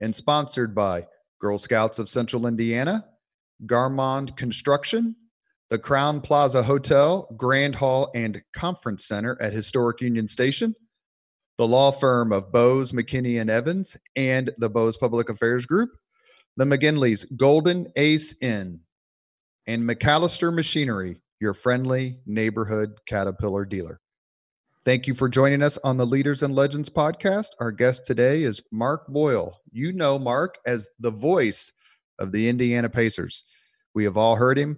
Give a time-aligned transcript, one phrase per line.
[0.00, 1.06] and sponsored by
[1.40, 3.04] Girl Scouts of Central Indiana,
[3.66, 5.16] Garmong Construction,
[5.70, 10.74] the Crowne Plaza Hotel, Grand Hall, and Conference Center at Historic Union Station,
[11.58, 15.90] the law firm of Bose, McKinney, and Evans, and the Bose Public Affairs Group,
[16.56, 18.80] the McGinley's Golden Ace Inn,
[19.66, 24.00] and MacAllister Machinery, your friendly neighborhood Caterpillar dealer.
[24.86, 27.48] Thank you for joining us on the Leaders and Legends podcast.
[27.58, 29.60] Our guest today is Mark Boyle.
[29.72, 31.72] You know Mark as the voice
[32.20, 33.42] of the Indiana Pacers.
[33.94, 34.76] We have all heard him.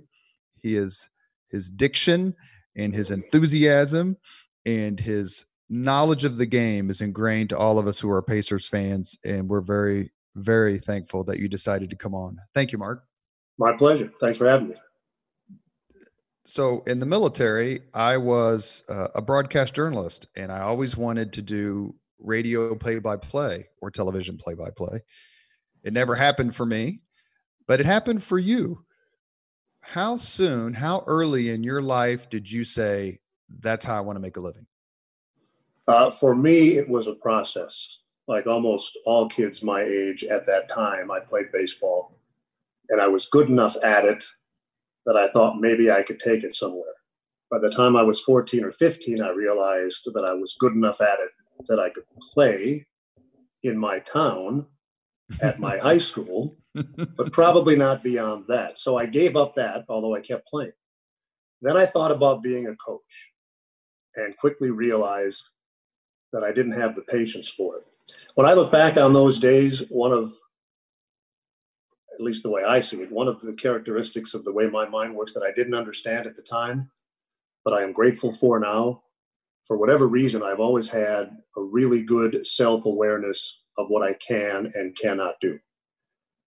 [0.63, 1.11] He is
[1.51, 2.35] his diction
[2.75, 4.17] and his enthusiasm
[4.65, 8.67] and his knowledge of the game is ingrained to all of us who are Pacers
[8.67, 9.15] fans.
[9.27, 12.39] And we're very, very thankful that you decided to come on.
[12.55, 13.05] Thank you, Mark.
[13.59, 14.11] My pleasure.
[14.19, 14.77] Thanks for having me
[16.49, 21.43] so in the military, I was uh, a broadcast journalist, and I always wanted to
[21.43, 25.03] do radio play-by-play or television play-by-play.
[25.85, 27.03] It never happened for me,
[27.67, 28.83] but it happened for you.
[29.81, 33.21] How soon, how early in your life did you say,
[33.61, 34.67] "That's how I want to make a living"?
[35.87, 37.99] Uh, for me, it was a process.
[38.27, 42.19] Like almost all kids my age at that time, I played baseball,
[42.89, 44.25] and I was good enough at it
[45.09, 46.85] that I thought maybe I could take it somewhere.
[47.51, 51.01] By the time I was 14 or 15, I realized that I was good enough
[51.01, 51.31] at it
[51.67, 52.87] that I could play
[53.63, 54.67] in my town
[55.41, 58.79] at my high school, but probably not beyond that.
[58.79, 60.73] So I gave up that, although I kept playing.
[61.63, 63.33] Then I thought about being a coach
[64.15, 65.49] and quickly realized
[66.35, 67.85] that I didn't have the patience for it.
[68.35, 70.35] When I look back on those days, one of
[72.19, 74.89] at least the way I see it, one of the characteristics of the way my
[74.89, 76.91] mind works that I didn't understand at the time,
[77.65, 79.03] but I am grateful for now.
[79.67, 84.73] For whatever reason, I've always had a really good self awareness of what I can
[84.75, 85.59] and cannot do.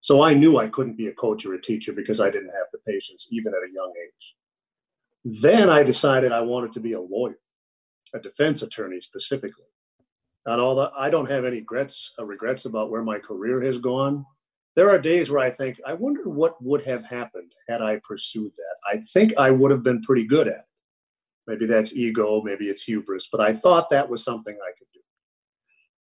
[0.02, 2.68] So I knew I couldn't be a coach or a teacher because I didn't have
[2.74, 4.36] the patience, even at a young age.
[5.42, 7.38] Then I decided I wanted to be a lawyer,
[8.14, 9.66] a defense attorney specifically.
[10.48, 14.26] And although I don't have any regrets, uh, regrets about where my career has gone,
[14.76, 18.52] there are days where I think, I wonder what would have happened had I pursued
[18.56, 18.76] that.
[18.90, 20.66] I think I would have been pretty good at it.
[21.48, 25.00] Maybe that's ego, maybe it's hubris, but I thought that was something I could do.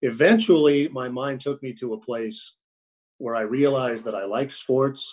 [0.02, 2.53] Eventually, my mind took me to a place
[3.18, 5.12] where I realized that I liked sports.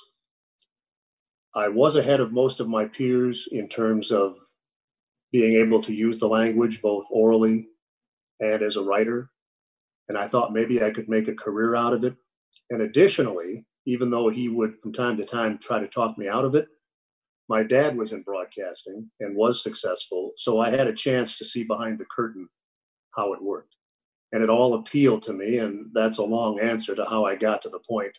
[1.54, 4.36] I was ahead of most of my peers in terms of
[5.32, 7.68] being able to use the language both orally
[8.40, 9.30] and as a writer.
[10.08, 12.14] And I thought maybe I could make a career out of it.
[12.70, 16.44] And additionally, even though he would from time to time try to talk me out
[16.44, 16.68] of it,
[17.48, 20.32] my dad was in broadcasting and was successful.
[20.36, 22.48] So I had a chance to see behind the curtain
[23.14, 23.76] how it worked.
[24.32, 25.58] And it all appealed to me.
[25.58, 28.18] And that's a long answer to how I got to the point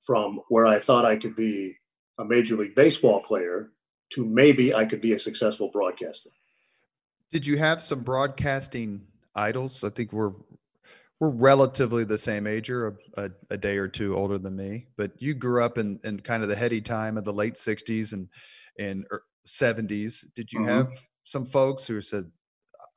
[0.00, 1.76] from where I thought I could be
[2.18, 3.70] a Major League Baseball player
[4.10, 6.30] to maybe I could be a successful broadcaster.
[7.30, 9.00] Did you have some broadcasting
[9.34, 9.82] idols?
[9.82, 10.32] I think we're
[11.20, 12.70] we're relatively the same age.
[12.70, 16.00] Or a, a, a, day or two older than me but you grew up in,
[16.04, 18.28] in kind of the heady time of the late 60s and
[18.78, 19.04] and
[19.46, 20.68] 70s did you mm-hmm.
[20.68, 20.88] have
[21.24, 22.30] some folks who said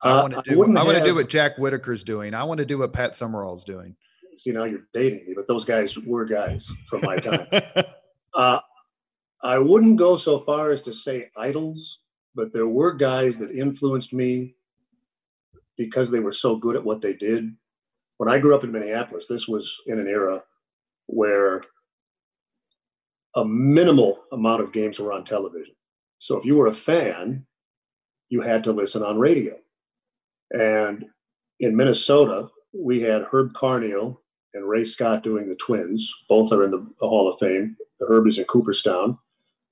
[0.02, 2.34] i uh, want to do i, I want to do what jack whitaker's doing.
[2.34, 3.96] I want to do what pat summerall's doing.
[4.36, 7.46] See now you're dating me but those guys were guys from my time.
[8.34, 8.60] Uh,
[9.42, 12.00] i wouldn't go so far as to say idols
[12.34, 14.54] but there were guys that influenced me
[15.78, 17.56] because they were so good at what they did
[18.18, 20.42] when I grew up in Minneapolis, this was in an era
[21.06, 21.62] where
[23.34, 25.74] a minimal amount of games were on television.
[26.18, 27.46] So if you were a fan,
[28.28, 29.54] you had to listen on radio.
[30.50, 31.04] And
[31.60, 34.18] in Minnesota, we had Herb Carneal
[34.54, 36.12] and Ray Scott doing the Twins.
[36.28, 37.76] Both are in the Hall of Fame.
[38.00, 39.18] Herb is in Cooperstown.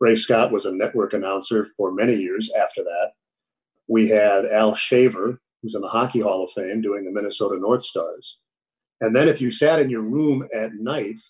[0.00, 3.12] Ray Scott was a network announcer for many years after that.
[3.88, 7.82] We had Al Shaver who's in the Hockey Hall of Fame doing the Minnesota North
[7.82, 8.38] Stars.
[9.04, 11.20] And then if you sat in your room at night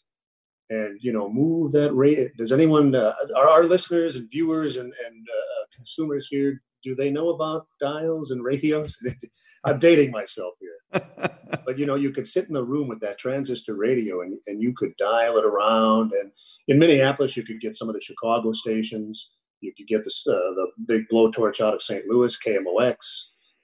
[0.71, 4.93] and you know move that rate, does anyone uh, are our listeners and viewers and,
[5.06, 6.62] and uh, consumers here?
[6.85, 8.97] do they know about dials and radios?
[9.65, 11.03] I'm dating myself here.
[11.65, 14.62] but you know, you could sit in the room with that transistor radio and, and
[14.62, 16.12] you could dial it around.
[16.12, 16.31] And
[16.69, 19.31] in Minneapolis, you could get some of the Chicago stations.
[19.61, 22.05] You could get this, uh, the big blowtorch out of St.
[22.06, 22.97] Louis, KMOX.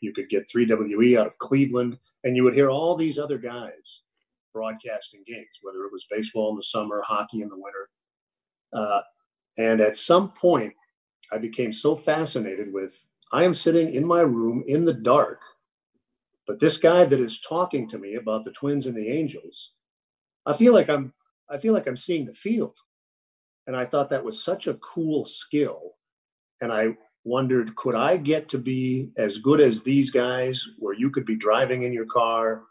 [0.01, 1.99] You could get 3WE out of Cleveland.
[2.25, 4.03] And you would hear all these other guys
[4.53, 7.89] broadcasting games, whether it was baseball in the summer, hockey in the winter.
[8.73, 9.01] Uh,
[9.59, 10.75] and at some point,
[11.33, 15.41] I became so fascinated with I am sitting in my room in the dark,
[16.47, 19.73] but this guy that is talking to me about the twins and the angels,
[20.47, 21.13] I feel like I'm
[21.49, 22.77] I feel like I'm seeing the field.
[23.67, 25.95] And I thought that was such a cool skill.
[26.61, 31.11] And I wondered, could I get to be as good as these guys where you
[31.11, 32.63] could be driving in your car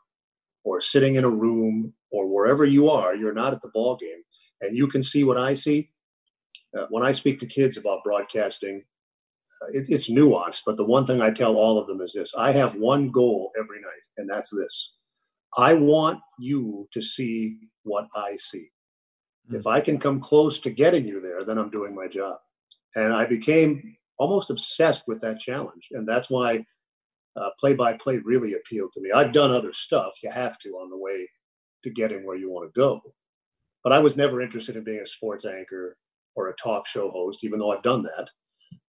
[0.64, 4.24] or sitting in a room or wherever you are, you're not at the ball game,
[4.62, 5.92] and you can see what I see.
[6.78, 8.84] Uh, when I speak to kids about broadcasting,
[9.62, 12.34] uh, it, it's nuanced, but the one thing I tell all of them is this
[12.38, 14.96] I have one goal every night, and that's this
[15.58, 18.70] I want you to see what I see.
[19.52, 22.38] If I can come close to getting you there, then I'm doing my job.
[22.96, 25.90] And I became almost obsessed with that challenge.
[25.92, 26.66] And that's why
[27.58, 29.12] play by play really appealed to me.
[29.12, 31.28] I've done other stuff, you have to on the way
[31.84, 33.02] to getting where you want to go.
[33.84, 35.96] But I was never interested in being a sports anchor
[36.36, 38.30] or a talk show host, even though I've done that,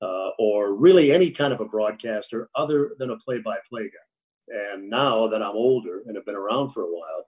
[0.00, 4.68] uh, or really any kind of a broadcaster other than a play by play guy.
[4.72, 7.26] And now that I'm older and have been around for a while,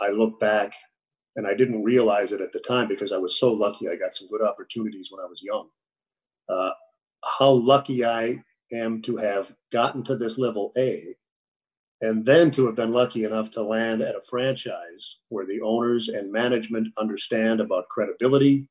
[0.00, 0.72] I look back
[1.36, 3.88] and I didn't realize it at the time because I was so lucky.
[3.88, 5.68] I got some good opportunities when I was young.
[6.50, 6.70] Uh,
[7.38, 8.42] how lucky I
[8.72, 11.14] am to have gotten to this level A
[12.00, 16.08] and then to have been lucky enough to land at a franchise where the owners
[16.08, 18.66] and management understand about credibility,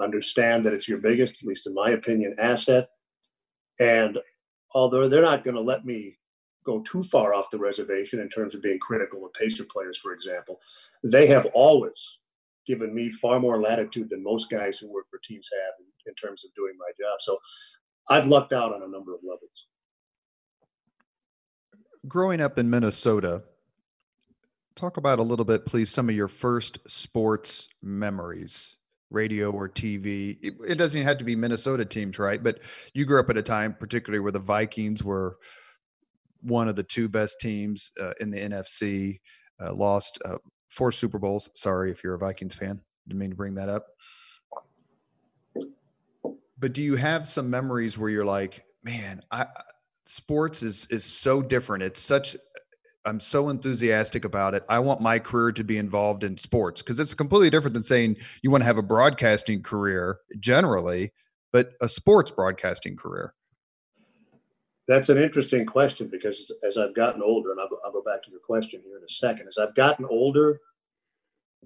[0.00, 2.88] understand that it's your biggest, at least in my opinion, asset.
[3.80, 4.18] And
[4.74, 6.18] although they're not going to let me
[6.64, 10.12] go too far off the reservation in terms of being critical of Pacer players, for
[10.12, 10.60] example,
[11.02, 12.18] they have always
[12.66, 16.14] given me far more latitude than most guys who work for teams have in, in
[16.14, 17.20] terms of doing my job.
[17.20, 17.38] So
[18.08, 19.66] I've lucked out on a number of levels.
[22.08, 23.42] Growing up in Minnesota,
[24.74, 28.76] talk about a little bit, please, some of your first sports memories,
[29.10, 30.38] radio or TV.
[30.42, 32.42] It, it doesn't have to be Minnesota teams, right?
[32.42, 32.60] But
[32.94, 35.36] you grew up at a time, particularly where the Vikings were
[36.40, 39.20] one of the two best teams uh, in the NFC,
[39.60, 40.38] uh, lost uh,
[40.72, 41.50] four Super Bowls.
[41.54, 42.80] Sorry if you're a Vikings fan.
[43.06, 43.86] Didn't mean to bring that up.
[46.58, 49.46] But do you have some memories where you're like, man, I
[50.04, 51.82] sports is is so different.
[51.82, 52.36] It's such
[53.04, 54.64] I'm so enthusiastic about it.
[54.68, 58.16] I want my career to be involved in sports because it's completely different than saying
[58.42, 61.12] you want to have a broadcasting career generally,
[61.52, 63.34] but a sports broadcasting career.
[64.88, 68.22] That's an interesting question because as I've gotten older, and I'll go, I'll go back
[68.24, 70.60] to your question here in a second, as I've gotten older,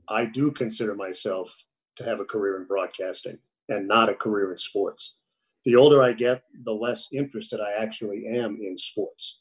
[0.09, 1.65] I do consider myself
[1.97, 5.17] to have a career in broadcasting and not a career in sports.
[5.65, 9.41] The older I get, the less interested I actually am in sports.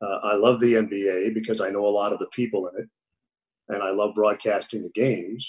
[0.00, 2.88] Uh, I love the NBA because I know a lot of the people in it,
[3.68, 5.46] and I love broadcasting the games.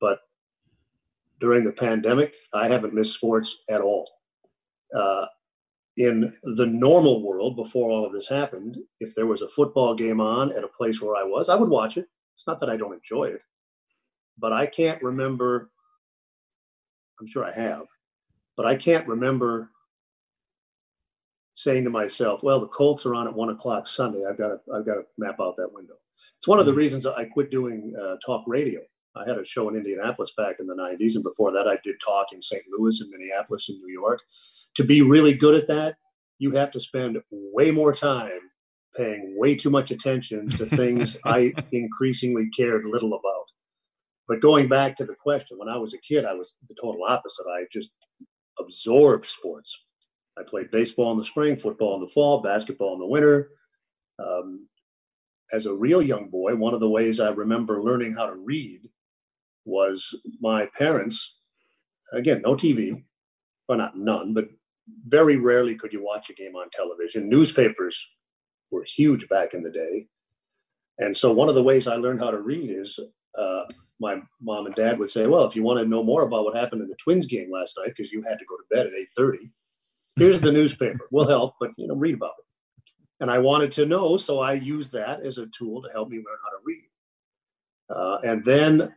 [0.00, 0.20] But
[1.40, 4.08] during the pandemic, I haven't missed sports at all.
[4.96, 5.26] Uh,
[5.96, 10.20] in the normal world, before all of this happened, if there was a football game
[10.20, 12.06] on at a place where I was, I would watch it.
[12.34, 13.44] It's not that I don't enjoy it,
[14.38, 15.70] but I can't remember
[17.20, 17.86] I'm sure I have,
[18.56, 19.70] but I can't remember
[21.54, 24.24] saying to myself, "Well, the Colts are on at one o'clock Sunday.
[24.28, 25.94] I've got to I've got to map out that window."
[26.38, 26.78] It's one of the mm-hmm.
[26.78, 28.80] reasons I quit doing uh, talk radio.
[29.16, 31.96] I had a show in Indianapolis back in the 90s, and before that, I did
[32.04, 32.64] talk in St.
[32.76, 34.20] Louis and Minneapolis and New York.
[34.74, 35.96] To be really good at that,
[36.38, 38.50] you have to spend way more time
[38.96, 43.46] paying way too much attention to things I increasingly cared little about.
[44.26, 47.04] But going back to the question, when I was a kid, I was the total
[47.06, 47.46] opposite.
[47.46, 47.90] I just
[48.58, 49.78] absorbed sports.
[50.38, 53.50] I played baseball in the spring, football in the fall, basketball in the winter.
[54.18, 54.68] Um,
[55.52, 58.88] as a real young boy, one of the ways I remember learning how to read
[59.64, 61.36] was my parents,
[62.12, 63.04] again, no TV,
[63.68, 64.48] well, not none, but
[65.06, 67.28] very rarely could you watch a game on television.
[67.28, 68.06] Newspapers
[68.70, 70.06] were huge back in the day.
[70.98, 73.00] And so one of the ways I learned how to read is
[73.36, 73.62] uh,
[74.00, 76.56] my mom and dad would say, "Well, if you want to know more about what
[76.56, 78.92] happened in the Twins game last night because you had to go to bed at
[79.18, 79.50] 8:30,
[80.16, 81.08] here's the newspaper.
[81.10, 82.44] We'll help, but you know, read about it."
[83.20, 86.18] And I wanted to know, so I used that as a tool to help me
[86.18, 86.84] learn how to read.
[87.90, 88.94] Uh, and then,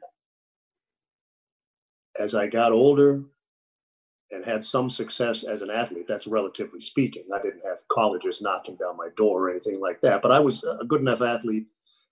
[2.20, 3.24] as I got older,
[4.32, 6.06] and had some success as an athlete.
[6.08, 7.24] That's relatively speaking.
[7.34, 10.64] I didn't have colleges knocking down my door or anything like that, but I was
[10.64, 11.68] a good enough athlete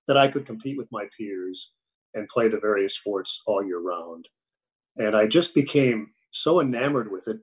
[0.07, 1.73] that I could compete with my peers
[2.13, 4.29] and play the various sports all year round.
[4.97, 7.39] And I just became so enamored with it.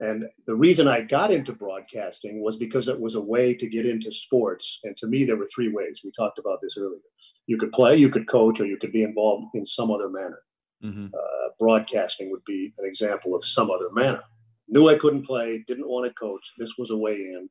[0.00, 3.86] And the reason I got into broadcasting was because it was a way to get
[3.86, 4.80] into sports.
[4.84, 6.00] And to me, there were three ways.
[6.04, 7.00] We talked about this earlier.
[7.46, 10.40] You could play, you could coach, or you could be involved in some other manner.
[10.84, 11.06] Mm-hmm.
[11.14, 14.22] Uh, broadcasting would be an example of some other manner.
[14.68, 16.52] Knew I couldn't play, didn't want to coach.
[16.58, 17.48] This was a way in.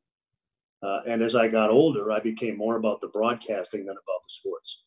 [0.82, 4.30] Uh, and as I got older, I became more about the broadcasting than about the
[4.30, 4.82] sports.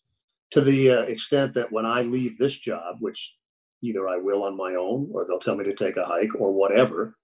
[0.52, 3.36] To the uh, extent that when I leave this job, which
[3.82, 6.52] either I will on my own or they'll tell me to take a hike or
[6.52, 7.16] whatever,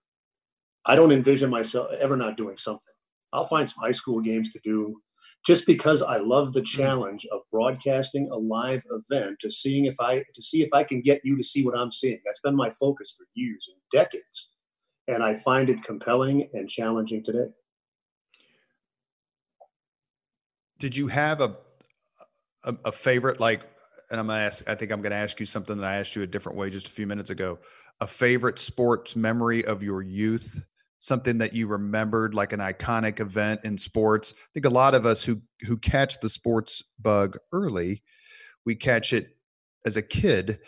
[0.86, 2.94] I don't envision myself ever not doing something.
[3.34, 5.02] I'll find some high school games to do
[5.46, 6.82] just because I love the mm-hmm.
[6.82, 11.02] challenge of broadcasting a live event to seeing if I to see if I can
[11.02, 12.20] get you to see what I'm seeing.
[12.26, 14.50] That's been my focus for years and decades.
[15.08, 17.48] And I find it compelling and challenging today.
[20.80, 21.56] Did you have a
[22.64, 23.62] a, a favorite like
[24.12, 26.24] and I'm gonna ask I think I'm gonna ask you something that I asked you
[26.24, 27.60] a different way just a few minutes ago.
[28.02, 30.62] A favorite sports memory of your youth
[31.00, 34.34] something that you remembered like an iconic event in sports.
[34.38, 38.04] I think a lot of us who who catch the sports bug early
[38.66, 39.36] we catch it
[39.86, 40.60] as a kid.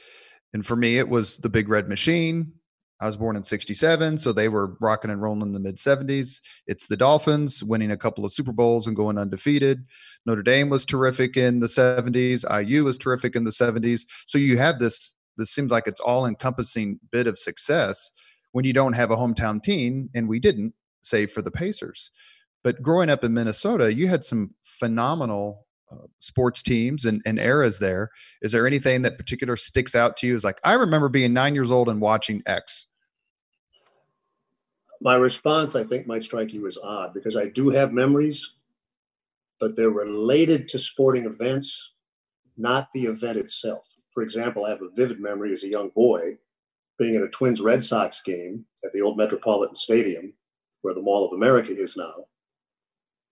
[0.54, 2.54] And for me it was the big red machine.
[3.00, 6.40] I was born in 67 so they were rocking and rolling in the mid 70s
[6.68, 9.86] it's the dolphins winning a couple of super bowls and going undefeated.
[10.26, 14.58] Notre dame was terrific in the 70s iu was terrific in the 70s so you
[14.58, 18.12] have this this seems like it's all encompassing bit of success
[18.52, 22.12] when you don't have a hometown team, and we didn't, save for the Pacers.
[22.64, 27.80] But growing up in Minnesota, you had some phenomenal uh, sports teams and, and eras
[27.80, 28.10] there.
[28.42, 30.36] Is there anything that particular sticks out to you?
[30.36, 32.86] Is like I remember being nine years old and watching X.
[35.02, 38.54] My response, I think, might strike you as odd because I do have memories,
[39.60, 41.94] but they're related to sporting events,
[42.56, 43.86] not the event itself.
[44.12, 46.38] For example, I have a vivid memory as a young boy
[47.02, 50.34] being at a Twins Red Sox game at the old Metropolitan Stadium,
[50.84, 52.14] where the Mall of America is now.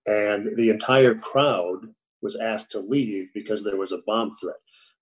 [0.07, 1.85] And the entire crowd
[2.23, 4.55] was asked to leave because there was a bomb threat.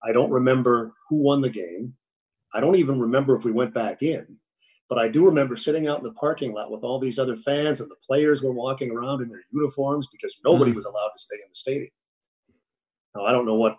[0.04, 1.94] I don't remember who won the game.
[2.54, 4.38] I don't even remember if we went back in.
[4.90, 7.80] But I do remember sitting out in the parking lot with all these other fans,
[7.80, 10.78] and the players were walking around in their uniforms because nobody hmm.
[10.78, 11.92] was allowed to stay in the stadium.
[13.16, 13.78] Now, I don't know what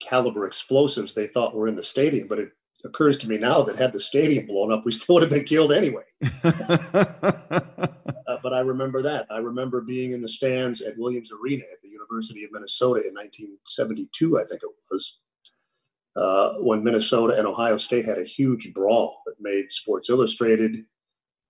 [0.00, 2.50] caliber explosives they thought were in the stadium, but it
[2.84, 5.44] occurs to me now that had the stadium blown up, we still would have been
[5.44, 6.02] killed anyway.
[6.44, 9.26] uh, but I remember that.
[9.30, 13.14] I remember being in the stands at Williams Arena at the University of Minnesota in
[13.14, 15.18] 1972, I think it was,
[16.16, 20.84] uh, when Minnesota and Ohio State had a huge brawl that made Sports Illustrated.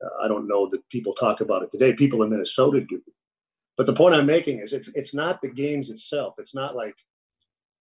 [0.04, 1.92] Uh, I don't know that people talk about it today.
[1.92, 3.02] People in Minnesota do.
[3.76, 6.34] But the point I'm making is it's it's not the games itself.
[6.38, 6.94] It's not like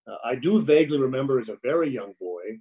[0.09, 2.59] uh, I do vaguely remember as a very young boy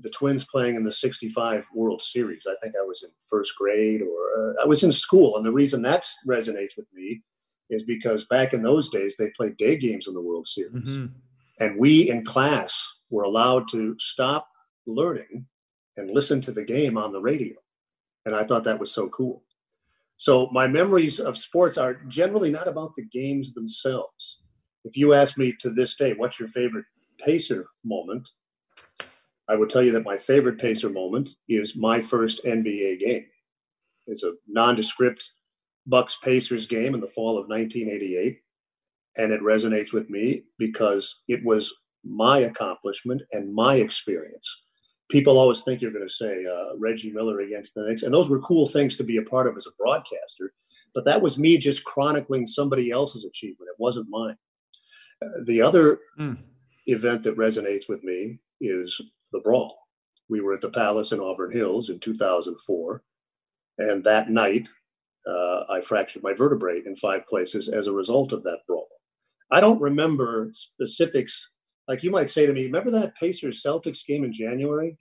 [0.00, 2.46] the Twins playing in the 65 World Series.
[2.48, 5.36] I think I was in first grade or uh, I was in school.
[5.36, 7.22] And the reason that resonates with me
[7.70, 10.96] is because back in those days, they played day games in the World Series.
[10.96, 11.06] Mm-hmm.
[11.60, 14.48] And we in class were allowed to stop
[14.86, 15.46] learning
[15.96, 17.54] and listen to the game on the radio.
[18.26, 19.42] And I thought that was so cool.
[20.16, 24.40] So my memories of sports are generally not about the games themselves.
[24.84, 26.84] If you ask me to this day, what's your favorite
[27.18, 28.28] Pacer moment?
[29.48, 33.26] I would tell you that my favorite Pacer moment is my first NBA game.
[34.06, 35.30] It's a nondescript
[35.86, 38.38] Bucks Pacers game in the fall of 1988,
[39.16, 41.72] and it resonates with me because it was
[42.04, 44.62] my accomplishment and my experience.
[45.10, 48.28] People always think you're going to say uh, Reggie Miller against the Knicks, and those
[48.28, 50.52] were cool things to be a part of as a broadcaster.
[50.94, 53.68] But that was me just chronicling somebody else's achievement.
[53.68, 54.36] It wasn't mine.
[55.22, 56.38] Uh, the other mm.
[56.86, 58.98] event that resonates with me is
[59.34, 59.76] the brawl.
[60.30, 63.02] We were at the Palace in Auburn Hills in 2004.
[63.78, 64.68] And that night,
[65.26, 68.88] uh, I fractured my vertebrae in five places as a result of that brawl.
[69.50, 71.50] I don't remember specifics.
[71.88, 74.96] Like you might say to me, remember that Pacers Celtics game in January?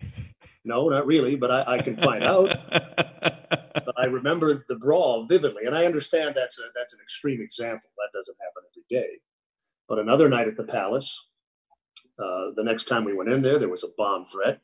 [0.65, 2.49] No, not really, but I, I can find out.
[2.69, 7.89] but I remember the brawl vividly, and I understand that's a, that's an extreme example.
[7.97, 9.19] That doesn't happen every day.
[9.87, 11.27] But another night at the Palace,
[12.19, 14.61] uh, the next time we went in there, there was a bomb threat.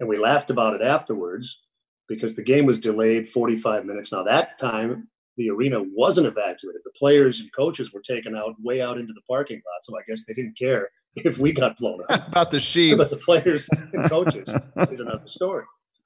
[0.00, 1.60] And we laughed about it afterwards
[2.08, 4.12] because the game was delayed 45 minutes.
[4.12, 6.82] Now, that time, the arena wasn't evacuated.
[6.84, 9.84] The players and coaches were taken out way out into the parking lot.
[9.84, 12.28] So I guess they didn't care if we got blown up.
[12.28, 12.98] about the sheep.
[12.98, 14.54] But the players and coaches
[14.90, 15.64] is another story.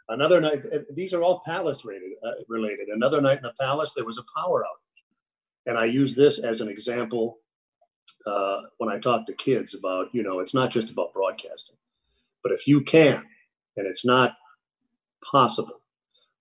[0.08, 0.64] Another night,
[0.94, 2.88] these are all palace rated, uh, related.
[2.88, 5.70] Another night in the palace, there was a power outage.
[5.70, 7.38] And I use this as an example
[8.26, 11.76] uh, when I talk to kids about, you know, it's not just about broadcasting,
[12.42, 13.24] but if you can,
[13.76, 14.34] and it's not
[15.30, 15.80] possible,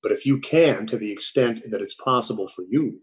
[0.03, 3.01] but if you can, to the extent that it's possible for you,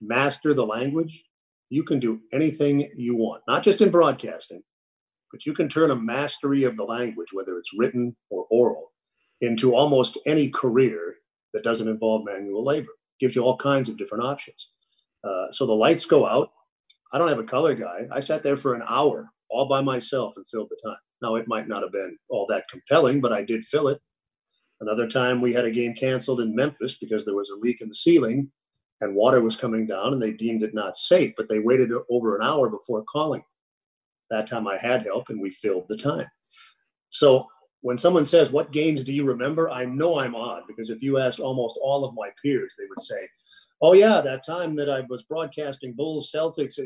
[0.00, 1.24] master the language,
[1.70, 4.62] you can do anything you want, not just in broadcasting,
[5.30, 8.92] but you can turn a mastery of the language, whether it's written or oral,
[9.40, 11.16] into almost any career
[11.52, 12.88] that doesn't involve manual labor.
[13.20, 14.70] Gives you all kinds of different options.
[15.24, 16.52] Uh, so the lights go out.
[17.12, 18.06] I don't have a color guy.
[18.12, 20.98] I sat there for an hour all by myself and filled the time.
[21.22, 24.00] Now, it might not have been all that compelling, but I did fill it.
[24.80, 27.88] Another time we had a game canceled in Memphis because there was a leak in
[27.88, 28.50] the ceiling
[29.00, 32.36] and water was coming down and they deemed it not safe, but they waited over
[32.36, 33.42] an hour before calling.
[34.30, 36.26] That time I had help and we filled the time.
[37.10, 37.48] So
[37.80, 39.70] when someone says, What games do you remember?
[39.70, 43.00] I know I'm odd because if you asked almost all of my peers, they would
[43.00, 43.28] say,
[43.80, 46.78] Oh, yeah, that time that I was broadcasting Bulls Celtics.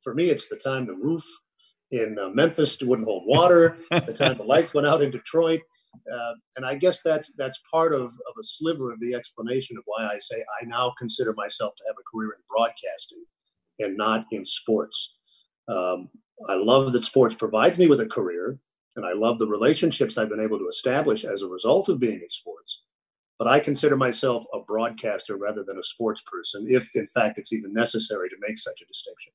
[0.00, 1.24] For me, it's the time the roof
[1.90, 5.60] in uh, Memphis wouldn't hold water, the time the lights went out in Detroit.
[6.10, 9.82] Uh, and I guess that's that's part of, of a sliver of the explanation of
[9.84, 13.24] why I say I now consider myself to have a career in broadcasting
[13.78, 15.16] and not in sports.
[15.68, 16.08] Um,
[16.48, 18.58] I love that sports provides me with a career,
[18.96, 22.20] and I love the relationships I've been able to establish as a result of being
[22.22, 22.82] in sports.
[23.42, 27.52] But I consider myself a broadcaster rather than a sports person, if in fact it's
[27.52, 29.32] even necessary to make such a distinction.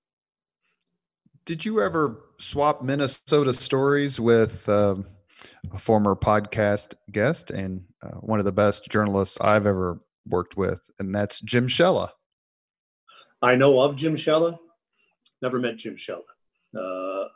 [1.45, 5.05] Did you ever swap Minnesota stories with um,
[5.73, 10.79] a former podcast guest and uh, one of the best journalists I've ever worked with,
[10.99, 12.07] and that's Jim Shella.
[13.41, 14.57] I know of Jim Shella,
[15.41, 16.21] never met Jim Shella.
[16.73, 17.27] Uh,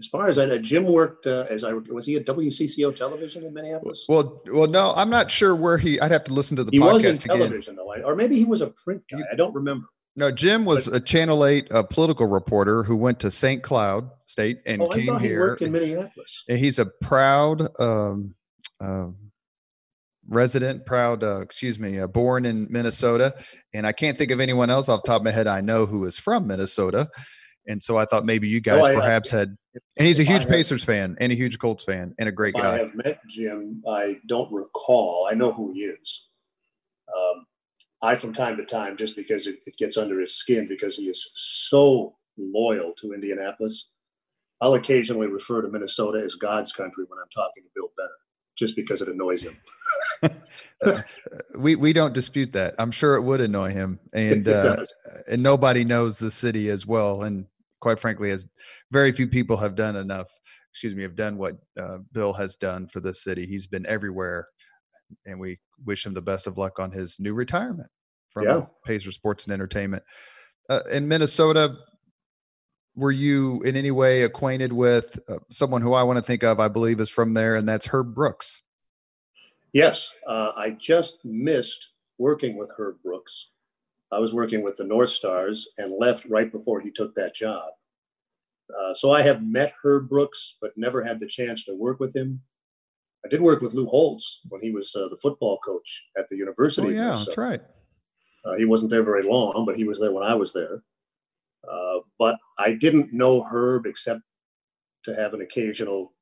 [0.00, 3.44] as far as I know, Jim worked uh, as I was he at WCCO television
[3.44, 4.06] in Minneapolis.
[4.08, 6.00] Well, well, no, I'm not sure where he.
[6.00, 7.86] I'd have to listen to the he podcast was in television again.
[8.02, 9.20] though, or maybe he was a print guy.
[9.30, 9.86] I don't remember.
[10.16, 13.62] No, Jim was but, a Channel Eight a political reporter who went to St.
[13.62, 15.30] Cloud State and oh, came I thought here.
[15.30, 16.44] He worked in Minneapolis.
[16.48, 18.34] And he's a proud um,
[18.80, 19.08] uh,
[20.28, 23.34] resident, proud, uh, excuse me, uh, born in Minnesota.
[23.74, 25.86] And I can't think of anyone else off the top of my head I know
[25.86, 27.08] who is from Minnesota.
[27.66, 29.56] And so I thought maybe you guys no, I, perhaps had.
[29.96, 32.54] And he's a huge have, Pacers fan and a huge Colts fan and a great
[32.54, 32.74] guy.
[32.74, 33.82] I have met Jim.
[33.88, 35.28] I don't recall.
[35.30, 36.26] I know who he is.
[37.16, 37.46] Um,
[38.02, 41.04] I, from time to time, just because it, it gets under his skin, because he
[41.04, 43.92] is so loyal to Indianapolis,
[44.60, 48.08] I'll occasionally refer to Minnesota as God's country when I'm talking to Bill Benner,
[48.56, 49.58] just because it annoys him.
[51.58, 52.74] we we don't dispute that.
[52.78, 54.84] I'm sure it would annoy him, and uh,
[55.30, 57.22] and nobody knows the city as well.
[57.22, 57.46] And
[57.80, 58.46] quite frankly, as
[58.90, 60.28] very few people have done enough.
[60.72, 63.46] Excuse me, have done what uh, Bill has done for the city.
[63.46, 64.46] He's been everywhere,
[65.26, 67.88] and we wish him the best of luck on his new retirement
[68.32, 68.66] from yeah.
[68.86, 70.02] Pacer Sports and Entertainment.
[70.68, 71.74] Uh, in Minnesota,
[72.94, 76.60] were you in any way acquainted with uh, someone who I want to think of?
[76.60, 78.62] I believe is from there, and that's Herb Brooks.
[79.72, 81.88] Yes, uh, I just missed
[82.18, 83.50] working with Herb Brooks.
[84.12, 87.70] I was working with the North Stars and left right before he took that job.
[88.78, 92.14] Uh, so I have met Herb Brooks, but never had the chance to work with
[92.14, 92.40] him.
[93.24, 96.36] I did work with Lou Holtz when he was uh, the football coach at the
[96.36, 96.88] University.
[96.88, 97.60] Oh, yeah, that's right.
[98.44, 100.82] Uh, he wasn't there very long, but he was there when I was there.
[101.70, 104.22] Uh, but I didn't know Herb except
[105.04, 106.14] to have an occasional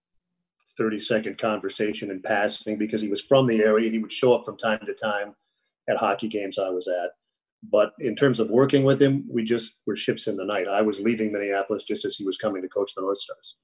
[0.76, 3.90] 30 second conversation in passing because he was from the area.
[3.90, 5.34] He would show up from time to time
[5.88, 7.10] at hockey games I was at.
[7.62, 10.68] But in terms of working with him, we just were ships in the night.
[10.68, 13.56] I was leaving Minneapolis just as he was coming to coach the North Stars.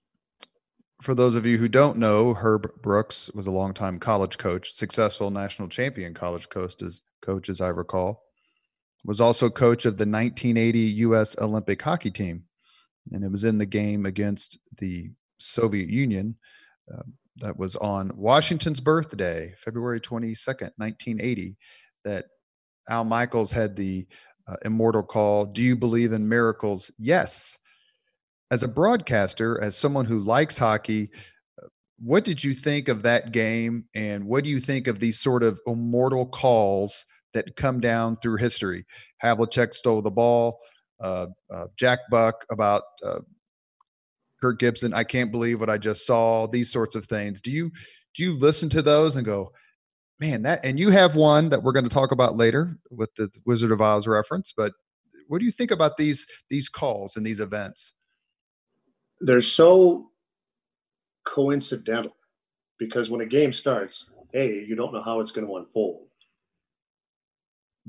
[1.02, 5.30] For those of you who don't know, Herb Brooks was a longtime college coach, successful
[5.30, 8.24] national champion college coach as, coach, as I recall
[9.04, 11.37] was also coach of the 1980 U.S.
[11.38, 12.44] Olympic hockey team,
[13.12, 16.37] and it was in the game against the Soviet Union
[16.92, 17.02] uh,
[17.37, 21.57] that was on Washington's birthday, February 22nd, 1980,
[22.04, 22.26] that
[22.88, 24.07] Al Michaels had the
[24.47, 26.90] uh, immortal call, Do you believe in miracles?
[26.99, 27.59] Yes.
[28.51, 31.11] As a broadcaster, as someone who likes hockey,
[31.62, 31.66] uh,
[31.99, 33.85] what did you think of that game?
[33.94, 38.37] And what do you think of these sort of immortal calls that come down through
[38.37, 38.87] history.
[39.23, 40.61] Havlicek stole the ball.
[41.01, 43.20] Uh, uh, Jack Buck about uh,
[44.40, 44.94] Kirk Gibson.
[44.94, 46.47] I can't believe what I just saw.
[46.47, 47.40] These sorts of things.
[47.40, 47.70] Do you
[48.16, 49.53] do you listen to those and go,
[50.20, 50.64] man, that?
[50.64, 53.81] And you have one that we're going to talk about later with the Wizard of
[53.81, 54.53] Oz reference.
[54.57, 54.72] But
[55.29, 57.92] what do you think about these these calls and these events?
[59.20, 60.11] They're so
[61.24, 62.16] coincidental
[62.79, 66.09] because when a game starts, A, you don't know how it's going to unfold.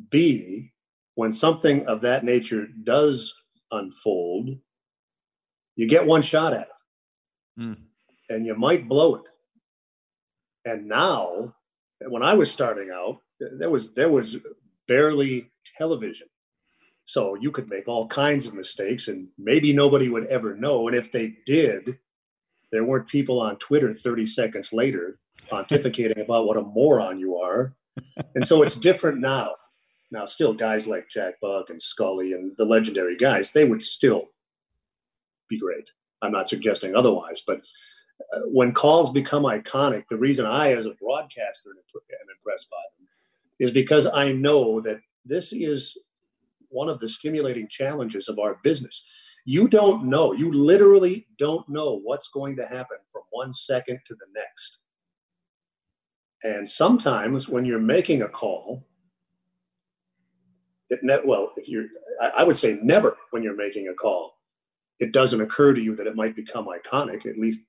[0.10, 0.72] B,
[1.16, 3.34] when something of that nature does
[3.72, 4.58] unfold,
[5.76, 7.62] you get one shot at it.
[7.62, 7.78] Mm.
[8.30, 9.24] And you might blow it.
[10.66, 11.55] And now,
[12.02, 14.38] when I was starting out, there was there was
[14.88, 16.28] barely television.
[17.06, 20.88] So you could make all kinds of mistakes and maybe nobody would ever know.
[20.88, 22.00] And if they did,
[22.72, 27.76] there weren't people on Twitter 30 seconds later pontificating about what a moron you are.
[28.34, 29.52] And so it's different now.
[30.12, 34.30] Now, still, guys like Jack Buck and Scully and the legendary guys, they would still
[35.50, 35.90] be great.
[36.22, 37.62] I'm not suggesting otherwise, but
[38.48, 43.08] when calls become iconic, the reason I, as a broadcaster, am impressed by them
[43.60, 45.98] is because I know that this is
[46.70, 49.06] one of the stimulating challenges of our business.
[49.46, 54.16] You don't know, you literally don't know what's going to happen from one second to
[54.16, 54.80] the next.
[56.44, 58.86] And sometimes when you're making a call,
[60.90, 61.86] it ne- well, if you're,
[62.38, 64.36] I would say never when you're making a call,
[65.00, 67.26] it doesn't occur to you that it might become iconic.
[67.26, 67.62] At least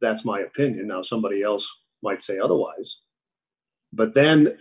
[0.00, 0.88] that's my opinion.
[0.88, 1.68] Now, somebody else
[2.02, 3.00] might say otherwise.
[3.92, 4.58] But then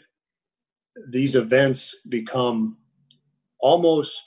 [1.09, 2.77] these events become
[3.59, 4.21] almost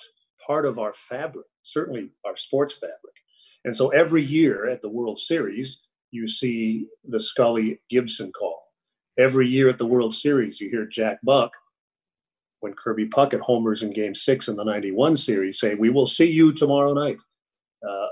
[0.45, 3.14] part of our fabric, certainly our sports fabric.
[3.64, 8.62] And so every year at the World Series, you see the Scully Gibson call.
[9.19, 11.53] Every year at the World Series, you hear Jack Buck,
[12.61, 16.31] when Kirby Puckett homers in game six in the 91 series, say, We will see
[16.31, 17.21] you tomorrow night.
[17.87, 18.07] Uh,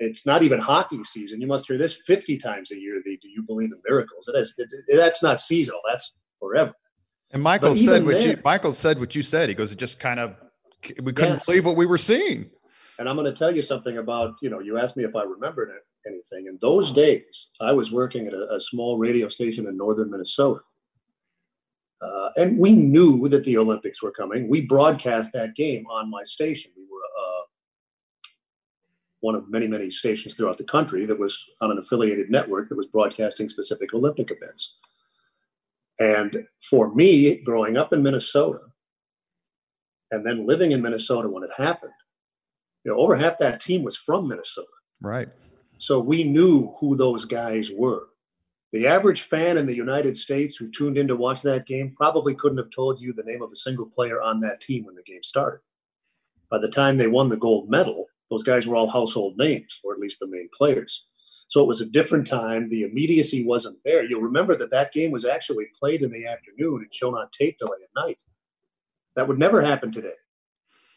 [0.00, 1.40] it's not even hockey season.
[1.40, 3.00] You must hear this 50 times a year.
[3.04, 4.28] The Do you believe in miracles?
[4.28, 6.72] It is, it, that's not seasonal, that's forever.
[7.32, 9.48] And Michael said what then, you Michael said what you said.
[9.48, 10.34] He goes, it just kind of
[11.02, 11.46] we couldn't yes.
[11.46, 12.50] believe what we were seeing.
[12.98, 15.22] And I'm going to tell you something about, you know, you asked me if I
[15.22, 15.70] remembered
[16.06, 16.46] anything.
[16.46, 20.60] In those days, I was working at a, a small radio station in northern Minnesota.
[22.02, 24.48] Uh, and we knew that the Olympics were coming.
[24.48, 26.72] We broadcast that game on my station.
[26.76, 26.84] We
[29.20, 32.78] one of many, many stations throughout the country that was on an affiliated network that
[32.78, 34.76] was broadcasting specific Olympic events.
[35.98, 38.60] And for me, growing up in Minnesota
[40.10, 41.92] and then living in Minnesota when it happened,
[42.84, 44.66] you know, over half that team was from Minnesota.
[45.02, 45.28] Right.
[45.76, 48.06] So we knew who those guys were.
[48.72, 52.34] The average fan in the United States who tuned in to watch that game probably
[52.34, 55.02] couldn't have told you the name of a single player on that team when the
[55.02, 55.60] game started.
[56.50, 59.92] By the time they won the gold medal, those guys were all household names, or
[59.92, 61.06] at least the main players.
[61.48, 62.68] So it was a different time.
[62.68, 64.04] The immediacy wasn't there.
[64.04, 67.58] You'll remember that that game was actually played in the afternoon and shown on tape
[67.58, 68.22] delay at night.
[69.16, 70.14] That would never happen today.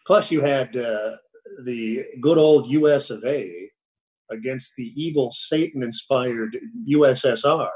[0.06, 1.16] Plus, you had uh,
[1.64, 3.70] the good old US of A
[4.30, 7.70] against the evil Satan inspired USSR.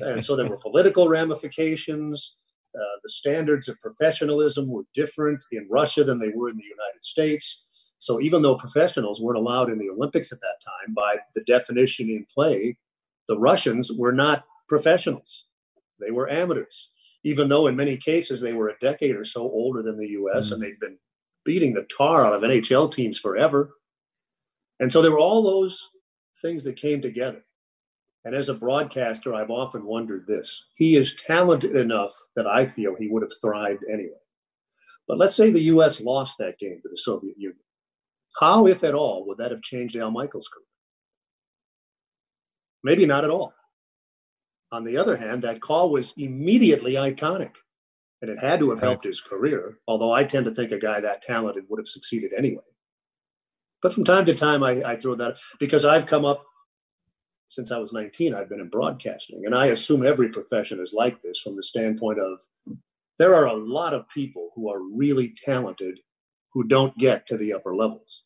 [0.00, 2.36] And so there were political ramifications.
[2.74, 7.04] Uh, the standards of professionalism were different in Russia than they were in the United
[7.04, 7.64] States.
[8.02, 12.10] So even though professionals weren't allowed in the Olympics at that time, by the definition
[12.10, 12.76] in play,
[13.28, 15.44] the Russians were not professionals.
[16.00, 16.90] They were amateurs,
[17.22, 20.46] even though in many cases they were a decade or so older than the US
[20.46, 20.54] mm-hmm.
[20.54, 20.98] and they'd been
[21.44, 23.76] beating the tar out of NHL teams forever.
[24.80, 25.88] And so there were all those
[26.40, 27.44] things that came together.
[28.24, 30.64] And as a broadcaster, I've often wondered this.
[30.74, 34.18] He is talented enough that I feel he would have thrived anyway.
[35.06, 37.61] But let's say the US lost that game to the Soviet Union.
[38.38, 40.64] How, if at all, would that have changed Al Michaels' career?
[42.82, 43.52] Maybe not at all.
[44.72, 47.54] On the other hand, that call was immediately iconic,
[48.22, 51.00] and it had to have helped his career, although I tend to think a guy
[51.00, 52.62] that talented would have succeeded anyway.
[53.82, 56.44] But from time to time, I, I throw that because I've come up
[57.52, 59.42] since I was 19, I've been in broadcasting.
[59.44, 62.42] And I assume every profession is like this from the standpoint of
[63.18, 66.00] there are a lot of people who are really talented
[66.52, 68.24] who don't get to the upper levels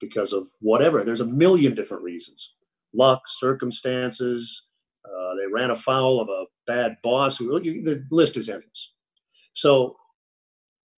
[0.00, 1.04] because of whatever.
[1.04, 2.52] There's a million different reasons
[2.96, 4.68] luck, circumstances.
[5.04, 7.38] Uh, they ran afoul of a bad boss.
[7.38, 8.92] Who, the list is endless.
[9.52, 9.96] So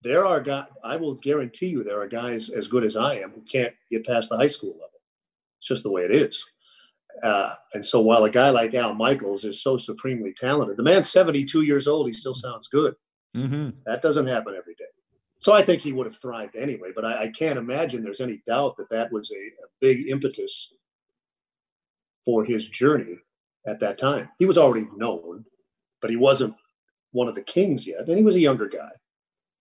[0.03, 3.31] there are guys, I will guarantee you, there are guys as good as I am
[3.31, 5.01] who can't get past the high school level.
[5.59, 6.45] It's just the way it is.
[7.23, 11.11] Uh, and so while a guy like Al Michaels is so supremely talented, the man's
[11.11, 12.95] 72 years old, he still sounds good.
[13.35, 13.71] Mm-hmm.
[13.87, 14.76] That doesn't happen every.
[15.39, 18.43] So I think he would have thrived anyway, but I, I can't imagine there's any
[18.47, 20.73] doubt that that was a, a big impetus
[22.25, 23.19] for his journey
[23.67, 24.31] at that time.
[24.39, 25.45] He was already known,
[26.01, 26.55] but he wasn't
[27.13, 28.91] one of the kings yet, and he was a younger guy.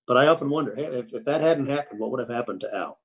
[0.08, 2.76] But I often wonder hey, if, if that hadn't happened, what would have happened to
[2.76, 3.00] Al?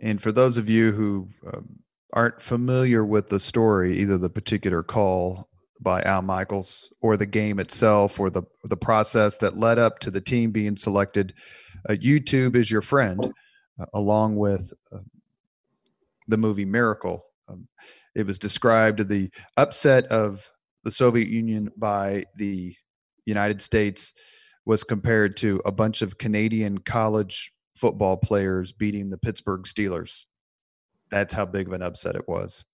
[0.00, 1.80] And for those of you who um,
[2.12, 7.58] aren't familiar with the story, either the particular call, by Al Michaels or the game
[7.58, 11.34] itself or the the process that led up to the team being selected.
[11.88, 13.32] Uh, YouTube is your friend,
[13.80, 14.98] uh, along with uh,
[16.28, 17.24] the movie Miracle.
[17.48, 17.66] Um,
[18.14, 20.48] it was described the upset of
[20.84, 22.74] the Soviet Union by the
[23.26, 24.14] United States
[24.64, 30.24] was compared to a bunch of Canadian college football players beating the Pittsburgh Steelers.
[31.10, 32.64] That's how big of an upset it was.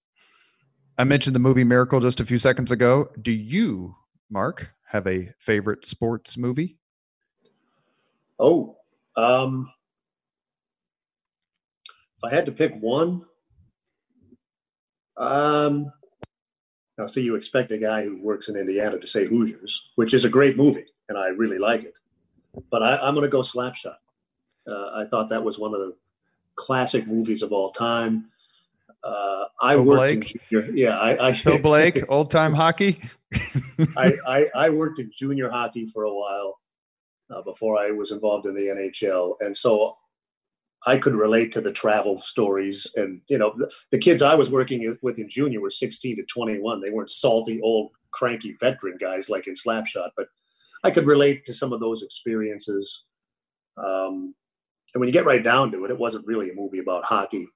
[0.99, 3.11] I mentioned the movie Miracle just a few seconds ago.
[3.21, 3.95] Do you,
[4.31, 6.79] Mark, have a favorite sports movie?
[8.39, 8.77] Oh,
[9.17, 9.71] um,
[12.19, 13.25] if I had to pick one,
[15.17, 15.93] um,
[16.99, 20.25] now see, you expect a guy who works in Indiana to say Hoosiers, which is
[20.25, 21.99] a great movie, and I really like it.
[22.71, 23.97] But I, am going to go Slapshot.
[24.67, 25.95] Uh, I thought that was one of the
[26.55, 28.31] classic movies of all time.
[29.05, 30.35] Uh, I worked Blake.
[30.35, 30.71] in junior.
[30.75, 31.29] Yeah, I.
[31.29, 33.01] I Blake, old time hockey.
[33.97, 36.59] I, I, I worked in junior hockey for a while
[37.35, 39.97] uh, before I was involved in the NHL, and so
[40.87, 42.91] I could relate to the travel stories.
[42.97, 46.23] And you know, the, the kids I was working with in junior were 16 to
[46.25, 46.81] 21.
[46.81, 50.29] They weren't salty old cranky veteran guys like in Slapshot, but
[50.85, 53.05] I could relate to some of those experiences.
[53.77, 54.35] Um,
[54.95, 57.49] and when you get right down to it, it wasn't really a movie about hockey.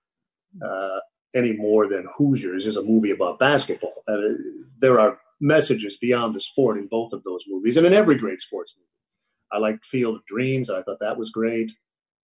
[0.65, 0.99] Uh,
[1.35, 4.03] any more than Hoosiers is a movie about basketball.
[4.09, 4.19] Uh,
[4.81, 8.41] there are messages beyond the sport in both of those movies and in every great
[8.41, 8.87] sports movie.
[9.53, 10.71] I liked Field of Dreams.
[10.71, 11.73] I thought that was great.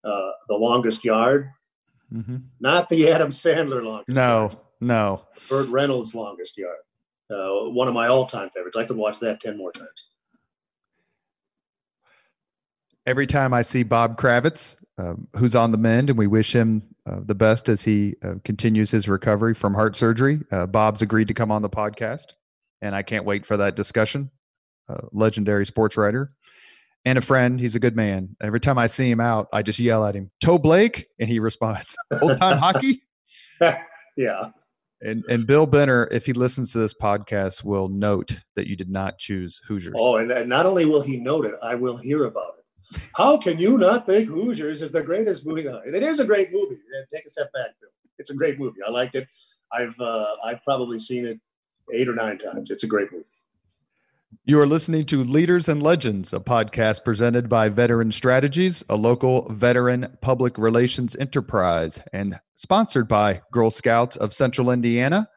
[0.04, 1.50] Uh, the Longest Yard,
[2.12, 2.36] mm-hmm.
[2.60, 4.56] not the Adam Sandler Longest No, yard.
[4.80, 5.22] no.
[5.48, 6.76] Burt Reynolds Longest Yard.
[7.28, 8.76] Uh, one of my all-time favorites.
[8.76, 10.06] I could watch that 10 more times.
[13.04, 16.82] Every time I see Bob Kravitz, um, who's on the mend, and we wish him
[17.08, 20.40] uh, the best as he uh, continues his recovery from heart surgery.
[20.50, 22.26] Uh, Bob's agreed to come on the podcast,
[22.82, 24.30] and I can't wait for that discussion.
[24.88, 26.28] Uh, legendary sports writer
[27.06, 27.58] and a friend.
[27.58, 28.36] He's a good man.
[28.42, 31.38] Every time I see him out, I just yell at him, "Toe Blake," and he
[31.38, 33.02] responds, "Old time hockey."
[34.16, 34.50] yeah.
[35.00, 38.90] And and Bill Benner, if he listens to this podcast, will note that you did
[38.90, 39.94] not choose Hoosiers.
[39.96, 43.02] Oh, and, and not only will he note it, I will hear about it.
[43.14, 45.66] How can you not think Hoosiers is the greatest movie?
[45.66, 46.78] And it is a great movie.
[47.12, 47.90] Take a step back, Bill.
[48.18, 48.80] It's a great movie.
[48.86, 49.28] I liked it.
[49.72, 51.38] I've uh, I've probably seen it
[51.92, 52.70] eight or nine times.
[52.70, 53.26] It's a great movie.
[54.44, 59.52] You are listening to Leaders and Legends, a podcast presented by Veteran Strategies, a local
[59.52, 65.28] veteran public relations enterprise, and sponsored by Girl Scouts of Central Indiana,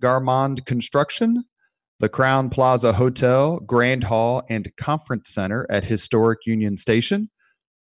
[0.00, 1.44] Garmong Construction,
[2.00, 7.30] the Crowne Plaza Hotel, Grand Hall, and Conference Center at historic Union Station,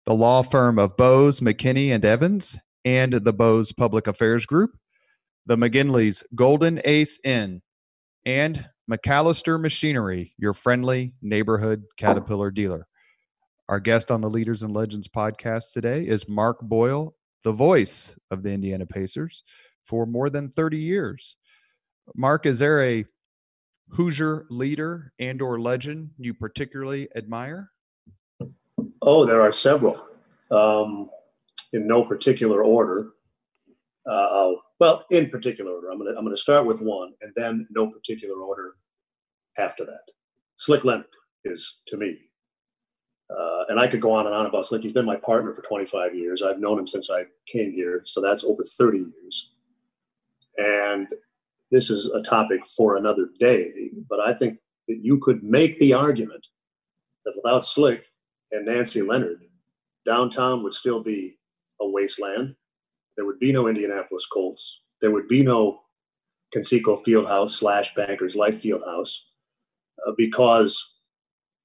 [0.06, 4.72] the law firm of Bose, McKinney, and Evans, and the Bose Public Affairs Group,
[5.46, 7.62] the McGinley's Golden Ace Inn,
[8.26, 12.88] and MacAllister Machinery, your friendly neighborhood Caterpillar dealer.
[13.68, 18.44] Our guest on the Leaders and Legends podcast today is Mark Boyle, the voice of
[18.44, 19.44] the Indiana Pacers
[19.86, 21.36] for more than 30 years.
[22.16, 23.04] Mark, is there a
[23.90, 27.72] Hoosier leader and or legend you particularly admire?
[29.02, 30.00] Oh, there are several.
[30.52, 31.10] Um,
[31.74, 33.14] in no particular order.
[34.10, 35.90] Uh, well, in particular order.
[35.90, 38.76] I'm going to I'm to start with one, and then no particular order
[39.58, 40.12] after that.
[40.58, 41.06] Slick Leonard
[41.44, 42.18] is to me,
[43.30, 44.84] uh, and I could go on and on about Slick.
[44.84, 46.42] He's been my partner for 25 years.
[46.42, 49.54] I've known him since I came here, so that's over 30 years.
[50.58, 51.08] And
[51.72, 53.72] this is a topic for another day,
[54.10, 56.46] but I think that you could make the argument
[57.24, 58.06] that without Slick
[58.52, 59.42] and Nancy Leonard,
[60.06, 61.38] downtown would still be
[61.82, 62.56] a wasteland.
[63.16, 64.82] There would be no Indianapolis Colts.
[65.02, 65.82] There would be no
[66.56, 69.20] Conseco Fieldhouse slash Bankers Life Fieldhouse
[70.06, 70.96] uh, because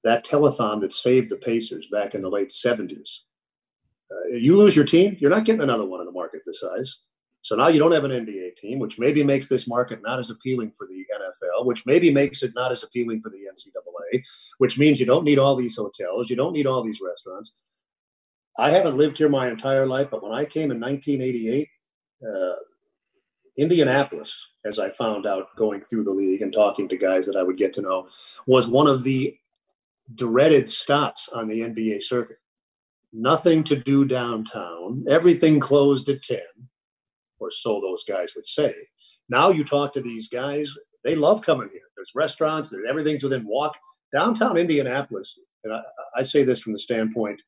[0.03, 3.19] that telethon that saved the Pacers back in the late 70s.
[4.11, 6.97] Uh, you lose your team, you're not getting another one in the market this size.
[7.43, 10.29] So now you don't have an NBA team, which maybe makes this market not as
[10.29, 14.23] appealing for the NFL, which maybe makes it not as appealing for the NCAA,
[14.59, 17.55] which means you don't need all these hotels, you don't need all these restaurants.
[18.57, 21.69] I haven't lived here my entire life, but when I came in 1988,
[22.27, 22.51] uh,
[23.57, 27.43] Indianapolis, as I found out going through the league and talking to guys that I
[27.43, 28.07] would get to know,
[28.45, 29.35] was one of the
[30.15, 32.37] dreaded stops on the NBA circuit.
[33.13, 36.39] Nothing to do downtown, everything closed at 10
[37.39, 38.73] or so those guys would say.
[39.27, 41.81] Now you talk to these guys, they love coming here.
[41.95, 43.75] There's restaurants, there's everything's within walk.
[44.13, 45.81] Downtown Indianapolis, and I,
[46.17, 47.41] I say this from the standpoint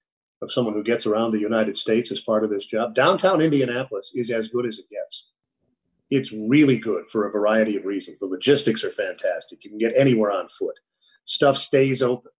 [0.44, 2.94] of someone who gets around the United States as part of this job.
[2.94, 5.30] Downtown Indianapolis is as good as it gets.
[6.10, 8.20] it's really good for a variety of reasons.
[8.20, 9.64] The logistics are fantastic.
[9.64, 10.76] You can get anywhere on foot.
[11.26, 12.32] Stuff stays open.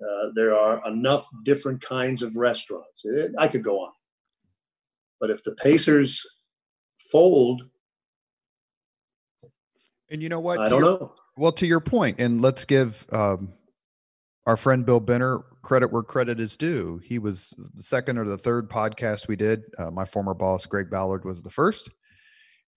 [0.00, 3.02] Uh, there are enough different kinds of restaurants.
[3.04, 3.92] It, I could go on.
[5.20, 6.24] But if the Pacers
[7.10, 7.62] fold,
[10.10, 10.60] and you know what?
[10.60, 11.12] I don't your, know.
[11.36, 13.52] Well, to your point, and let's give um,
[14.46, 16.98] our friend Bill Benner credit where credit is due.
[17.04, 19.64] He was the second or the third podcast we did.
[19.76, 21.90] Uh, my former boss, Greg Ballard, was the first,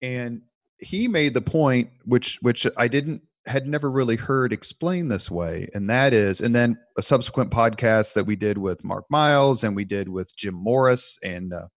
[0.01, 0.41] and
[0.77, 5.69] he made the point, which which I didn't had never really heard explained this way,
[5.73, 9.73] and that is, and then a subsequent podcast that we did with Mark Miles and
[9.73, 11.67] we did with Jim Morris and uh,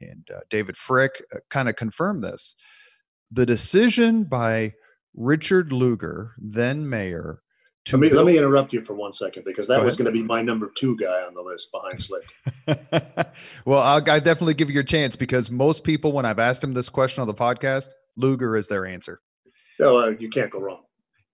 [0.00, 2.56] and uh, David Frick uh, kind of confirmed this.
[3.30, 4.72] The decision by
[5.14, 7.42] Richard Lugar, then mayor,
[7.90, 10.22] let me, let me interrupt you for one second because that was going to be
[10.22, 12.24] my number two guy on the list behind Slick.
[13.64, 16.74] well, I'll, i definitely give you a chance because most people, when I've asked them
[16.74, 19.18] this question on the podcast, Lugar is their answer.
[19.80, 20.82] No, uh, you can't go wrong.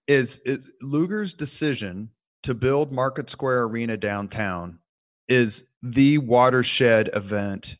[0.06, 2.08] Is, is Lugar's decision
[2.44, 4.78] to build Market Square Arena downtown
[5.28, 7.76] is the watershed event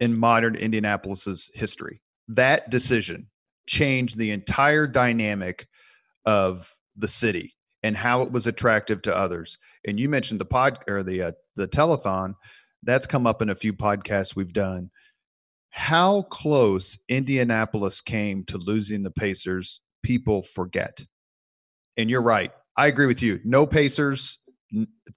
[0.00, 2.02] in modern Indianapolis's history.
[2.26, 3.28] That decision
[3.68, 5.68] changed the entire dynamic
[6.26, 7.53] of the city
[7.84, 9.58] and how it was attractive to others.
[9.86, 12.34] And you mentioned the pod or the uh, the telethon
[12.82, 14.90] that's come up in a few podcasts we've done.
[15.70, 20.98] How close Indianapolis came to losing the Pacers, people forget.
[21.96, 22.52] And you're right.
[22.76, 23.40] I agree with you.
[23.44, 24.38] No Pacers.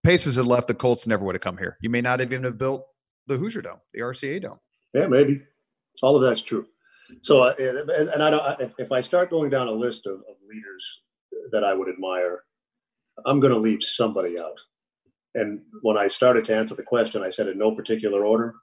[0.03, 1.77] Pacers had left, the Colts never would have come here.
[1.81, 2.85] You may not have even have built
[3.27, 4.59] the Hoosier Dome, the RCA Dome.
[4.93, 5.41] Yeah, maybe.
[6.03, 6.67] All of that's true.
[7.21, 8.73] So, uh, and I don't.
[8.77, 11.01] If I start going down a list of, of leaders
[11.51, 12.43] that I would admire,
[13.25, 14.59] I'm going to leave somebody out.
[15.35, 18.55] And when I started to answer the question, I said in no particular order,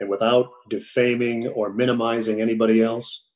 [0.00, 3.26] and without defaming or minimizing anybody else,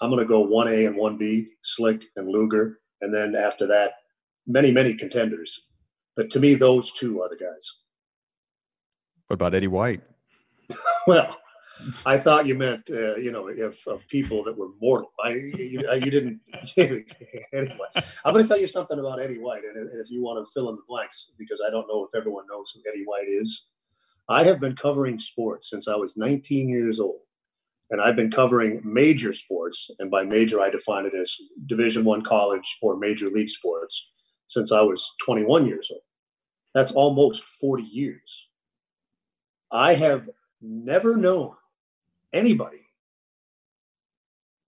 [0.00, 2.78] I'm going to go 1A and 1B, Slick and Lugar.
[3.02, 3.92] and then after that,
[4.46, 5.60] many, many contenders.
[6.16, 7.76] But to me, those two are the guys.
[9.26, 10.02] What about Eddie White?
[11.06, 11.36] well,
[12.06, 15.12] I thought you meant, uh, you know, of, of people that were mortal.
[15.22, 16.40] I, you, you didn't.
[16.76, 17.84] anyway,
[18.24, 20.68] I'm going to tell you something about Eddie White, and if you want to fill
[20.70, 23.66] in the blanks, because I don't know if everyone knows who Eddie White is.
[24.28, 27.20] I have been covering sports since I was 19 years old,
[27.90, 31.34] and I've been covering major sports, and by major I define it as
[31.66, 34.10] Division One college or major league sports
[34.46, 36.02] since I was 21 years old.
[36.74, 38.48] That's almost 40 years.
[39.72, 40.28] I have
[40.60, 41.54] never known
[42.32, 42.86] anybody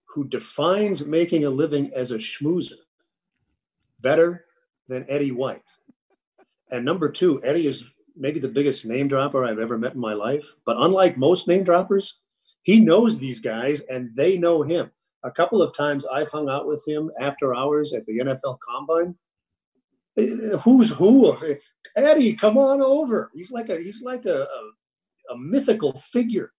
[0.07, 2.73] who defines making a living as a schmoozer
[4.01, 4.45] better
[4.89, 5.71] than Eddie White.
[6.71, 7.85] And number two, Eddie is
[8.17, 10.55] maybe the biggest name dropper I've ever met in my life.
[10.67, 12.21] But unlike most name droppers,
[12.63, 14.91] he knows these guys and they know him.
[15.25, 19.15] A couple of times I've hung out with him after hours at the NFL Combine.
[20.61, 21.37] Who's who?
[21.97, 23.31] Eddie, come on over.
[23.33, 26.53] He's like a he's like a, a, a mythical figure.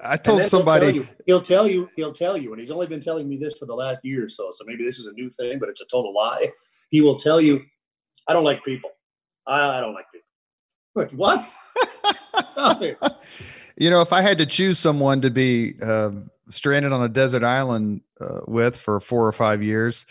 [0.00, 2.86] I told somebody he'll tell, you, he'll tell you, he'll tell you, and he's only
[2.86, 4.50] been telling me this for the last year or so.
[4.52, 6.50] So maybe this is a new thing, but it's a total lie.
[6.90, 7.62] He will tell you,
[8.28, 8.90] I don't like people.
[9.46, 10.22] I, I don't like people.
[10.94, 11.56] Like, what?
[13.76, 16.10] you know, if I had to choose someone to be uh,
[16.50, 20.06] stranded on a desert island uh, with for four or five years,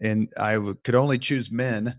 [0.00, 1.96] and I w- could only choose men,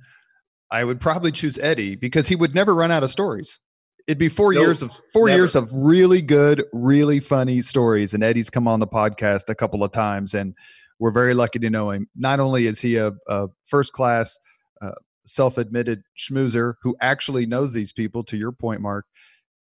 [0.72, 3.60] I would probably choose Eddie because he would never run out of stories.
[4.08, 5.40] It'd be four years of four never.
[5.40, 8.14] years of really good, really funny stories.
[8.14, 10.54] And Eddie's come on the podcast a couple of times, and
[11.00, 12.08] we're very lucky to know him.
[12.16, 14.38] Not only is he a, a first class,
[14.82, 14.92] uh,
[15.26, 18.24] self admitted schmoozer who actually knows these people.
[18.26, 19.06] To your point, Mark,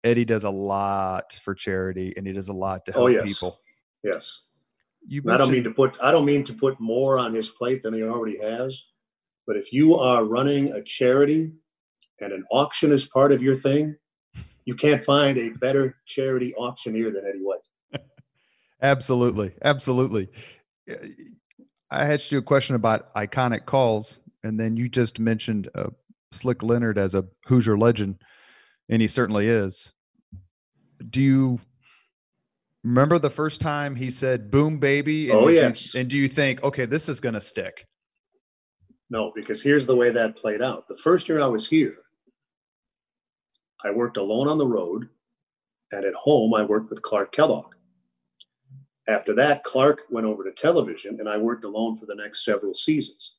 [0.03, 3.07] Eddie does a lot for charity, and he does a lot to oh, help oh,
[3.07, 3.25] yes.
[3.25, 3.59] people.
[4.03, 4.41] Yes.
[5.07, 7.83] You I don't mean to put I don't mean to put more on his plate
[7.83, 8.83] than he already has.
[9.45, 11.51] But if you are running a charity
[12.19, 13.95] and an auction is part of your thing,
[14.65, 18.01] you can't find a better charity auctioneer than Eddie White.
[18.81, 20.29] absolutely, absolutely.
[21.91, 25.89] I had you a question about iconic calls, and then you just mentioned uh,
[26.31, 28.17] Slick Leonard as a Hoosier legend,
[28.89, 29.93] and he certainly is.
[31.09, 31.59] Do you
[32.83, 35.29] remember the first time he said "boom, baby"?
[35.29, 35.93] And oh yes.
[35.93, 37.85] and do you think, okay, this is going to stick?
[39.11, 40.87] No, because here's the way that played out.
[40.87, 41.97] The first year I was here,
[43.85, 45.09] I worked alone on the road,
[45.91, 47.75] and at home, I worked with Clark Kellogg.
[49.07, 52.73] After that, Clark went over to television, and I worked alone for the next several
[52.73, 53.35] seasons.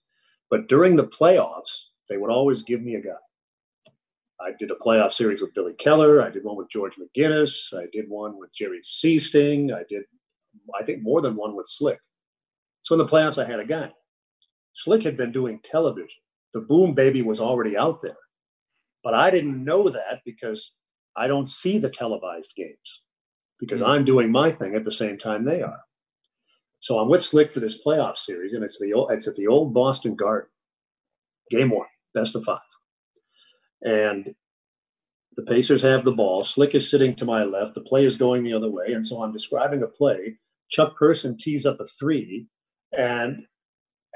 [0.48, 3.90] But during the playoffs, they would always give me a guy.
[4.40, 6.22] I did a playoff series with Billy Keller.
[6.22, 7.74] I did one with George McGinnis.
[7.76, 9.74] I did one with Jerry Sichting.
[9.74, 10.04] I did
[10.78, 11.98] I think more than one with Slick.
[12.82, 13.92] So in the playoffs, I had a guy.
[14.74, 16.20] Slick had been doing television.
[16.54, 18.16] The Boom Baby was already out there.
[19.06, 20.72] But I didn't know that because
[21.16, 23.04] I don't see the televised games
[23.60, 23.88] because mm-hmm.
[23.88, 25.82] I'm doing my thing at the same time they are.
[26.80, 29.46] So I'm with Slick for this playoff series, and it's the old, it's at the
[29.46, 30.50] old Boston Garden.
[31.52, 32.58] Game one, best of five,
[33.80, 34.34] and
[35.36, 36.42] the Pacers have the ball.
[36.42, 37.76] Slick is sitting to my left.
[37.76, 40.38] The play is going the other way, and so I'm describing a play.
[40.68, 42.48] Chuck Person tees up a three,
[42.98, 43.44] and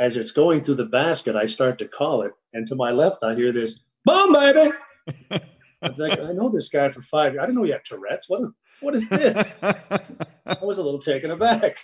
[0.00, 3.22] as it's going through the basket, I start to call it, and to my left,
[3.22, 4.72] I hear this boom, baby.
[5.82, 7.42] I like, I know this guy for five years.
[7.42, 8.28] I didn't know he had Tourette's.
[8.28, 8.42] What,
[8.80, 9.62] what is this?
[9.64, 11.78] I was a little taken aback.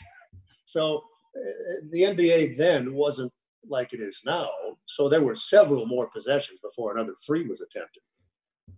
[0.66, 1.04] So
[1.36, 3.32] uh, the NBA then wasn't
[3.68, 4.48] like it is now.
[4.86, 8.02] So there were several more possessions before another three was attempted.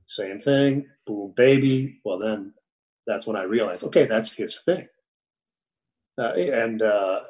[0.07, 2.01] Same thing, boom, baby.
[2.05, 2.55] Well, then
[3.07, 4.89] that's when I realized, okay, that's his thing.
[6.17, 7.21] Uh, and uh,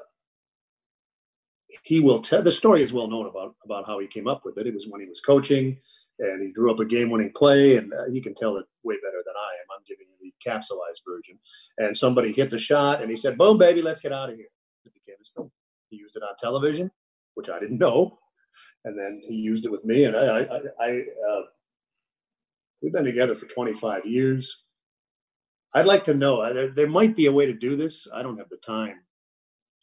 [1.83, 4.59] he will tell the story is well known about about how he came up with
[4.59, 4.67] it.
[4.67, 5.79] It was when he was coaching
[6.19, 9.23] and he drew up a game-winning play, and uh, he can tell it way better
[9.25, 9.67] than I am.
[9.77, 11.39] I'm giving you the capsulized version.
[11.79, 14.49] And somebody hit the shot, and he said, "Boom, baby, let's get out of here."
[14.85, 15.51] It became his thing.
[15.91, 16.91] He used it on television,
[17.35, 18.19] which I didn't know,
[18.85, 20.05] and then he used it with me.
[20.05, 20.91] And I, I, I
[21.31, 21.43] uh,
[22.83, 24.65] we've been together for 25 years.
[25.75, 26.41] I'd like to know.
[26.41, 28.09] Uh, there, there might be a way to do this.
[28.13, 29.01] I don't have the time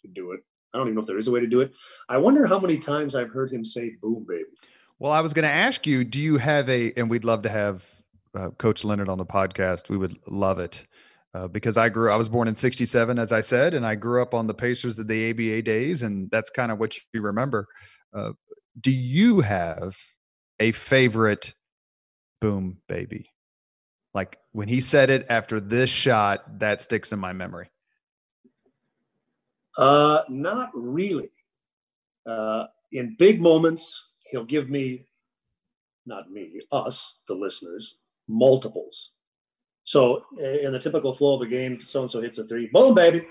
[0.01, 0.41] to do it.
[0.75, 1.73] I don't even know if there is a way to do it.
[2.09, 4.43] I wonder how many times I've heard him say "boom, baby."
[4.99, 7.49] Well, I was going to ask you, do you have a, and we'd love to
[7.49, 7.83] have
[8.35, 9.89] uh, Coach Leonard on the podcast.
[9.89, 10.85] We would love it
[11.33, 14.21] uh, because I grew, I was born in 67, as I said, and I grew
[14.21, 17.67] up on the Pacers of the ABA days, and that's kind of what you remember.
[18.13, 18.31] Uh,
[18.81, 19.95] do you have
[20.59, 21.53] a favorite
[22.41, 23.29] boom baby?
[24.13, 27.69] Like when he said it after this shot, that sticks in my memory.
[29.77, 31.29] Uh, not really.
[32.25, 35.05] Uh, in big moments, he'll give me,
[36.05, 37.95] not me, us, the listeners,
[38.27, 39.11] multiples.
[39.83, 42.95] So in the typical flow of a game, so and so hits a three, boom,
[42.95, 43.25] baby.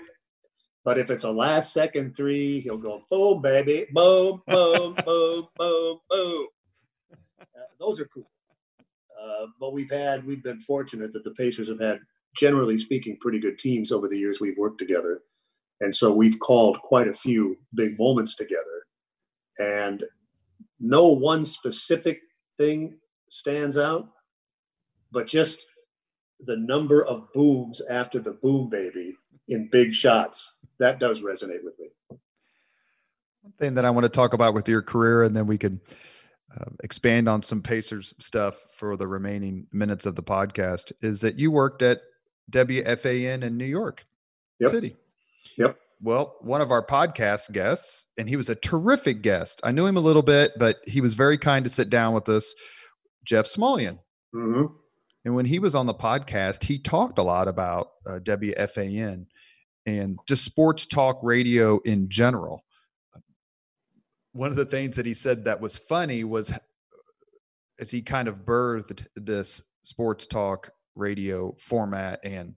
[0.85, 5.99] But if it's a last second three, he'll go boom, baby, boom, boom, boom, boom,
[6.09, 6.47] boom.
[7.41, 8.29] Uh, those are cool.
[8.79, 11.99] Uh, but we've had, we've been fortunate that the Pacers have had,
[12.37, 15.21] generally speaking, pretty good teams over the years we've worked together.
[15.81, 18.85] And so we've called quite a few big moments together.
[19.59, 20.03] And
[20.79, 22.19] no one specific
[22.57, 22.97] thing
[23.29, 24.09] stands out,
[25.11, 25.59] but just
[26.41, 29.15] the number of booms after the boom baby
[29.47, 31.87] in big shots that does resonate with me.
[33.41, 35.79] One thing that I want to talk about with your career, and then we can
[36.59, 41.37] uh, expand on some Pacers stuff for the remaining minutes of the podcast, is that
[41.37, 42.01] you worked at
[42.51, 44.03] WFAN in New York
[44.59, 44.71] yep.
[44.71, 44.95] City.
[45.57, 45.77] Yep.
[46.01, 49.61] Well, one of our podcast guests, and he was a terrific guest.
[49.63, 52.27] I knew him a little bit, but he was very kind to sit down with
[52.29, 52.53] us.
[53.25, 53.99] Jeff Smulyan.
[54.33, 54.65] Mm-hmm.
[55.25, 59.25] And when he was on the podcast, he talked a lot about uh, WFAN
[59.85, 62.63] and just sports talk radio in general.
[64.33, 66.53] One of the things that he said that was funny was
[67.79, 72.55] as he kind of birthed this sports talk radio format and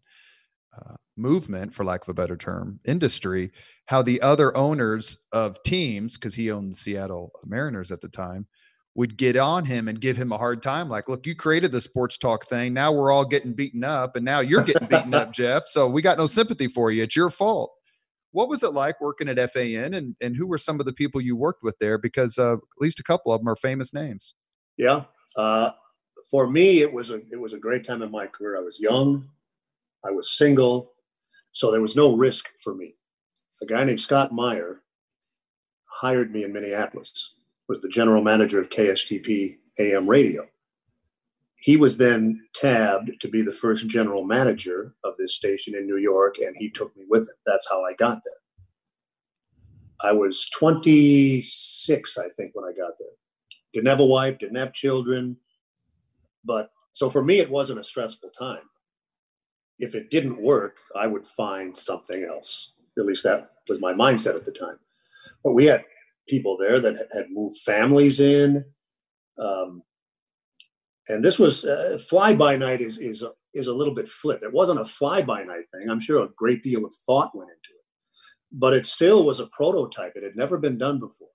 [0.76, 3.50] uh, movement, for lack of a better term, industry,
[3.86, 8.46] how the other owners of teams, because he owned the Seattle Mariners at the time,
[8.94, 10.88] would get on him and give him a hard time.
[10.88, 12.74] Like, look, you created the sports talk thing.
[12.74, 15.64] Now we're all getting beaten up, and now you're getting beaten up, Jeff.
[15.66, 17.02] So we got no sympathy for you.
[17.02, 17.72] It's your fault.
[18.32, 21.20] What was it like working at FAN, and and who were some of the people
[21.20, 21.96] you worked with there?
[21.96, 24.34] Because uh, at least a couple of them are famous names.
[24.76, 25.04] Yeah,
[25.36, 25.70] uh,
[26.30, 28.58] for me, it was a it was a great time in my career.
[28.58, 29.28] I was young.
[30.04, 30.92] I was single,
[31.52, 32.94] so there was no risk for me.
[33.62, 34.82] A guy named Scott Meyer
[35.86, 37.34] hired me in Minneapolis,
[37.68, 40.46] was the general manager of KSTP AM radio.
[41.56, 45.96] He was then tabbed to be the first general manager of this station in New
[45.96, 47.34] York, and he took me with him.
[47.46, 50.08] That's how I got there.
[50.08, 53.08] I was 26, I think, when I got there.
[53.72, 55.36] Didn't have a wife, didn't have children.
[56.44, 58.62] But so for me, it wasn't a stressful time
[59.78, 62.72] if it didn't work, I would find something else.
[62.98, 64.78] At least that was my mindset at the time.
[65.44, 65.84] But we had
[66.28, 68.64] people there that had moved families in.
[69.38, 69.82] Um,
[71.08, 73.24] and this was uh, fly by night is is
[73.54, 74.42] is a little bit flip.
[74.42, 75.88] It wasn't a fly by night thing.
[75.88, 77.84] I'm sure a great deal of thought went into it,
[78.52, 80.12] but it still was a prototype.
[80.16, 81.28] It had never been done before.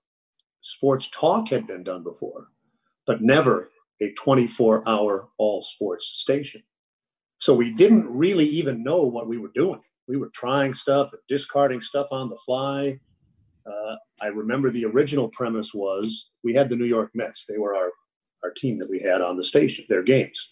[0.60, 2.48] Sports talk had been done before,
[3.06, 3.70] but never
[4.00, 6.62] a 24 hour all sports station.
[7.44, 9.82] So we didn't really even know what we were doing.
[10.08, 12.98] We were trying stuff, and discarding stuff on the fly.
[13.66, 17.44] Uh, I remember the original premise was we had the New York Mets.
[17.46, 17.90] They were our,
[18.42, 20.48] our team that we had on the station, their games.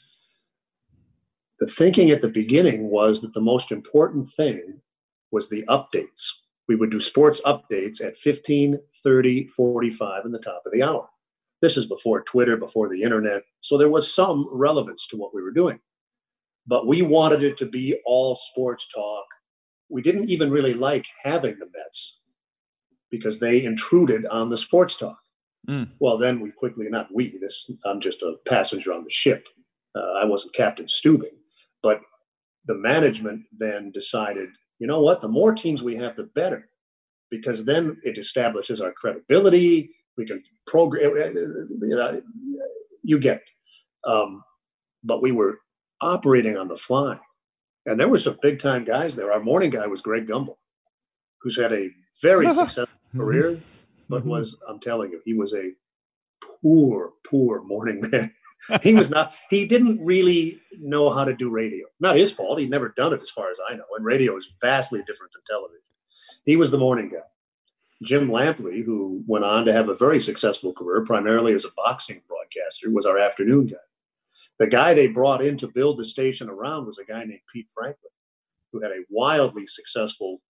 [1.60, 4.82] The thinking at the beginning was that the most important thing
[5.30, 6.26] was the updates.
[6.68, 11.08] We would do sports updates at 15, 30, 45 in the top of the hour.
[11.62, 13.44] This is before Twitter, before the internet.
[13.62, 15.80] So there was some relevance to what we were doing.
[16.66, 19.24] But we wanted it to be all sports talk.
[19.88, 22.20] We didn't even really like having the Mets
[23.10, 25.18] because they intruded on the sports talk.
[25.68, 25.90] Mm.
[25.98, 29.46] Well, then we quickly, not we, this, I'm just a passenger on the ship.
[29.94, 31.36] Uh, I wasn't Captain Stubing.
[31.82, 32.00] But
[32.66, 34.48] the management then decided,
[34.78, 36.68] you know what, the more teams we have, the better,
[37.30, 42.20] because then it establishes our credibility we can program you know
[43.02, 44.42] you get it um,
[45.04, 45.58] but we were
[46.02, 47.18] operating on the fly.
[47.86, 49.32] And there were some big time guys there.
[49.32, 50.56] Our morning guy was greg gumbel
[51.42, 51.90] who's had a
[52.22, 53.60] very successful career
[54.08, 54.30] but mm-hmm.
[54.30, 55.72] was i'm telling you he was a
[56.62, 58.32] poor poor morning man.
[58.80, 61.84] He was not he didn't really know how to do radio.
[61.98, 62.60] Not his fault.
[62.60, 65.42] He'd never done it as far as i know and radio is vastly different than
[65.46, 65.80] television.
[66.44, 67.26] He was the morning guy.
[68.04, 72.20] Jim Lampley, who went on to have a very successful career, primarily as a boxing
[72.26, 73.76] broadcaster, was our afternoon guy.
[74.62, 77.68] The guy they brought in to build the station around was a guy named Pete
[77.74, 78.12] Franklin,
[78.70, 80.40] who had a wildly successful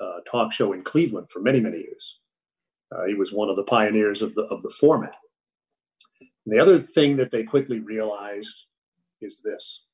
[0.00, 2.20] uh, talk show in Cleveland for many, many years.
[2.92, 5.16] Uh, he was one of the pioneers of the of the format.
[6.20, 8.66] And the other thing that they quickly realized
[9.20, 9.86] is this: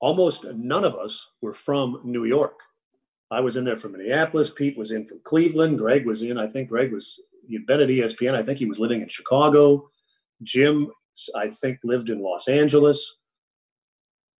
[0.00, 2.58] almost none of us were from New York.
[3.30, 4.50] I was in there from Minneapolis.
[4.50, 5.78] Pete was in from Cleveland.
[5.78, 6.38] Greg was in.
[6.38, 8.34] I think Greg was he'd been at ESPN.
[8.34, 9.88] I think he was living in Chicago.
[10.42, 10.90] Jim,
[11.34, 13.18] I think, lived in Los Angeles.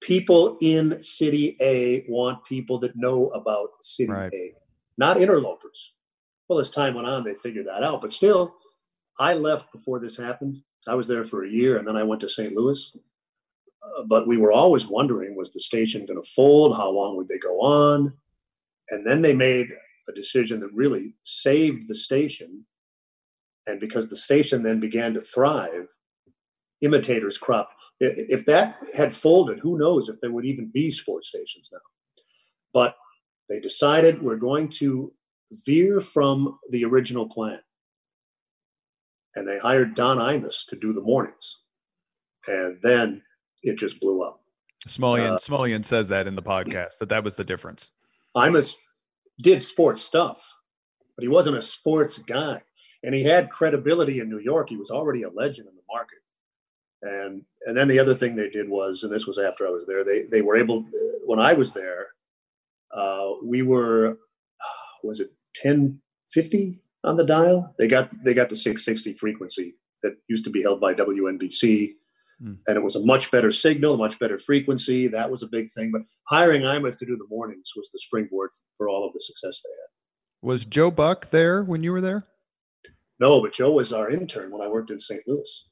[0.00, 4.32] People in City A want people that know about City right.
[4.32, 4.54] A,
[4.98, 5.94] not interlopers.
[6.48, 8.00] Well, as time went on, they figured that out.
[8.00, 8.54] But still,
[9.18, 10.58] I left before this happened.
[10.86, 12.54] I was there for a year, and then I went to St.
[12.54, 12.96] Louis.
[13.82, 16.76] Uh, but we were always wondering: was the station going to fold?
[16.76, 18.12] How long would they go on?
[18.90, 19.68] And then they made
[20.08, 22.64] a decision that really saved the station.
[23.66, 25.88] And because the station then began to thrive,
[26.80, 27.70] imitators crop.
[28.00, 31.78] If that had folded, who knows if there would even be sports stations now.
[32.74, 32.96] But
[33.48, 35.12] they decided we're going to
[35.64, 37.60] veer from the original plan.
[39.34, 41.58] And they hired Don Imus to do the mornings.
[42.46, 43.22] And then
[43.62, 44.40] it just blew up.
[44.86, 47.90] Smulyan, uh, says that in the podcast that that was the difference.
[48.36, 48.74] Imus
[49.40, 50.54] did sports stuff,
[51.16, 52.62] but he wasn't a sports guy.
[53.02, 54.68] And he had credibility in New York.
[54.68, 56.18] He was already a legend in the market.
[57.06, 59.84] And and then the other thing they did was, and this was after I was
[59.86, 60.84] there, they they were able
[61.24, 62.08] when I was there,
[62.94, 64.18] uh, we were
[65.02, 65.28] was it
[65.62, 67.74] 1050 on the dial?
[67.78, 71.94] They got they got the 660 frequency that used to be held by WNBC
[72.42, 72.58] Mm.
[72.66, 75.08] And it was a much better signal, much better frequency.
[75.08, 75.90] That was a big thing.
[75.90, 79.62] But hiring Imus to do the mornings was the springboard for all of the success
[79.62, 80.48] they had.
[80.48, 82.26] Was Joe Buck there when you were there?
[83.18, 85.22] No, but Joe was our intern when I worked in St.
[85.26, 85.68] Louis.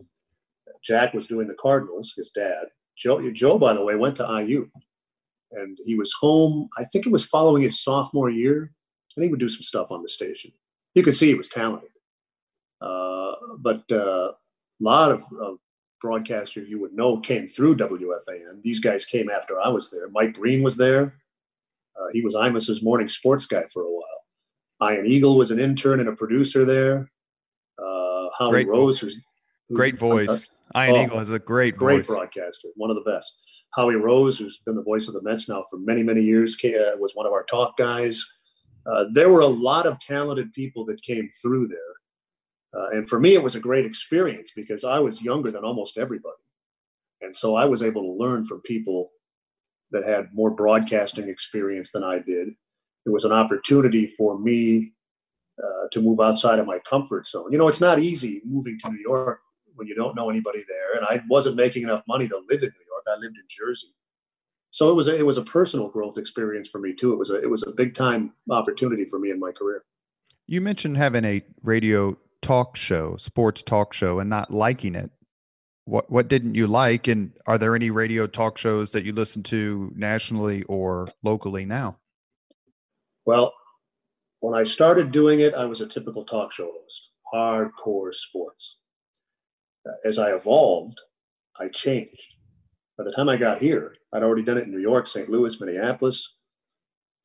[0.85, 2.67] Jack was doing the Cardinals, his dad.
[2.97, 4.69] Joe, Joe, by the way, went to IU,
[5.53, 6.69] and he was home.
[6.79, 8.73] I think it was following his sophomore year,
[9.17, 10.53] and he would do some stuff on the station.
[10.95, 11.91] You could see he was talented,
[12.81, 14.33] uh, but uh, a
[14.81, 15.59] lot of, of
[16.01, 18.63] broadcaster you would know came through WFAN.
[18.63, 20.09] These guys came after I was there.
[20.11, 21.15] Mike Breen was there.
[21.99, 24.93] Uh, he was Imus's morning sports guy for a while.
[24.93, 27.11] Ian Eagle was an intern and a producer there.
[27.79, 29.19] Uh, great, Rose, who's,
[29.69, 30.49] who, great voice.
[30.77, 32.07] Ian oh, Eagle is a great, great voice.
[32.07, 33.41] broadcaster, one of the best.
[33.75, 36.97] Howie Rose, who's been the voice of the Mets now for many, many years, uh,
[36.99, 38.25] was one of our talk guys.
[38.87, 41.79] Uh, there were a lot of talented people that came through there
[42.75, 45.97] uh, and for me, it was a great experience because I was younger than almost
[45.97, 46.35] everybody.
[47.21, 49.11] And so I was able to learn from people
[49.93, 52.49] that had more broadcasting experience than I did.
[53.07, 54.93] It was an opportunity for me
[55.63, 57.53] uh, to move outside of my comfort zone.
[57.53, 59.41] You know, it's not easy moving to New York
[59.75, 60.97] when you don't know anybody there.
[60.97, 63.05] And I wasn't making enough money to live in New York.
[63.09, 63.95] I lived in Jersey.
[64.71, 67.13] So it was a, it was a personal growth experience for me too.
[67.13, 69.85] It was a it was a big time opportunity for me in my career.
[70.47, 75.11] You mentioned having a radio talk show, sports talk show, and not liking it.
[75.85, 77.07] What what didn't you like?
[77.07, 81.99] And are there any radio talk shows that you listen to nationally or locally now?
[83.27, 83.55] Well,
[84.41, 88.79] when I started doing it, I was a typical talk show host, hardcore sports.
[90.05, 91.01] As I evolved,
[91.61, 92.35] I changed.
[92.97, 95.29] By the time I got here, I'd already done it in New York, St.
[95.29, 96.37] Louis, Minneapolis.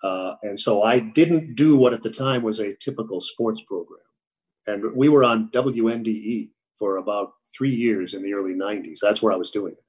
[0.03, 3.99] Uh, and so I didn't do what at the time was a typical sports program.
[4.67, 8.99] And we were on WNDE for about three years in the early 90s.
[9.01, 9.83] That's where I was doing it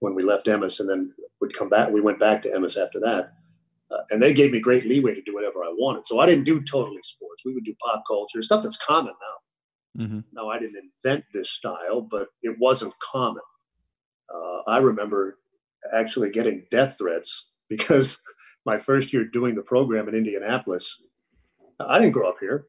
[0.00, 1.90] when we left Emmis and then would come back.
[1.90, 3.32] We went back to Emmis after that.
[3.90, 6.06] Uh, and they gave me great leeway to do whatever I wanted.
[6.06, 7.42] So I didn't do totally sports.
[7.44, 9.37] We would do pop culture, stuff that's common now.
[9.96, 10.20] Mm-hmm.
[10.32, 13.42] Now, I didn't invent this style, but it wasn't common.
[14.32, 15.38] Uh, I remember
[15.92, 18.18] actually getting death threats because
[18.64, 21.02] my first year doing the program in Indianapolis,
[21.80, 22.66] I didn't grow up here.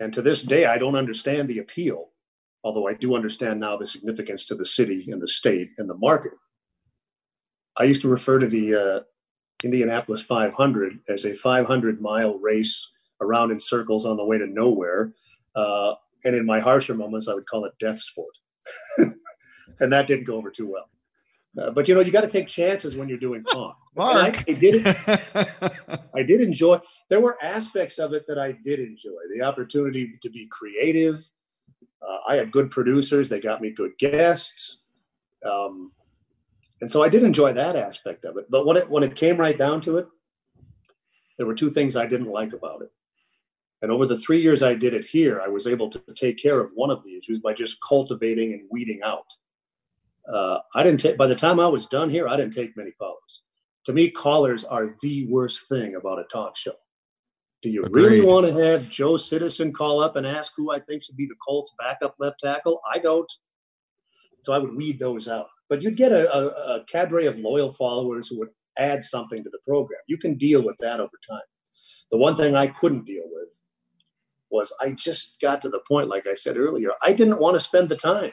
[0.00, 2.08] And to this day, I don't understand the appeal,
[2.64, 5.96] although I do understand now the significance to the city and the state and the
[5.96, 6.32] market.
[7.78, 9.00] I used to refer to the uh,
[9.62, 12.90] Indianapolis 500 as a 500 mile race
[13.20, 15.12] around in circles on the way to nowhere.
[15.54, 15.94] Uh,
[16.24, 18.36] and in my harsher moments, I would call it death sport.
[19.80, 20.88] and that didn't go over too well.
[21.58, 23.74] Uh, but you know, you got to take chances when you're doing pong.
[23.96, 24.86] Mark, I, I, did.
[26.14, 26.78] I did enjoy.
[27.08, 29.18] There were aspects of it that I did enjoy.
[29.34, 31.18] The opportunity to be creative.
[32.00, 33.28] Uh, I had good producers.
[33.28, 34.84] They got me good guests,
[35.44, 35.90] um,
[36.80, 38.46] and so I did enjoy that aspect of it.
[38.48, 40.06] But when it when it came right down to it,
[41.36, 42.92] there were two things I didn't like about it.
[43.82, 46.60] And over the three years I did it here, I was able to take care
[46.60, 49.24] of one of the issues by just cultivating and weeding out
[50.28, 52.92] uh, I didn't take, by the time I was done here, I didn't take many
[52.92, 53.42] callers.
[53.86, 56.74] To me, callers are the worst thing about a talk show.
[57.62, 58.02] Do you Agreed.
[58.02, 61.26] really want to have Joe Citizen call up and ask who I think should be
[61.26, 62.80] the Colts backup left tackle?
[62.92, 63.30] I don't.
[64.42, 65.46] So I would weed those out.
[65.68, 69.50] But you'd get a, a, a cadre of loyal followers who would add something to
[69.50, 70.00] the program.
[70.06, 71.40] You can deal with that over time.
[72.10, 73.60] The one thing I couldn't deal with
[74.50, 77.60] was I just got to the point, like I said earlier, I didn't want to
[77.60, 78.32] spend the time.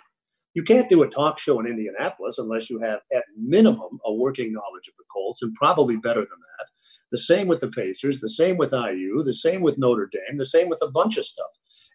[0.53, 4.51] You can't do a talk show in Indianapolis unless you have, at minimum, a working
[4.51, 6.67] knowledge of the Colts, and probably better than that.
[7.11, 10.45] The same with the Pacers, the same with IU, the same with Notre Dame, the
[10.45, 11.51] same with a bunch of stuff.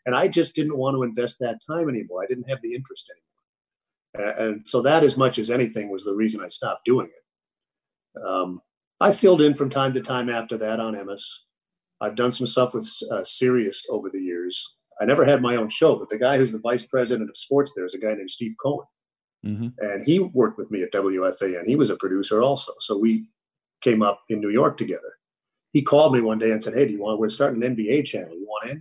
[0.06, 2.22] And I just didn't want to invest that time anymore.
[2.22, 4.38] I didn't have the interest anymore.
[4.38, 8.22] And so that, as much as anything, was the reason I stopped doing it.
[8.22, 8.60] Um,
[9.00, 11.22] I filled in from time to time after that on Emmis.
[12.03, 14.76] I've done some stuff with uh, Sirius over the years.
[15.00, 17.72] I never had my own show, but the guy who's the vice president of sports
[17.74, 18.86] there is a guy named Steve Cohen.
[19.46, 19.68] Mm-hmm.
[19.78, 21.66] And he worked with me at WFAN.
[21.66, 22.72] He was a producer also.
[22.80, 23.28] So we
[23.80, 25.14] came up in New York together.
[25.70, 28.05] He called me one day and said, Hey, do you want, we're starting an NBA
[28.05, 28.34] channel.
[28.34, 28.78] You want in?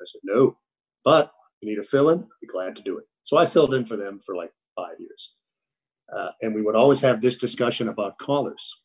[0.00, 0.58] I said, No,
[1.04, 2.20] but you need a fill in?
[2.20, 3.04] I'd be glad to do it.
[3.22, 5.34] So I filled in for them for like five years.
[6.14, 8.80] Uh, and we would always have this discussion about callers.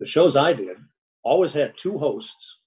[0.00, 0.78] The shows I did
[1.26, 2.60] always had two hosts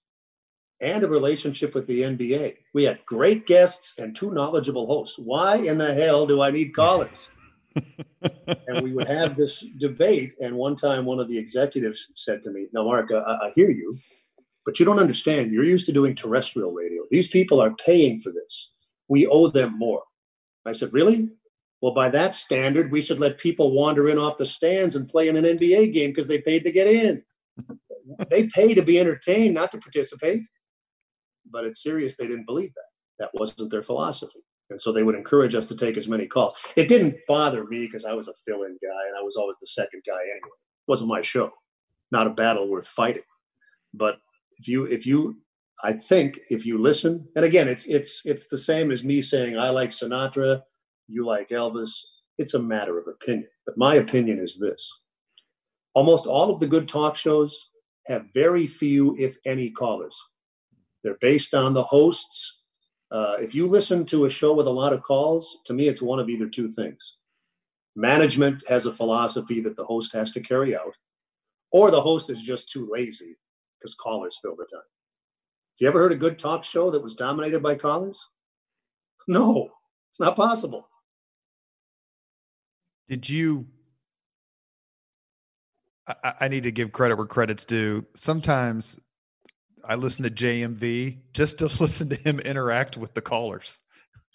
[0.81, 2.55] and a relationship with the NBA.
[2.73, 5.17] We had great guests and two knowledgeable hosts.
[5.17, 7.31] Why in the hell do I need callers?
[7.75, 10.35] and we would have this debate.
[10.41, 13.69] And one time, one of the executives said to me, Now, Mark, I, I hear
[13.69, 13.97] you,
[14.65, 15.51] but you don't understand.
[15.51, 17.03] You're used to doing terrestrial radio.
[17.09, 18.71] These people are paying for this.
[19.07, 20.03] We owe them more.
[20.65, 21.29] I said, Really?
[21.81, 25.29] Well, by that standard, we should let people wander in off the stands and play
[25.29, 27.23] in an NBA game because they paid to get in.
[28.29, 30.47] They pay to be entertained, not to participate.
[31.51, 32.83] But at Sirius, they didn't believe that.
[33.19, 34.39] That wasn't their philosophy.
[34.69, 36.57] And so they would encourage us to take as many calls.
[36.75, 39.57] It didn't bother me because I was a fill in guy and I was always
[39.59, 40.37] the second guy anyway.
[40.43, 41.51] It wasn't my show,
[42.11, 43.23] not a battle worth fighting.
[43.93, 44.19] But
[44.59, 45.37] if you, if you,
[45.83, 49.57] I think if you listen, and again, it's it's it's the same as me saying
[49.57, 50.61] I like Sinatra,
[51.07, 51.91] you like Elvis.
[52.37, 53.47] It's a matter of opinion.
[53.65, 55.01] But my opinion is this:
[55.93, 57.69] almost all of the good talk shows
[58.07, 60.17] have very few, if any, callers.
[61.03, 62.61] They're based on the hosts.
[63.11, 66.01] Uh, if you listen to a show with a lot of calls, to me, it's
[66.01, 67.17] one of either two things.
[67.95, 70.95] Management has a philosophy that the host has to carry out,
[71.71, 73.37] or the host is just too lazy
[73.79, 74.81] because callers fill the time.
[74.81, 78.27] Have you ever heard a good talk show that was dominated by callers?
[79.27, 79.69] No,
[80.11, 80.87] it's not possible.
[83.07, 83.65] Did you
[86.23, 88.05] I, I, need to give credit where credit's due.
[88.15, 88.99] Sometimes
[89.85, 93.79] I listen to JMV just to listen to him interact with the callers.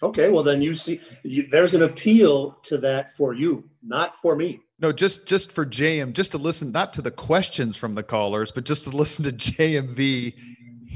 [0.03, 4.35] Okay, well then you see you, there's an appeal to that for you, not for
[4.35, 4.59] me.
[4.79, 8.51] No, just just for JM, just to listen not to the questions from the callers,
[8.51, 10.33] but just to listen to JMV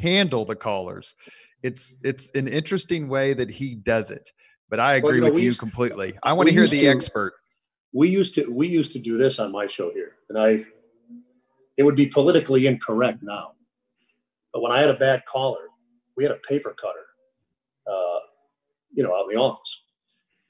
[0.01, 1.15] handle the callers.
[1.63, 4.29] It's it's an interesting way that he does it.
[4.69, 6.11] But I agree well, you know, with you completely.
[6.11, 7.33] To, I want to hear the to, expert.
[7.93, 10.65] We used to we used to do this on my show here, and I
[11.77, 13.53] it would be politically incorrect now
[14.53, 15.67] but when I had a bad caller,
[16.17, 17.05] we had a paper cutter,
[17.89, 18.19] uh,
[18.91, 19.83] you know, out in the office,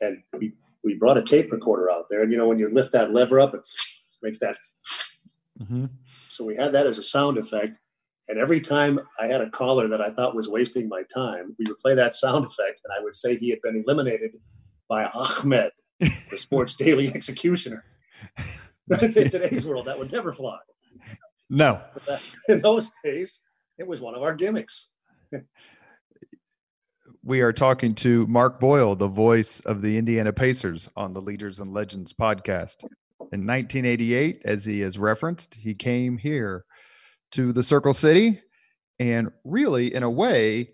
[0.02, 2.24] and we we brought a tape recorder out there.
[2.24, 3.68] And you know, when you lift that lever up, it
[4.22, 4.58] makes that.
[5.60, 5.88] Mm-hmm.
[6.30, 7.74] So we had that as a sound effect.
[8.30, 11.66] And every time I had a caller that I thought was wasting my time, we
[11.68, 14.38] would play that sound effect, and I would say he had been eliminated
[14.88, 17.84] by Ahmed, the sports daily executioner.
[19.02, 20.58] in today's world, that would never fly.
[21.50, 21.82] No.
[22.08, 23.40] Uh, in those days,
[23.78, 24.88] it was one of our gimmicks.
[27.24, 31.60] we are talking to Mark Boyle, the voice of the Indiana Pacers on the Leaders
[31.60, 32.84] and Legends podcast.
[33.32, 36.66] In 1988, as he has referenced, he came here
[37.32, 38.42] to the Circle City.
[39.00, 40.72] And really, in a way,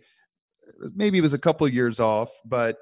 [0.96, 2.78] maybe it was a couple years off, but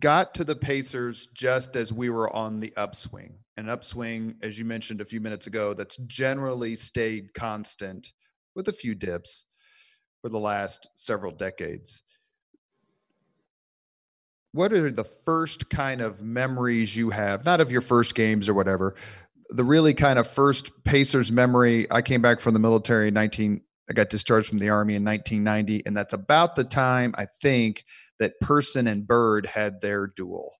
[0.00, 3.34] got to the Pacers just as we were on the upswing.
[3.56, 8.12] An upswing, as you mentioned a few minutes ago, that's generally stayed constant
[8.54, 9.44] with a few dips
[10.22, 12.02] for the last several decades.
[14.52, 18.54] What are the first kind of memories you have, not of your first games or
[18.54, 18.94] whatever,
[19.50, 21.86] the really kind of first Pacers memory?
[21.90, 23.60] I came back from the military in 19,
[23.90, 27.84] I got discharged from the Army in 1990, and that's about the time I think
[28.18, 30.52] that Person and Bird had their duel.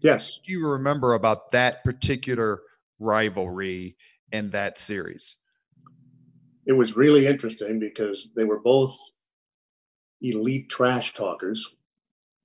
[0.00, 0.38] Yes.
[0.44, 2.62] Do you remember about that particular
[2.98, 3.96] rivalry
[4.32, 5.36] in that series?
[6.66, 8.96] It was really interesting because they were both
[10.22, 11.74] elite trash talkers.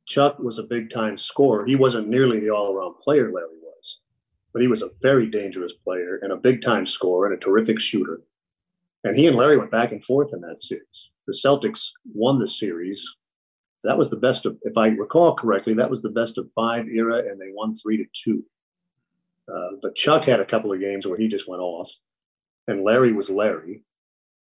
[0.06, 1.66] Chuck was a big time scorer.
[1.66, 4.00] He wasn't nearly the all around player Larry was,
[4.54, 7.80] but he was a very dangerous player and a big time scorer and a terrific
[7.80, 8.22] shooter.
[9.04, 11.10] And he and Larry went back and forth in that series.
[11.26, 13.04] The Celtics won the series
[13.84, 16.88] that was the best of, if I recall correctly, that was the best of five
[16.88, 18.44] era, and they won three to two.
[19.52, 21.92] Uh, but Chuck had a couple of games where he just went off,
[22.68, 23.84] and Larry was Larry,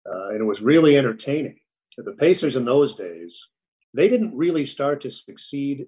[0.10, 1.60] uh, and it was really entertaining.
[1.98, 3.48] The Pacers in those days,
[3.94, 5.88] they didn't really start to succeed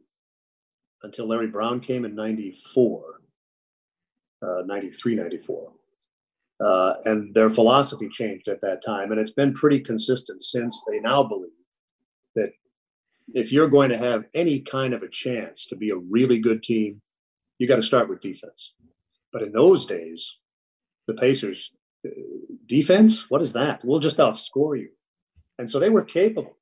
[1.04, 3.22] until Larry Brown came in 94,
[4.42, 5.72] uh, 93, 94.
[6.60, 9.12] Uh, and their philosophy changed at that time.
[9.12, 10.84] And it's been pretty consistent since.
[10.90, 11.52] They now believe
[13.34, 16.64] if you're going to have any kind of a chance to be a really good
[16.64, 17.02] team,
[17.58, 18.74] you got to start with defense.
[19.32, 20.40] But in those days,
[21.08, 21.72] the Pacers
[22.06, 22.10] uh,
[22.66, 23.84] defense, what is that?
[23.84, 24.90] We'll just outscore you.
[25.58, 26.58] And so they were capable.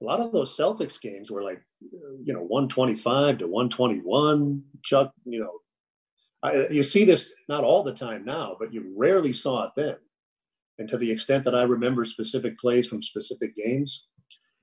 [0.00, 4.62] A lot of those Celtics games were like, you know, 125 to 121.
[4.84, 5.52] Chuck, you know,
[6.42, 9.96] I, you see this not all the time now, but you rarely saw it then.
[10.78, 14.06] And to the extent that I remember specific plays from specific games,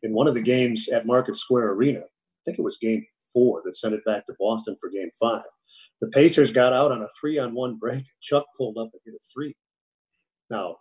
[0.05, 3.03] in one of the games at Market Square Arena, I think it was game
[3.33, 5.43] four that sent it back to Boston for game five.
[5.99, 8.05] The Pacers got out on a three on one break.
[8.21, 9.55] Chuck pulled up and hit a three.
[10.49, 10.77] Now,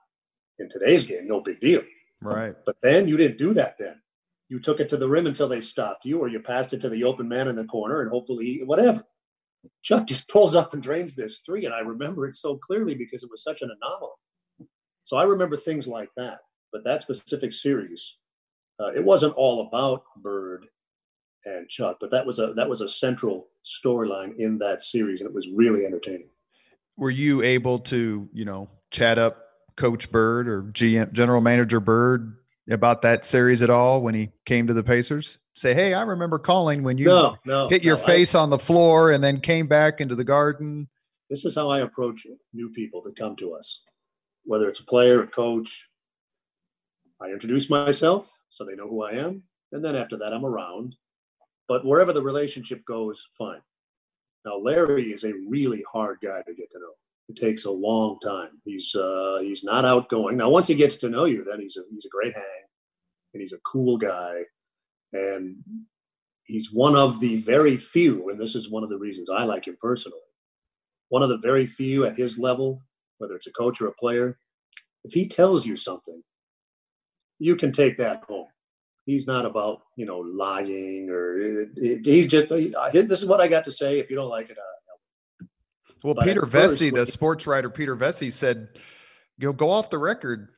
[0.58, 1.82] in today's game, no big deal.
[2.20, 2.54] Right.
[2.66, 4.00] But then you didn't do that then.
[4.50, 6.90] You took it to the rim until they stopped you, or you passed it to
[6.90, 9.02] the open man in the corner, and hopefully, whatever.
[9.82, 11.64] Chuck just pulls up and drains this three.
[11.64, 14.12] And I remember it so clearly because it was such an anomaly.
[15.02, 16.40] So I remember things like that.
[16.72, 18.18] But that specific series,
[18.80, 20.66] uh, it wasn't all about Bird
[21.44, 25.28] and Chuck, but that was a that was a central storyline in that series, and
[25.28, 26.28] it was really entertaining.
[26.96, 29.44] Were you able to, you know, chat up
[29.76, 32.36] Coach Bird or GM General Manager Bird
[32.70, 35.38] about that series at all when he came to the Pacers?
[35.54, 38.50] Say, hey, I remember calling when you no, no, hit your no, face I, on
[38.50, 40.88] the floor and then came back into the garden.
[41.30, 43.82] This is how I approach new people that come to us,
[44.44, 45.88] whether it's a player, a coach.
[47.20, 49.42] I introduce myself so they know who I am.
[49.72, 50.94] And then after that, I'm around.
[51.66, 53.60] But wherever the relationship goes, fine.
[54.44, 56.92] Now, Larry is a really hard guy to get to know.
[57.28, 58.60] It takes a long time.
[58.64, 60.36] He's uh, he's not outgoing.
[60.36, 62.64] Now, once he gets to know you, then he's a he's a great hang,
[63.32, 64.42] and he's a cool guy,
[65.14, 65.56] and
[66.44, 68.28] he's one of the very few.
[68.28, 70.18] And this is one of the reasons I like him personally.
[71.08, 72.82] One of the very few at his level,
[73.18, 74.38] whether it's a coach or a player,
[75.02, 76.22] if he tells you something,
[77.44, 78.46] you can take that home.
[79.04, 83.48] He's not about you know lying or it, it, he's just this is what I
[83.48, 83.98] got to say.
[83.98, 85.46] If you don't like it, uh,
[86.02, 88.68] well, but Peter Vecsey, the sports writer Peter Vecsey said,
[89.36, 90.48] "You know, go off the record,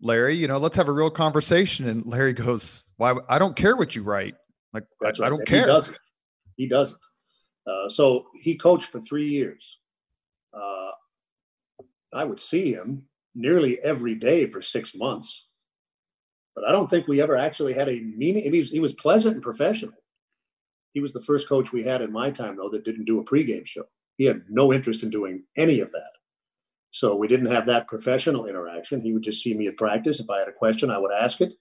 [0.00, 0.34] Larry.
[0.34, 3.14] You know, let's have a real conversation." And Larry goes, "Why?
[3.28, 4.34] I don't care what you write.
[4.72, 5.26] Like, That's I, right.
[5.26, 5.98] I don't and care." He doesn't.
[6.56, 7.00] He doesn't.
[7.66, 9.78] Uh, so he coached for three years.
[10.54, 10.92] Uh,
[12.14, 15.48] I would see him nearly every day for six months
[16.54, 18.52] but I don't think we ever actually had a meaning.
[18.52, 19.94] He was, he was pleasant and professional.
[20.92, 23.24] He was the first coach we had in my time, though, that didn't do a
[23.24, 23.84] pregame show.
[24.16, 26.10] He had no interest in doing any of that.
[26.90, 29.00] So we didn't have that professional interaction.
[29.00, 30.18] He would just see me at practice.
[30.18, 31.54] If I had a question, I would ask it.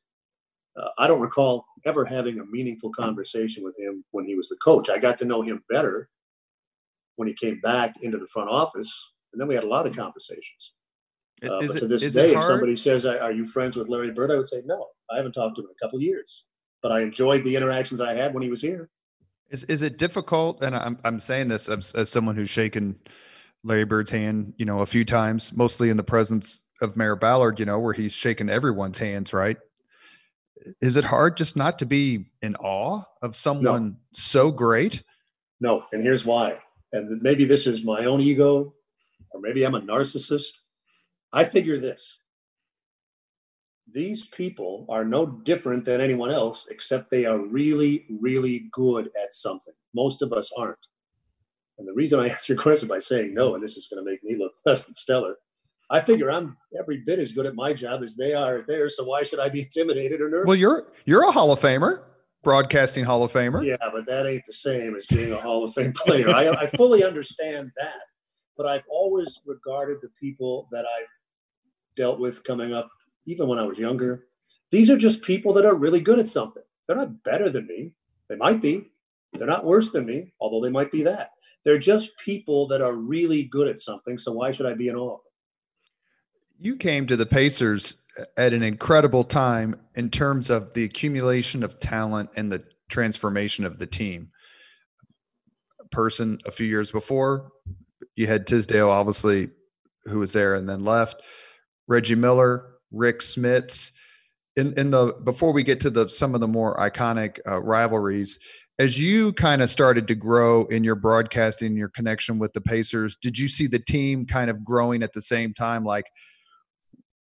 [0.76, 4.58] Uh, I don't recall ever having a meaningful conversation with him when he was the
[4.64, 4.90] coach.
[4.90, 6.10] I got to know him better
[7.18, 9.96] when he came back into the front office And then we had a lot of
[9.96, 10.74] conversations.
[11.48, 13.88] Uh, Is but it- to this is day, if somebody says, "Are you friends with
[13.88, 16.46] Larry Bird?" I would say, "No, I haven't talked to him in a couple years."
[16.82, 18.90] But I enjoyed the interactions I had when he was here.
[19.50, 20.62] Is is it difficult?
[20.62, 22.98] And I'm I'm saying this as, as someone who's shaken
[23.64, 27.60] Larry Bird's hand, you know, a few times, mostly in the presence of Mayor Ballard,
[27.60, 29.58] you know, where he's shaken everyone's hands, right?
[30.82, 35.04] Is it hard just not to be in awe of someone so great?
[35.60, 36.60] No, and here's why.
[36.94, 38.74] And maybe this is my own ego,
[39.32, 40.52] or maybe I'm a narcissist.
[41.32, 42.20] I figure this
[43.94, 49.34] these people are no different than anyone else, except they are really, really good at
[49.34, 49.74] something.
[49.94, 50.88] Most of us aren't.
[51.78, 54.10] And the reason I answer your question by saying no, and this is going to
[54.10, 55.36] make me look less than stellar,
[55.90, 58.96] I figure I'm every bit as good at my job as they are at theirs.
[58.96, 60.48] So why should I be intimidated or nervous?
[60.48, 62.04] Well, you're you're a Hall of Famer,
[62.44, 63.66] broadcasting Hall of Famer.
[63.66, 66.30] Yeah, but that ain't the same as being a Hall of Fame player.
[66.30, 68.02] I, I fully understand that,
[68.60, 71.08] but I've always regarded the people that I've
[71.96, 72.90] dealt with coming up,
[73.26, 74.26] even when I was younger.
[74.70, 76.62] These are just people that are really good at something.
[76.86, 77.94] They're not better than me.
[78.28, 78.92] They might be.
[79.32, 81.32] They're not worse than me, although they might be that.
[81.64, 84.18] They're just people that are really good at something.
[84.18, 85.20] So why should I be in awe?
[86.60, 87.96] You came to the Pacers
[88.36, 93.80] at an incredible time in terms of the accumulation of talent and the transformation of
[93.80, 94.32] the team.
[95.80, 97.54] A person a few years before,
[98.20, 99.50] you had Tisdale, obviously,
[100.04, 101.22] who was there and then left.
[101.88, 103.92] Reggie Miller, Rick Smits.
[104.58, 108.38] In in the before we get to the some of the more iconic uh, rivalries,
[108.78, 113.16] as you kind of started to grow in your broadcasting, your connection with the Pacers,
[113.22, 115.86] did you see the team kind of growing at the same time?
[115.86, 116.06] Like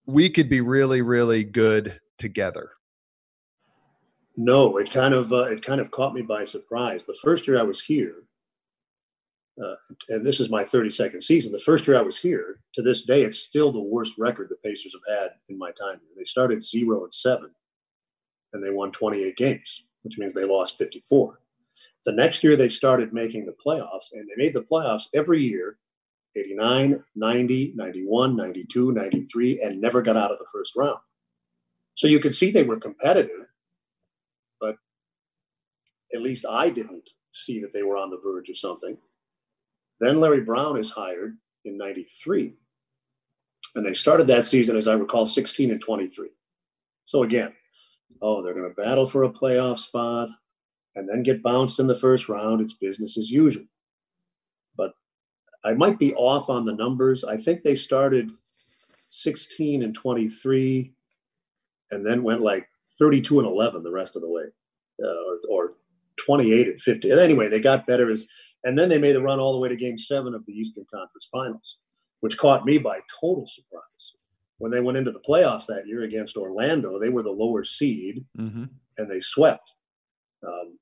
[0.06, 2.70] we could be really, really good together.
[4.38, 7.04] No, it kind of uh, it kind of caught me by surprise.
[7.04, 8.25] The first year I was here,
[9.62, 9.74] uh,
[10.08, 11.52] and this is my 32nd season.
[11.52, 14.56] The first year I was here, to this day, it's still the worst record the
[14.56, 16.00] Pacers have had in my time.
[16.16, 17.50] They started zero and seven,
[18.52, 21.40] and they won 28 games, which means they lost 54.
[22.04, 25.78] The next year they started making the playoffs, and they made the playoffs every year
[26.36, 30.98] 89, 90, 91, 92, 93, and never got out of the first round.
[31.94, 33.46] So you could see they were competitive,
[34.60, 34.76] but
[36.14, 38.98] at least I didn't see that they were on the verge of something.
[40.00, 42.54] Then Larry Brown is hired in 93.
[43.74, 46.28] And they started that season, as I recall, 16 and 23.
[47.04, 47.52] So again,
[48.22, 50.30] oh, they're going to battle for a playoff spot
[50.94, 52.60] and then get bounced in the first round.
[52.60, 53.64] It's business as usual.
[54.76, 54.92] But
[55.64, 57.24] I might be off on the numbers.
[57.24, 58.30] I think they started
[59.10, 60.92] 16 and 23
[61.90, 62.68] and then went like
[62.98, 64.44] 32 and 11 the rest of the way,
[65.02, 65.72] uh, or, or
[66.24, 67.10] 28 at 50.
[67.10, 68.26] And anyway, they got better as,
[68.64, 70.84] and then they made the run all the way to game seven of the Eastern
[70.92, 71.78] Conference Finals,
[72.20, 73.82] which caught me by total surprise.
[74.58, 78.24] When they went into the playoffs that year against Orlando, they were the lower seed
[78.38, 78.64] Mm-hmm.
[78.98, 79.70] and they swept.
[80.46, 80.78] Um,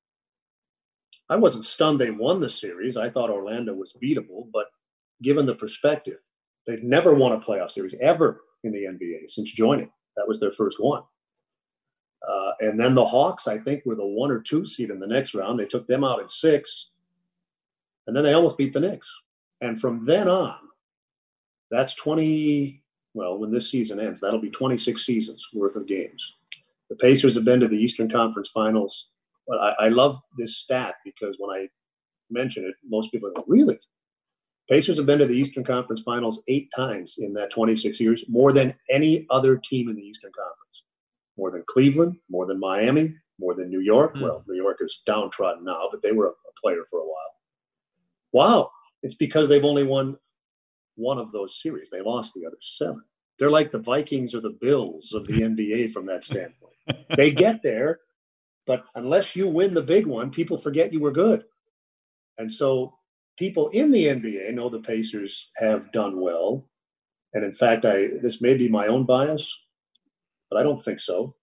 [1.28, 2.96] I wasn't stunned they won the series.
[2.96, 4.66] I thought Orlando was beatable, but
[5.22, 6.18] given the perspective,
[6.66, 9.90] they'd never won a playoff series ever in the NBA since joining.
[10.16, 11.02] That was their first one.
[12.26, 15.06] Uh, and then the Hawks, I think, were the one or two seed in the
[15.06, 15.58] next round.
[15.58, 16.90] They took them out in six,
[18.06, 19.10] and then they almost beat the Knicks.
[19.60, 20.56] And from then on,
[21.70, 22.82] that's 20.
[23.14, 26.34] Well, when this season ends, that'll be 26 seasons worth of games.
[26.90, 29.08] The Pacers have been to the Eastern Conference Finals.
[29.46, 31.68] But I, I love this stat because when I
[32.30, 33.78] mention it, most people go, really?
[34.68, 38.52] Pacers have been to the Eastern Conference Finals eight times in that 26 years, more
[38.52, 40.83] than any other team in the Eastern Conference.
[41.36, 44.16] More than Cleveland, more than Miami, more than New York.
[44.16, 44.22] Hmm.
[44.22, 47.34] Well, New York is downtrodden now, but they were a, a player for a while.
[48.32, 48.70] Wow.
[49.02, 50.16] It's because they've only won
[50.96, 51.90] one of those series.
[51.90, 53.02] They lost the other seven.
[53.38, 56.72] They're like the Vikings or the Bills of the NBA from that standpoint.
[57.16, 58.00] They get there,
[58.66, 61.44] but unless you win the big one, people forget you were good.
[62.36, 62.94] And so
[63.38, 66.68] people in the NBA know the Pacers have done well.
[67.32, 69.58] And in fact, I this may be my own bias,
[70.54, 71.34] but I don't think so.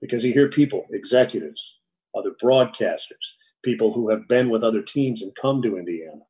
[0.00, 1.78] Because you hear people, executives,
[2.16, 6.22] other broadcasters, people who have been with other teams and come to Indiana,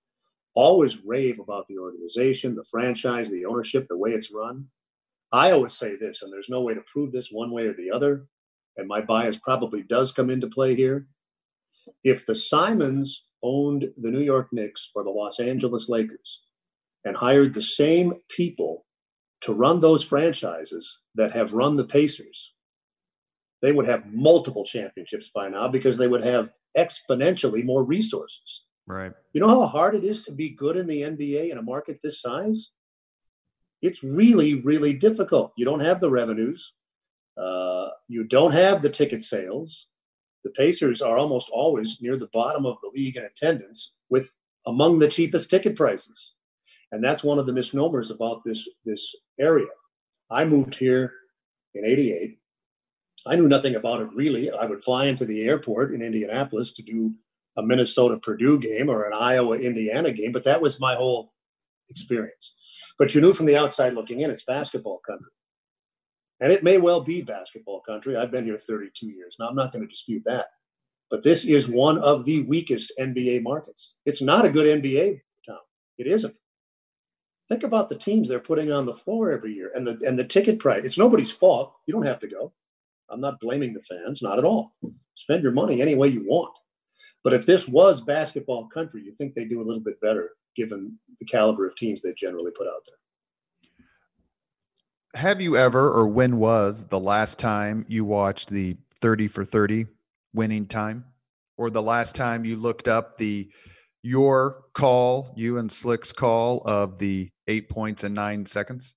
[0.54, 4.66] always rave about the organization, the franchise, the ownership, the way it's run.
[5.32, 7.90] I always say this, and there's no way to prove this one way or the
[7.90, 8.26] other,
[8.76, 11.06] and my bias probably does come into play here.
[12.04, 16.42] If the Simons owned the New York Knicks or the Los Angeles Lakers
[17.04, 18.84] and hired the same people
[19.42, 22.54] to run those franchises that have run the Pacers,
[23.62, 28.64] they would have multiple championships by now because they would have exponentially more resources.
[28.86, 29.12] Right.
[29.32, 32.00] You know how hard it is to be good in the NBA in a market
[32.02, 32.70] this size?
[33.82, 35.52] it's really, really difficult.
[35.56, 36.74] You don't have the revenues.
[37.36, 39.86] Uh, you don't have the ticket sales.
[40.44, 44.34] The Pacers are almost always near the bottom of the league in attendance with
[44.66, 46.34] among the cheapest ticket prices.
[46.90, 49.66] And that's one of the misnomers about this, this area.
[50.30, 51.12] I moved here
[51.74, 52.38] in 88.
[53.26, 54.50] I knew nothing about it really.
[54.50, 57.14] I would fly into the airport in Indianapolis to do
[57.56, 61.32] a Minnesota Purdue game or an Iowa Indiana game, but that was my whole
[61.90, 62.54] experience.
[62.98, 65.30] But you knew from the outside looking in, it's basketball country.
[66.40, 68.16] And it may well be basketball country.
[68.16, 69.36] I've been here 32 years.
[69.38, 70.46] Now, I'm not going to dispute that.
[71.10, 73.96] But this is one of the weakest NBA markets.
[74.04, 75.58] It's not a good NBA town.
[75.96, 76.36] It isn't.
[77.48, 80.24] Think about the teams they're putting on the floor every year and the and the
[80.24, 80.84] ticket price.
[80.84, 81.74] It's nobody's fault.
[81.86, 82.52] You don't have to go.
[83.10, 84.74] I'm not blaming the fans, not at all.
[85.14, 86.52] Spend your money any way you want.
[87.24, 90.98] But if this was basketball country, you think they do a little bit better given
[91.20, 92.96] the caliber of teams they generally put out there.
[95.14, 99.86] Have you ever, or when was the last time you watched the 30 for 30
[100.34, 101.04] winning time?
[101.56, 103.50] Or the last time you looked up the
[104.02, 108.94] your call, you and Slick's call of the eight points in nine seconds?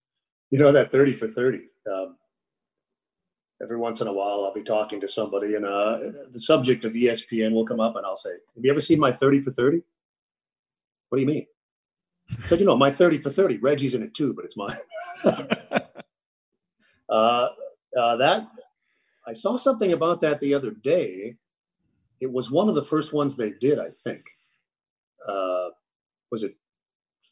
[0.51, 1.61] You know, that 30 for 30.
[1.91, 2.17] Um,
[3.61, 5.97] every once in a while, I'll be talking to somebody, and uh,
[6.31, 9.11] the subject of ESPN will come up, and I'll say, Have you ever seen my
[9.11, 9.81] 30 for 30?
[11.09, 11.47] What do you mean?
[12.47, 14.77] So, you know, my 30 for 30, Reggie's in it too, but it's mine.
[17.09, 17.47] uh,
[17.97, 18.47] uh, that
[19.27, 21.35] I saw something about that the other day.
[22.19, 24.25] It was one of the first ones they did, I think.
[25.27, 25.69] Uh,
[26.31, 26.55] was it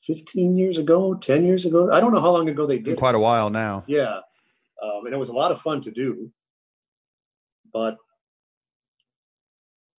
[0.02, 1.91] 15 years ago, 10 years ago?
[1.91, 2.97] I don't know how long ago they did.
[2.97, 3.84] quite a while now.
[3.88, 4.20] Yeah.
[4.82, 6.32] Um, and it was a lot of fun to do.
[7.72, 7.97] But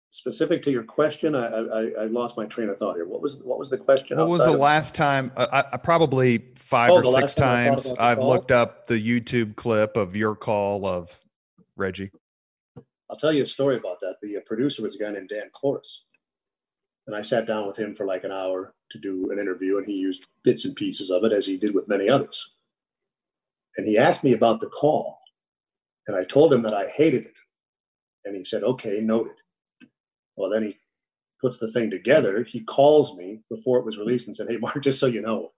[0.10, 3.06] specific to your question, I, I, I, lost my train of thought here.
[3.06, 4.18] What was what was the question?
[4.18, 5.32] What was the of- last time?
[5.36, 10.16] Uh, I, probably five oh, or six times I've looked up the YouTube clip of
[10.16, 11.18] your call of
[11.76, 12.12] Reggie.
[13.10, 14.16] I'll tell you a story about that.
[14.22, 16.02] The uh, producer was a guy named Dan Klores,
[17.08, 19.86] and I sat down with him for like an hour to do an interview, and
[19.86, 22.56] he used bits and pieces of it as he did with many others.
[23.78, 25.20] And he asked me about the call,
[26.08, 27.40] and I told him that I hated it,
[28.26, 29.36] and he said, "Okay, noted."
[30.36, 30.78] Well, then he
[31.42, 32.44] puts the thing together.
[32.44, 35.52] He calls me before it was released and said, Hey, Mark, just so you know,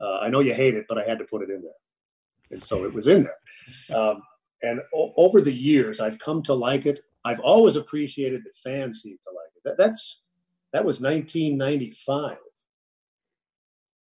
[0.00, 1.72] uh, I know you hate it, but I had to put it in there.
[2.50, 3.96] And so it was in there.
[3.98, 4.22] Um,
[4.62, 7.00] and o- over the years, I've come to like it.
[7.24, 9.62] I've always appreciated that fans seem to like it.
[9.64, 10.22] That, that's
[10.72, 12.36] that was 1995.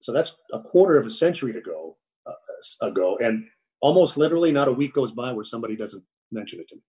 [0.07, 1.97] So that's a quarter of a century ago.
[2.27, 3.45] Uh, ago, and
[3.81, 6.83] almost literally, not a week goes by where somebody doesn't mention it to me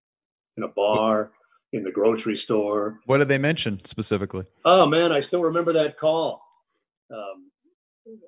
[0.57, 1.31] in a bar,
[1.73, 2.99] in the grocery store.
[3.05, 4.45] What did they mention specifically?
[4.65, 6.43] Oh man, I still remember that call.
[7.11, 7.51] Um,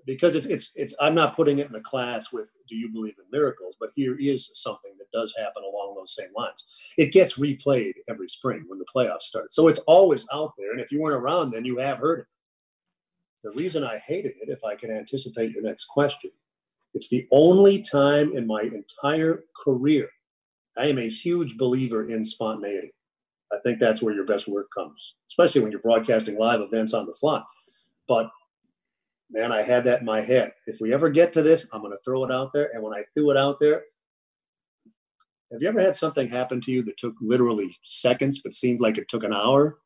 [0.07, 3.15] because it's it's it's I'm not putting it in the class with do you believe
[3.19, 6.65] in miracles, but here is something that does happen along those same lines.
[6.97, 9.53] It gets replayed every spring when the playoffs start.
[9.53, 10.71] So it's always out there.
[10.71, 12.25] And if you weren't around then you have heard it.
[13.43, 16.31] The reason I hated it, if I can anticipate your next question,
[16.93, 20.09] it's the only time in my entire career
[20.77, 22.93] I am a huge believer in spontaneity.
[23.51, 27.05] I think that's where your best work comes, especially when you're broadcasting live events on
[27.05, 27.41] the fly.
[28.07, 28.29] But
[29.29, 30.53] man, I had that in my head.
[30.67, 32.69] If we ever get to this, I'm going to throw it out there.
[32.73, 33.83] And when I threw it out there,
[35.51, 38.97] have you ever had something happen to you that took literally seconds, but seemed like
[38.97, 39.79] it took an hour?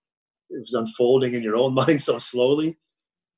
[0.50, 2.78] It was unfolding in your own mind so slowly.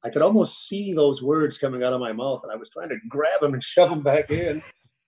[0.06, 2.90] I could almost see those words coming out of my mouth, and I was trying
[2.90, 4.62] to grab them and shove them back in.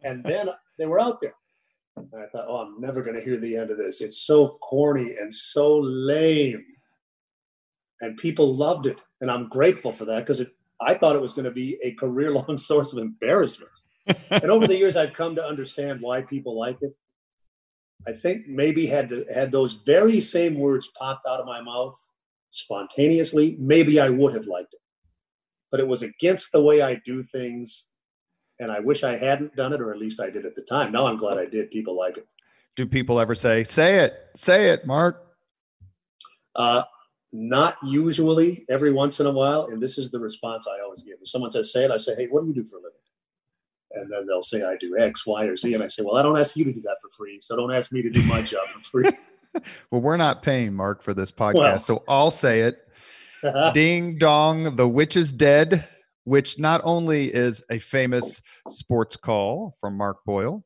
[0.04, 1.36] And then they were out there.
[1.95, 4.02] And I thought, oh, I'm never going to hear the end of this.
[4.02, 6.66] It's so corny and so lame.
[8.02, 9.02] And people loved it.
[9.22, 10.43] And I'm grateful for that because
[10.82, 13.72] I thought it was going to be a career long source of embarrassment.
[14.32, 16.95] and over the years, I've come to understand why people like it.
[18.08, 21.95] I think maybe had the, had those very same words popped out of my mouth
[22.52, 24.80] spontaneously, maybe I would have liked it.
[25.72, 27.88] But it was against the way I do things
[28.59, 30.91] and I wish I hadn't done it, or at least I did at the time.
[30.91, 31.70] Now I'm glad I did.
[31.70, 32.28] People like it.
[32.76, 35.36] Do people ever say, "Say it, say it, Mark"?
[36.55, 36.84] Uh,
[37.34, 38.65] not usually.
[38.70, 41.18] Every once in a while, and this is the response I always give.
[41.22, 42.97] If someone says, "Say it," I say, "Hey, what do you do for a living?"
[43.91, 46.22] And then they'll say, "I do X, Y, or Z," and I say, "Well, I
[46.22, 48.41] don't ask you to do that for free, so don't ask me to do my
[48.41, 49.11] job for free."
[49.91, 51.80] well, we're not paying Mark for this podcast, well.
[51.80, 52.86] so I'll say it.
[53.73, 55.88] Ding dong, the witch is dead
[56.27, 60.65] which not only is a famous sports call from Mark Boyle,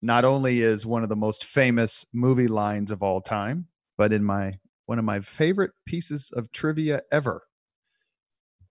[0.00, 3.66] not only is one of the most famous movie lines of all time,
[3.98, 4.52] but in my
[4.84, 7.42] one of my favorite pieces of trivia ever.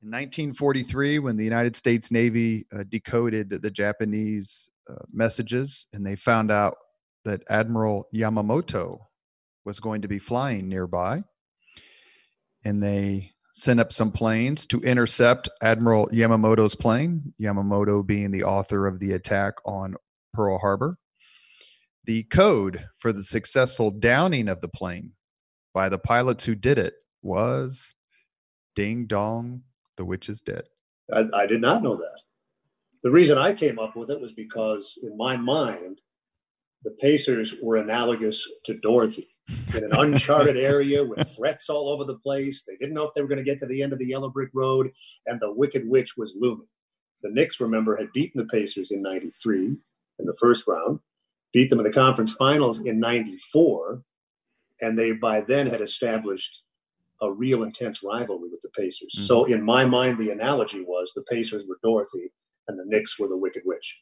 [0.02, 6.16] In 1943, when the United States Navy uh, decoded the Japanese uh, messages and they
[6.16, 6.78] found out
[7.26, 9.00] that Admiral Yamamoto
[9.66, 11.22] was going to be flying nearby,
[12.66, 18.86] and they sent up some planes to intercept Admiral Yamamoto's plane, Yamamoto being the author
[18.86, 19.96] of the attack on
[20.34, 20.96] Pearl Harbor.
[22.04, 25.14] The code for the successful downing of the plane
[25.74, 27.94] by the pilots who did it was
[28.76, 29.62] Ding Dong,
[29.96, 30.64] the witch is dead.
[31.14, 32.22] I, I did not know that.
[33.04, 36.02] The reason I came up with it was because, in my mind,
[36.84, 42.18] the Pacers were analogous to Dorothy in an uncharted area with threats all over the
[42.18, 42.64] place.
[42.64, 44.30] They didn't know if they were going to get to the end of the yellow
[44.30, 44.92] brick road,
[45.26, 46.68] and the Wicked Witch was looming.
[47.22, 49.78] The Knicks, remember, had beaten the Pacers in 93
[50.20, 51.00] in the first round,
[51.54, 54.02] beat them in the conference finals in 94,
[54.82, 56.64] and they by then had established
[57.22, 59.14] a real intense rivalry with the Pacers.
[59.16, 59.26] Mm-hmm.
[59.26, 62.32] So, in my mind, the analogy was the Pacers were Dorothy
[62.68, 64.02] and the Knicks were the Wicked Witch.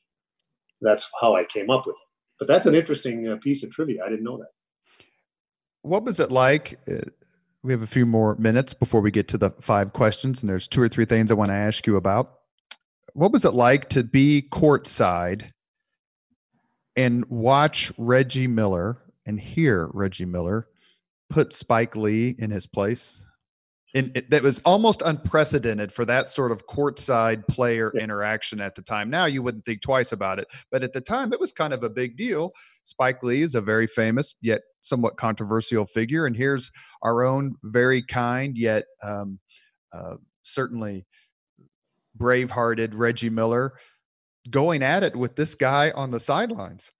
[0.81, 2.07] That's how I came up with it.
[2.39, 4.03] But that's an interesting uh, piece of trivia.
[4.03, 4.49] I didn't know that.
[5.83, 6.79] What was it like?
[6.89, 7.09] Uh,
[7.61, 10.67] we have a few more minutes before we get to the five questions, and there's
[10.67, 12.39] two or three things I want to ask you about.
[13.13, 15.51] What was it like to be courtside
[16.95, 20.67] and watch Reggie Miller and hear Reggie Miller
[21.29, 23.23] put Spike Lee in his place?
[23.95, 28.01] And it, that was almost unprecedented for that sort of courtside player yeah.
[28.01, 29.09] interaction at the time.
[29.09, 31.83] Now you wouldn't think twice about it, but at the time it was kind of
[31.83, 32.51] a big deal.
[32.83, 36.71] Spike Lee is a very famous yet somewhat controversial figure, and here's
[37.03, 39.39] our own very kind yet um,
[39.93, 41.05] uh, certainly
[42.15, 43.73] brave-hearted Reggie Miller
[44.49, 46.91] going at it with this guy on the sidelines.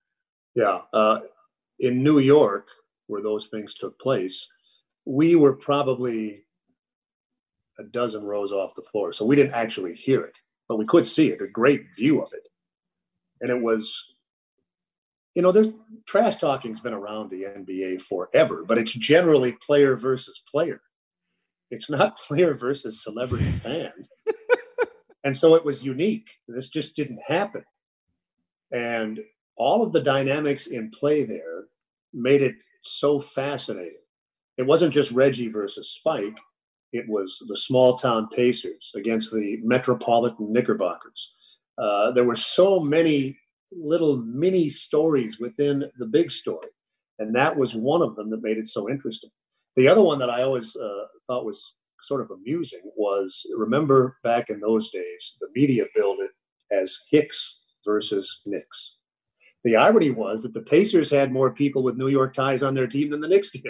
[0.56, 1.22] Yeah, uh,
[1.80, 2.68] in New York,
[3.08, 4.48] where those things took place,
[5.06, 6.44] we were probably
[7.84, 9.14] a dozen rows off the floor.
[9.14, 12.32] So we didn't actually hear it, but we could see it, a great view of
[12.34, 12.48] it.
[13.42, 14.14] And it was,
[15.36, 15.76] you know, there's
[16.08, 20.82] trash talking's been around the NBA forever, but it's generally player versus player.
[21.70, 23.92] It's not player versus celebrity fan.
[25.24, 26.30] and so it was unique.
[26.48, 27.64] This just didn't happen.
[28.72, 29.20] And
[29.56, 31.66] all of the dynamics in play there
[32.14, 33.98] made it so fascinating.
[34.58, 36.38] It wasn't just Reggie versus Spike
[36.94, 41.34] it was the small town Pacers against the metropolitan Knickerbockers.
[41.78, 43.38] Uh, there were so many
[43.72, 46.70] little mini stories within the big story,
[47.18, 49.32] and that was one of them that made it so interesting.
[49.76, 54.50] The other one that I always uh, thought was sort of amusing was remember back
[54.50, 56.32] in those days, the media billed it
[56.72, 58.98] as Hicks versus Knicks.
[59.64, 62.88] The irony was that the Pacers had more people with New York ties on their
[62.88, 63.64] team than the Knicks did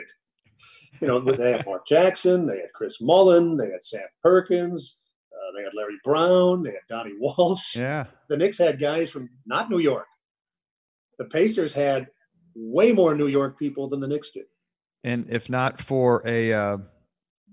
[0.99, 4.97] you know, they had Mark Jackson, they had Chris Mullin, they had Sam Perkins,
[5.32, 7.76] uh, they had Larry Brown, they had Donnie Walsh.
[7.76, 8.05] Yeah.
[8.30, 10.07] The Knicks had guys from not New York.
[11.18, 12.07] The Pacers had
[12.55, 14.45] way more New York people than the Knicks did.
[15.03, 16.78] And if not for a, uh,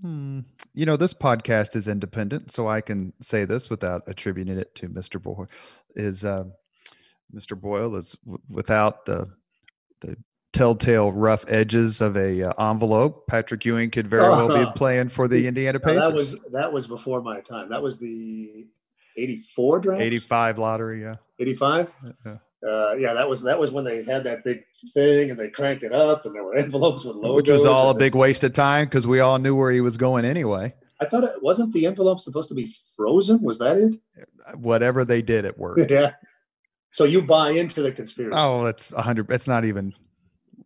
[0.01, 0.41] hmm,
[0.73, 4.89] you know, this podcast is independent, so I can say this without attributing it to
[4.89, 5.21] Mr.
[5.21, 5.47] Boyle.
[5.97, 6.45] Is uh,
[7.35, 7.61] Mr.
[7.61, 9.27] Boyle is w- without the
[10.01, 10.17] the
[10.53, 15.29] telltale rough edges of a uh, envelope, Patrick Ewing could very well be playing for
[15.29, 16.03] the Indiana Pacers.
[16.03, 17.71] that was that was before my time.
[17.71, 18.67] That was the
[19.17, 21.97] '84 draft, '85 lottery, yeah, '85.
[22.25, 22.37] Yeah.
[22.63, 24.61] Uh, yeah, that was that was when they had that big
[24.93, 27.37] thing and they cranked it up and there were envelopes with logos.
[27.37, 29.97] Which was all a big waste of time because we all knew where he was
[29.97, 30.75] going anyway.
[31.01, 33.41] I thought it wasn't the envelope supposed to be frozen.
[33.41, 33.95] Was that it?
[34.59, 35.91] Whatever they did, it worked.
[35.91, 36.13] yeah.
[36.91, 38.37] So you buy into the conspiracy?
[38.39, 39.31] Oh, it's a hundred.
[39.31, 39.95] It's not even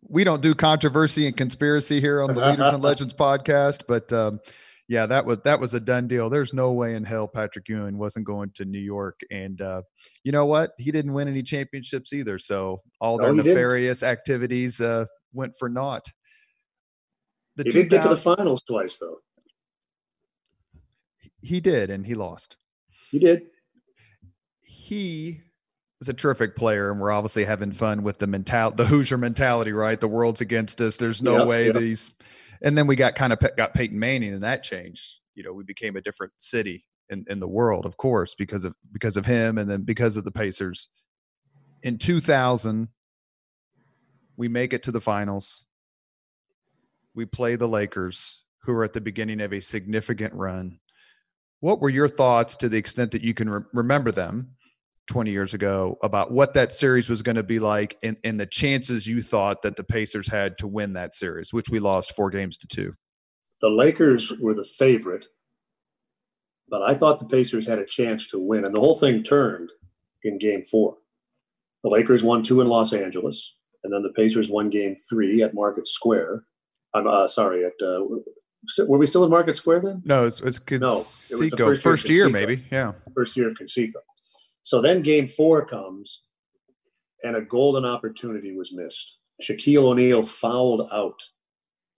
[0.07, 4.39] we don't do controversy and conspiracy here on the Leaders and Legends podcast, but um,
[4.87, 6.29] yeah, that was that was a done deal.
[6.29, 9.81] There's no way in hell Patrick Ewing wasn't going to New York, and uh,
[10.23, 10.71] you know what?
[10.77, 12.37] He didn't win any championships either.
[12.37, 14.11] So all their no, nefarious didn't.
[14.11, 16.05] activities uh, went for naught.
[17.55, 19.17] The he did get to the finals twice, though.
[21.41, 22.57] He did, and he lost.
[23.11, 23.43] He did.
[24.61, 25.41] He
[26.05, 29.71] is a terrific player, and we're obviously having fun with the mental, the Hoosier mentality,
[29.71, 29.99] right?
[29.99, 30.97] The world's against us.
[30.97, 31.75] There's no yep, way yep.
[31.75, 32.13] these.
[32.61, 35.09] And then we got kind of got Peyton Manning, and that changed.
[35.33, 38.75] You know, we became a different city in, in the world, of course, because of
[38.93, 40.89] because of him, and then because of the Pacers.
[41.81, 42.87] In 2000,
[44.37, 45.65] we make it to the finals.
[47.15, 50.79] We play the Lakers, who are at the beginning of a significant run.
[51.61, 54.55] What were your thoughts to the extent that you can re- remember them?
[55.07, 58.45] 20 years ago about what that series was going to be like and, and the
[58.45, 62.29] chances you thought that the Pacers had to win that series, which we lost four
[62.29, 62.93] games to two?
[63.61, 65.27] The Lakers were the favorite
[66.69, 69.69] But I thought the Pacers had a chance to win, and the whole thing turned
[70.23, 70.97] in game four.
[71.83, 75.53] The Lakers won two in Los Angeles, and then the Pacers won game three at
[75.53, 76.43] Market Square.
[76.95, 78.03] I'm uh, sorry, at uh,
[78.87, 80.01] were we still in Market Square then?
[80.05, 82.65] No, it's, it's no, it was the first, first year, year maybe.
[82.71, 83.93] Yeah, first year of Conseco.
[84.65, 86.23] So then game four comes,
[87.23, 89.17] and a golden opportunity was missed.
[89.41, 91.21] Shaquille O'Neal fouled out,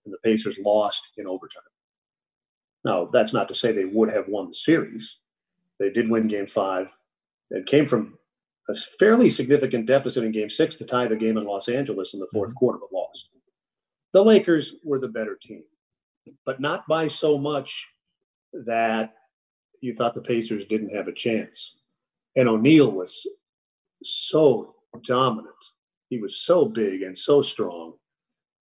[0.04, 1.62] and the Pacers lost in overtime.
[2.84, 5.16] Now, that's not to say they would have won the series.
[5.80, 6.88] They did win game five.
[7.48, 8.18] It came from
[8.68, 12.20] a fairly significant deficit in game six to tie the game in Los Angeles in
[12.20, 12.52] the 4th mm-hmm.
[12.52, 13.30] quarter, but lost.
[14.12, 15.62] The Lakers were the better team,
[16.44, 17.88] but not by so much
[18.52, 19.14] that
[19.80, 21.77] you thought the Pacers didn't have a chance.
[22.38, 23.26] And O'Neal was
[24.04, 25.56] so dominant.
[26.08, 27.94] He was so big and so strong.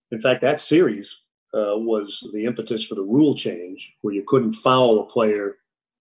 [0.09, 1.15] In fact, that series
[1.53, 5.57] uh, was the impetus for the rule change where you couldn't foul a player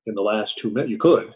[0.07, 0.90] in the last two minutes.
[0.90, 1.35] You could,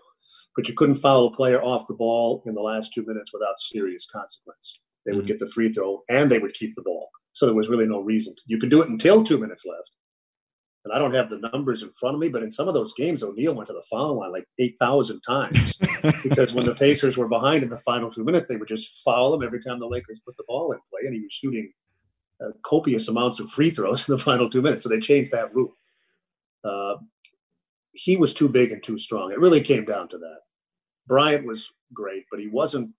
[0.56, 3.60] but you couldn't foul a player off the ball in the last two minutes without
[3.60, 4.80] serious consequence.
[5.04, 5.26] They would mm-hmm.
[5.26, 7.10] get the free throw and they would keep the ball.
[7.34, 8.34] So there was really no reason.
[8.34, 9.94] To, you could do it until two minutes left.
[10.85, 12.94] And I don't have the numbers in front of me, but in some of those
[12.94, 15.77] games, O'Neal went to the foul line like 8,000 times
[16.23, 19.35] because when the Pacers were behind in the final two minutes, they would just foul
[19.35, 21.07] him every time the Lakers put the ball in play.
[21.07, 21.70] And he was shooting
[22.43, 24.82] uh, copious amounts of free throws in the final two minutes.
[24.82, 25.77] So they changed that rule.
[26.65, 26.97] Uh,
[27.93, 29.32] he was too big and too strong.
[29.32, 30.39] It really came down to that.
[31.07, 32.90] Bryant was great, but he wasn't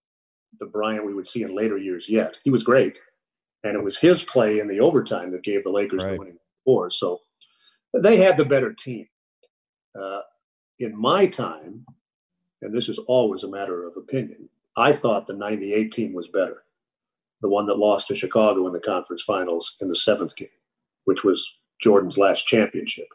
[0.59, 2.37] the Bryant we would see in later years yet.
[2.43, 2.99] He was great.
[3.63, 6.11] And it was his play in the overtime that gave the Lakers right.
[6.11, 6.89] the winning four.
[6.89, 7.19] So
[7.93, 9.07] they had the better team.
[9.99, 10.21] Uh,
[10.79, 11.85] in my time,
[12.61, 16.63] and this is always a matter of opinion, I thought the 98 team was better
[17.41, 20.47] the one that lost to Chicago in the conference finals in the seventh game,
[21.05, 23.07] which was Jordan's last championship.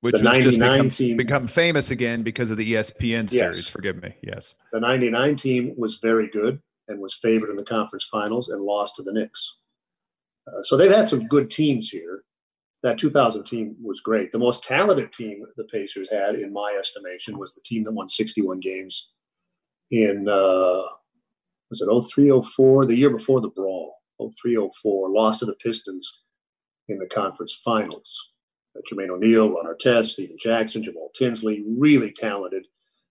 [0.00, 3.56] Which the 99 become, team become famous again because of the ESPN series.
[3.56, 3.68] Yes.
[3.68, 4.14] Forgive me.
[4.22, 4.54] Yes.
[4.72, 8.96] The 99 team was very good and was favored in the conference finals and lost
[8.96, 9.58] to the Knicks.
[10.46, 12.24] Uh, so they've had some good teams here.
[12.84, 14.30] That 2000 team was great.
[14.30, 18.08] The most talented team the Pacers had, in my estimation, was the team that won
[18.08, 19.10] 61 games
[19.90, 20.82] in uh,
[21.70, 26.12] was it 0304, the year before the brawl, 0304, lost to the Pistons
[26.88, 28.14] in the conference finals.
[28.76, 32.66] Uh, Jermaine O'Neal, Ron Artest, Stephen Jackson, Jamal Tinsley, really talented,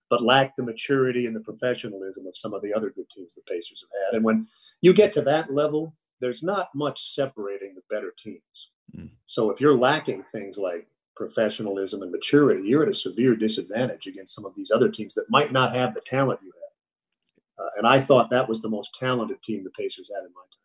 [0.08, 3.42] but lacked the maturity and the professionalism of some of the other good teams the
[3.50, 4.16] Pacers have had.
[4.18, 4.48] And when
[4.82, 8.70] you get to that level, there's not much separating the better teams.
[8.98, 9.10] Mm.
[9.26, 14.36] So if you're lacking things like professionalism and maturity, you're at a severe disadvantage against
[14.36, 17.66] some of these other teams that might not have the talent you have.
[17.66, 20.42] Uh, and I thought that was the most talented team the Pacers had in my
[20.42, 20.60] time.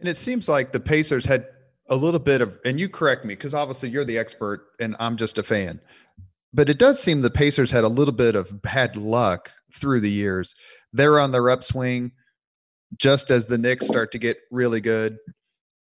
[0.00, 1.46] And it seems like the Pacers had
[1.88, 5.16] a little bit of, and you correct me because obviously you're the expert and I'm
[5.16, 5.80] just a fan.
[6.52, 10.10] But it does seem the Pacers had a little bit of bad luck through the
[10.10, 10.54] years.
[10.92, 12.12] They're on their upswing
[12.96, 15.18] just as the Knicks start to get really good.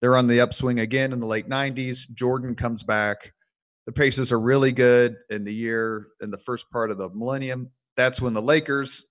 [0.01, 2.09] They're on the upswing again in the late 90s.
[2.13, 3.33] Jordan comes back.
[3.85, 7.71] The Pacers are really good in the year in the first part of the millennium.
[7.95, 9.05] That's when the Lakers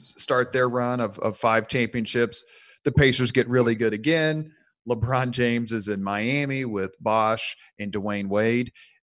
[0.00, 2.44] start their run of, of five championships.
[2.84, 4.52] The Pacers get really good again.
[4.88, 8.72] LeBron James is in Miami with Bosh and Dwyane Wade.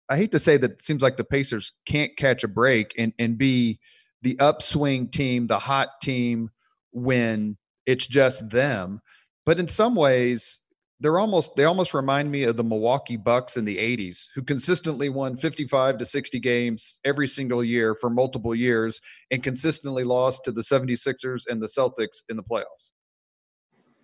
[0.10, 3.14] I hate to say that it seems like the Pacers can't catch a break and,
[3.20, 3.80] and be
[4.22, 6.50] the upswing team, the hot team
[6.92, 9.02] when it's just them.
[9.46, 10.60] But in some ways,
[11.00, 15.10] they're almost they almost remind me of the Milwaukee Bucks in the 80s who consistently
[15.10, 19.00] won 55 to 60 games every single year for multiple years
[19.32, 22.92] and consistently lost to the 76ers and the Celtics in the playoffs.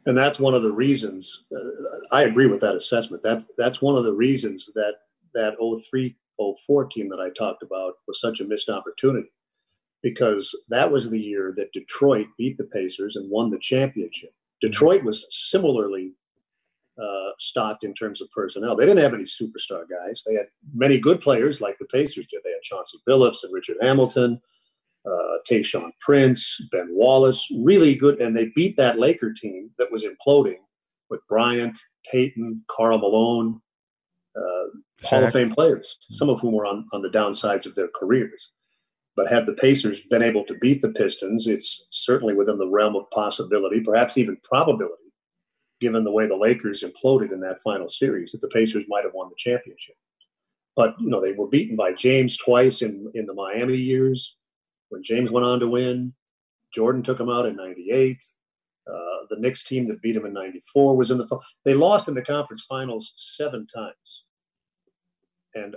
[0.06, 3.24] And that's one of the reasons uh, I agree with that assessment.
[3.24, 4.95] That that's one of the reasons that
[5.34, 6.15] that 03
[6.65, 9.32] 04 team that I talked about was such a missed opportunity
[10.02, 14.34] because that was the year that Detroit beat the Pacers and won the championship.
[14.61, 16.14] Detroit was similarly
[17.02, 18.76] uh, stocked in terms of personnel.
[18.76, 20.24] They didn't have any superstar guys.
[20.26, 22.41] They had many good players like the Pacers did.
[22.44, 24.40] They had Chauncey Billups and Richard Hamilton,
[25.06, 28.22] uh, Tayshaun Prince, Ben Wallace, really good.
[28.22, 30.60] And they beat that Laker team that was imploding
[31.10, 31.80] with Bryant,
[32.11, 33.60] Payton, Karl Malone,
[34.36, 34.68] uh,
[35.03, 38.52] Hall of Fame players, some of whom were on, on the downsides of their careers.
[39.15, 42.95] But had the Pacers been able to beat the Pistons, it's certainly within the realm
[42.95, 45.02] of possibility, perhaps even probability,
[45.84, 49.14] given the way the Lakers imploded in that final series, that the Pacers might have
[49.14, 49.95] won the championship.
[50.77, 54.38] But you know, they were beaten by James twice in in the Miami years
[54.89, 56.14] when James went on to win.
[56.73, 58.23] Jordan took him out in '98.
[58.88, 58.93] Uh,
[59.30, 61.39] the Knicks team that beat him in '94 was in the.
[61.65, 64.23] They lost in the conference finals seven times,
[65.53, 65.76] and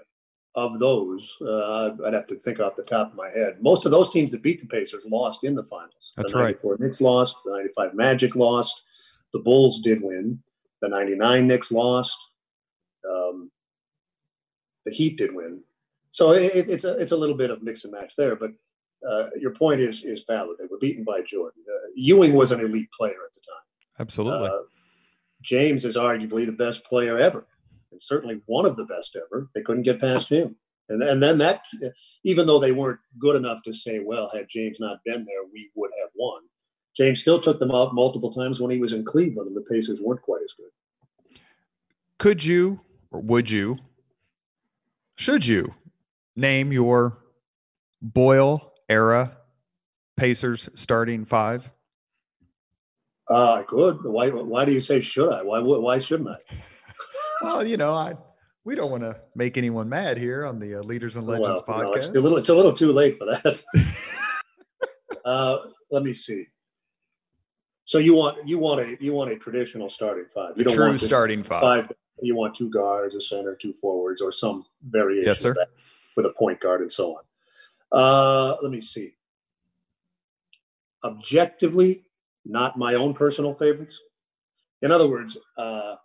[0.55, 3.59] of those, uh, I'd have to think off the top of my head.
[3.61, 6.15] Most of those teams that beat the Pacers lost in the finals.
[6.17, 6.81] That's the 94 right.
[6.81, 7.37] Knicks lost.
[7.45, 8.83] The 95 Magic lost.
[9.37, 10.43] The Bulls did win.
[10.81, 12.19] The 99 Knicks lost.
[13.07, 13.51] Um,
[14.87, 15.61] the Heat did win.
[16.11, 18.35] So it, it's a it's a little bit of mix and match there.
[18.35, 18.53] But
[19.07, 20.57] uh, your point is is valid.
[20.59, 21.63] They were beaten by Jordan.
[21.69, 23.65] Uh, Ewing was an elite player at the time.
[23.99, 24.49] Absolutely.
[24.49, 24.63] Uh,
[25.43, 27.47] James is arguably the best player ever,
[27.93, 29.51] and certainly one of the best ever.
[29.55, 30.57] They couldn't get past him,
[30.89, 31.61] and and then that,
[32.25, 35.71] even though they weren't good enough to say, well, had James not been there, we
[35.75, 36.41] would have won.
[36.97, 40.01] James still took them out multiple times when he was in Cleveland, and the Pacers
[40.01, 41.39] weren't quite as good.
[42.19, 43.77] Could you or would you,
[45.17, 45.73] should you
[46.35, 47.19] name your
[48.03, 49.37] Boyle era
[50.17, 51.71] Pacers starting five?
[53.29, 54.05] Uh, I could.
[54.05, 54.29] Why?
[54.29, 55.43] Why do you say should I?
[55.43, 55.61] Why?
[55.61, 56.37] Why shouldn't I?
[57.43, 58.17] Well, you know, I
[58.65, 61.79] we don't want to make anyone mad here on the uh, Leaders and Legends well,
[61.83, 61.97] no, podcast.
[61.97, 62.39] it's a little.
[62.39, 63.63] It's a little too late for that.
[65.27, 65.59] uh,
[65.91, 66.47] let me see.
[67.87, 70.53] So you want you want a you want a traditional starting five.
[70.57, 71.61] You don't True want starting five.
[71.87, 71.93] five.
[72.21, 75.51] You want two guards, a center, two forwards, or some variation Yes, sir.
[75.51, 75.69] of that
[76.17, 77.23] with a point guard and so on.
[77.93, 79.13] Uh, let me see.
[81.05, 82.03] Objectively,
[82.45, 84.01] not my own personal favorites.
[84.83, 85.97] In other words, uh,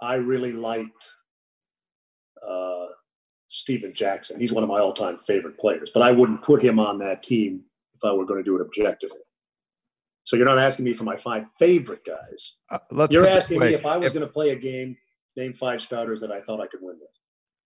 [0.00, 1.10] I really liked
[2.46, 2.86] uh,
[3.48, 4.38] Stephen Jackson.
[4.38, 7.62] He's one of my all-time favorite players, but I wouldn't put him on that team
[7.94, 9.20] if I were going to do it objectively.
[10.26, 12.54] So you're not asking me for my five favorite guys.
[12.68, 12.78] Uh,
[13.10, 14.96] You're put it this asking me if I was going to play a game,
[15.36, 17.08] name five starters that I thought I could win with.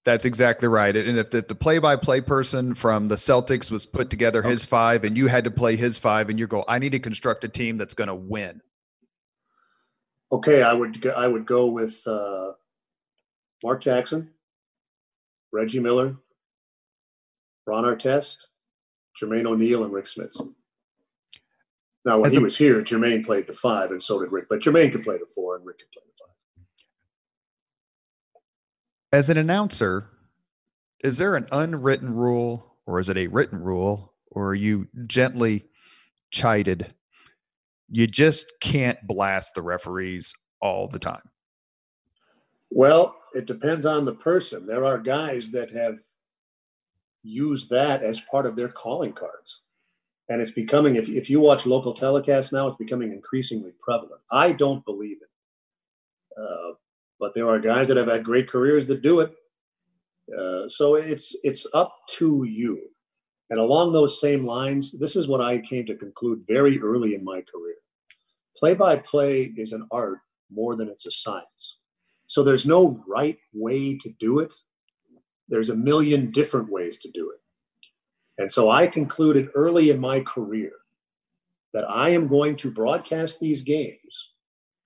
[0.04, 0.94] That's exactly right.
[0.94, 5.16] And if the, the play-by-play person from the Celtics was put together his five, and
[5.16, 7.78] you had to play his five, and you go, I need to construct a team
[7.78, 8.60] that's going to win.
[10.30, 12.52] Okay, I would go, I would go with uh,
[13.62, 14.30] Mark Jackson,
[15.50, 16.16] Reggie Miller,
[17.66, 18.36] Ron Artest,
[19.20, 20.40] Jermaine O'Neal, and Rik Smits.
[22.04, 24.46] Now, when As he a- was here, Jermaine played the five, and so did Rick.
[24.48, 26.66] But Jermaine could play the four, and Rick could play the five.
[29.12, 30.08] As an announcer,
[31.04, 35.68] is there an unwritten rule, or is it a written rule, or are you gently
[36.30, 36.94] chided?
[37.90, 40.32] You just can't blast the referees
[40.62, 41.28] all the time.
[42.70, 44.64] Well, it depends on the person.
[44.64, 45.98] There are guys that have
[47.22, 49.62] used that as part of their calling cards.
[50.30, 54.22] And it's becoming, if, if you watch local telecasts now, it's becoming increasingly prevalent.
[54.30, 56.40] I don't believe it.
[56.40, 56.74] Uh,
[57.18, 59.34] but there are guys that have had great careers that do it.
[60.34, 62.80] Uh, so it's it's up to you.
[63.50, 67.24] And along those same lines, this is what I came to conclude very early in
[67.24, 67.74] my career.
[68.56, 70.18] Play by play is an art
[70.52, 71.78] more than it's a science.
[72.28, 74.54] So there's no right way to do it.
[75.48, 77.39] There's a million different ways to do it.
[78.38, 80.72] And so I concluded early in my career
[81.72, 84.30] that I am going to broadcast these games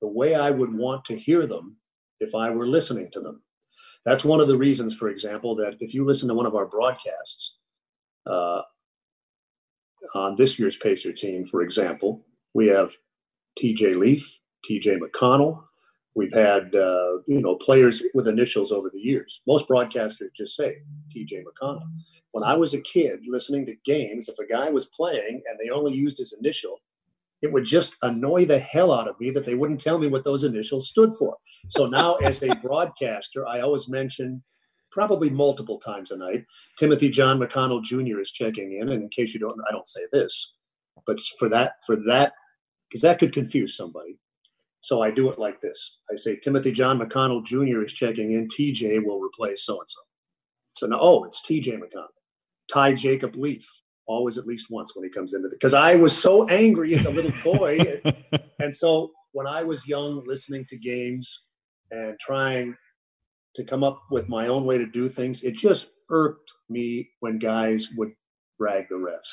[0.01, 1.77] the way I would want to hear them
[2.21, 3.43] if I were listening to them.
[4.05, 6.67] That's one of the reasons, for example, that if you listen to one of our
[6.67, 7.57] broadcasts
[8.27, 8.63] uh,
[10.15, 12.93] on this year's Pacer team, for example, we have
[13.59, 14.39] TJ Leaf,
[14.69, 15.65] TJ McConnell.
[16.15, 19.43] We've had uh, you know players with initials over the years.
[19.47, 20.79] Most broadcasters just say
[21.15, 21.89] TJ McConnell.
[22.33, 25.71] When I was a kid listening to games, if a guy was playing and they
[25.71, 26.81] only used his initial,
[27.43, 30.25] it would just annoy the hell out of me that they wouldn't tell me what
[30.25, 31.37] those initials stood for.
[31.69, 34.43] So now, as a broadcaster, I always mention,
[34.91, 36.45] probably multiple times a night,
[36.79, 38.21] Timothy John McConnell Jr.
[38.21, 38.89] is checking in.
[38.89, 40.55] And in case you don't, I don't say this,
[41.07, 42.33] but for that, for that,
[42.89, 44.19] because that could confuse somebody.
[44.85, 46.01] So I do it like this.
[46.13, 47.83] I say Timothy John McConnell Jr.
[47.85, 48.49] is checking in.
[48.49, 50.01] TJ will replace so and so.
[50.75, 52.09] So now, oh, it's TJ McConnell.
[52.71, 53.67] Ty Jacob Leaf,
[54.07, 57.07] always at least once when he comes into the because I was so angry as
[57.07, 58.03] a little boy.
[58.61, 61.41] and so when I was young, listening to games
[61.91, 62.77] and trying
[63.55, 67.39] to come up with my own way to do things, it just irked me when
[67.39, 68.13] guys would
[68.59, 69.33] brag the refs.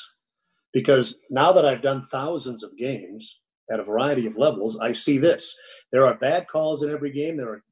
[0.72, 3.41] Because now that I've done thousands of games
[3.72, 5.56] at a variety of levels, I see this.
[5.92, 7.64] There are bad calls in every game, there are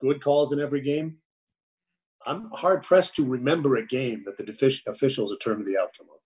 [0.00, 1.18] good calls in every game.
[2.26, 6.18] I'm hard pressed to remember a game that the defic- officials determined the outcome of.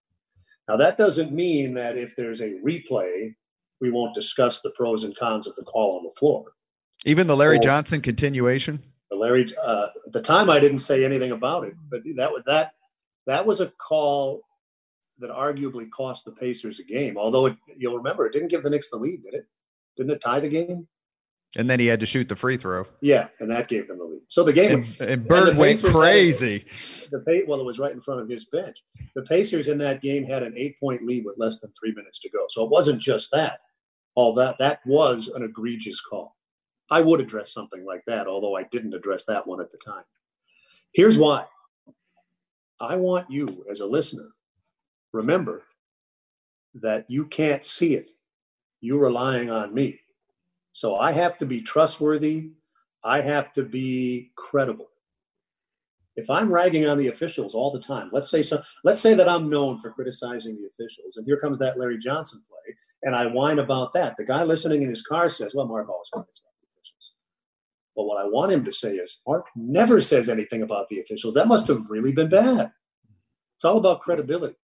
[0.69, 3.35] Now, that doesn't mean that if there's a replay,
[3.81, 6.53] we won't discuss the pros and cons of the call on the floor.
[7.05, 8.83] Even the Larry Well- Johnson continuation.
[9.11, 12.43] The Larry, uh, at the time, I didn't say anything about it, but that was
[12.47, 12.73] that
[13.27, 14.41] that was a call
[15.19, 17.17] that arguably cost the Pacers a game.
[17.17, 19.47] Although it, you'll remember, it didn't give the Knicks the lead, did it?
[19.97, 20.89] Didn't it tie the game?
[21.57, 22.87] And then he had to shoot the free throw.
[23.03, 24.23] Yeah, and that gave them the lead.
[24.29, 26.65] So the game and, and Bird and went crazy.
[27.11, 28.79] the well, it was right in front of his bench.
[29.15, 32.31] The Pacers in that game had an eight-point lead with less than three minutes to
[32.31, 32.47] go.
[32.49, 33.61] So it wasn't just that.
[34.15, 36.37] All that that was an egregious call.
[36.91, 40.05] I would address something like that, although I didn't address that one at the time.
[40.93, 41.47] Here's why.
[42.81, 44.29] I want you, as a listener,
[45.13, 45.63] remember
[46.75, 48.11] that you can't see it.
[48.81, 50.01] You're relying on me.
[50.73, 52.53] So I have to be trustworthy.
[53.05, 54.89] I have to be credible.
[56.15, 59.29] If I'm ragging on the officials all the time, let's say so, let's say that
[59.29, 63.27] I'm known for criticizing the officials, and here comes that Larry Johnson play, and I
[63.27, 64.17] whine about that.
[64.19, 67.15] The guy listening in his car says, "Well, Mark always complains about the officials."
[67.97, 71.33] But what I want him to say is, Mark never says anything about the officials.
[71.33, 72.73] That must have really been bad.
[73.57, 74.57] It's all about credibility.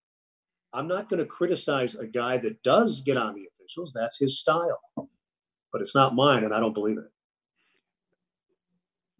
[0.72, 3.92] I'm not going to criticize a guy that does get on the officials.
[3.94, 4.80] That's his style.
[5.72, 7.10] But it's not mine, and I don't believe it.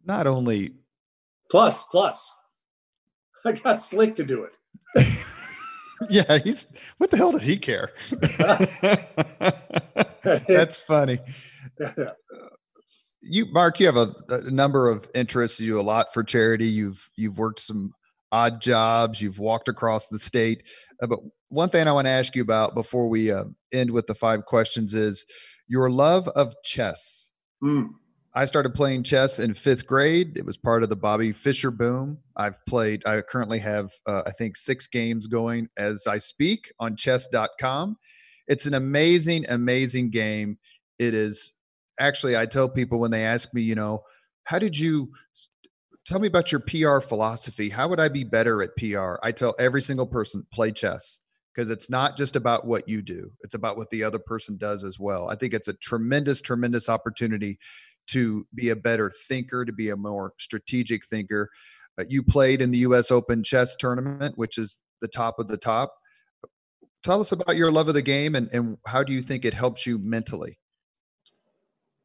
[0.04, 0.74] Not only.
[1.50, 2.34] Plus, plus,
[3.44, 5.08] I got Slick to do it.
[6.10, 6.66] yeah, he's.
[6.98, 7.90] What the hell does he care?
[10.22, 11.18] That's funny.
[13.20, 15.60] you, Mark, you have a, a number of interests.
[15.60, 16.68] You do a lot for charity.
[16.68, 17.94] You've you've worked some
[18.32, 19.20] odd jobs.
[19.20, 20.62] You've walked across the state.
[21.02, 24.06] Uh, but one thing I want to ask you about before we uh, end with
[24.06, 25.24] the five questions is
[25.66, 27.30] your love of chess.
[27.62, 27.88] Mm.
[28.34, 30.36] I started playing chess in fifth grade.
[30.36, 32.18] It was part of the Bobby Fischer boom.
[32.36, 36.94] I've played, I currently have, uh, I think, six games going as I speak on
[36.96, 37.96] chess.com.
[38.46, 40.58] It's an amazing, amazing game.
[40.98, 41.54] It is
[41.98, 44.02] actually, I tell people when they ask me, you know,
[44.44, 45.10] how did you
[46.06, 47.68] tell me about your PR philosophy.
[47.68, 49.16] How would I be better at PR?
[49.22, 51.20] I tell every single person play chess
[51.58, 54.84] because it's not just about what you do, it's about what the other person does
[54.84, 55.28] as well.
[55.28, 57.58] I think it's a tremendous, tremendous opportunity
[58.10, 61.50] to be a better thinker, to be a more strategic thinker.
[62.00, 65.56] Uh, you played in the US Open chess tournament, which is the top of the
[65.56, 65.92] top.
[67.02, 69.52] Tell us about your love of the game and, and how do you think it
[69.52, 70.60] helps you mentally?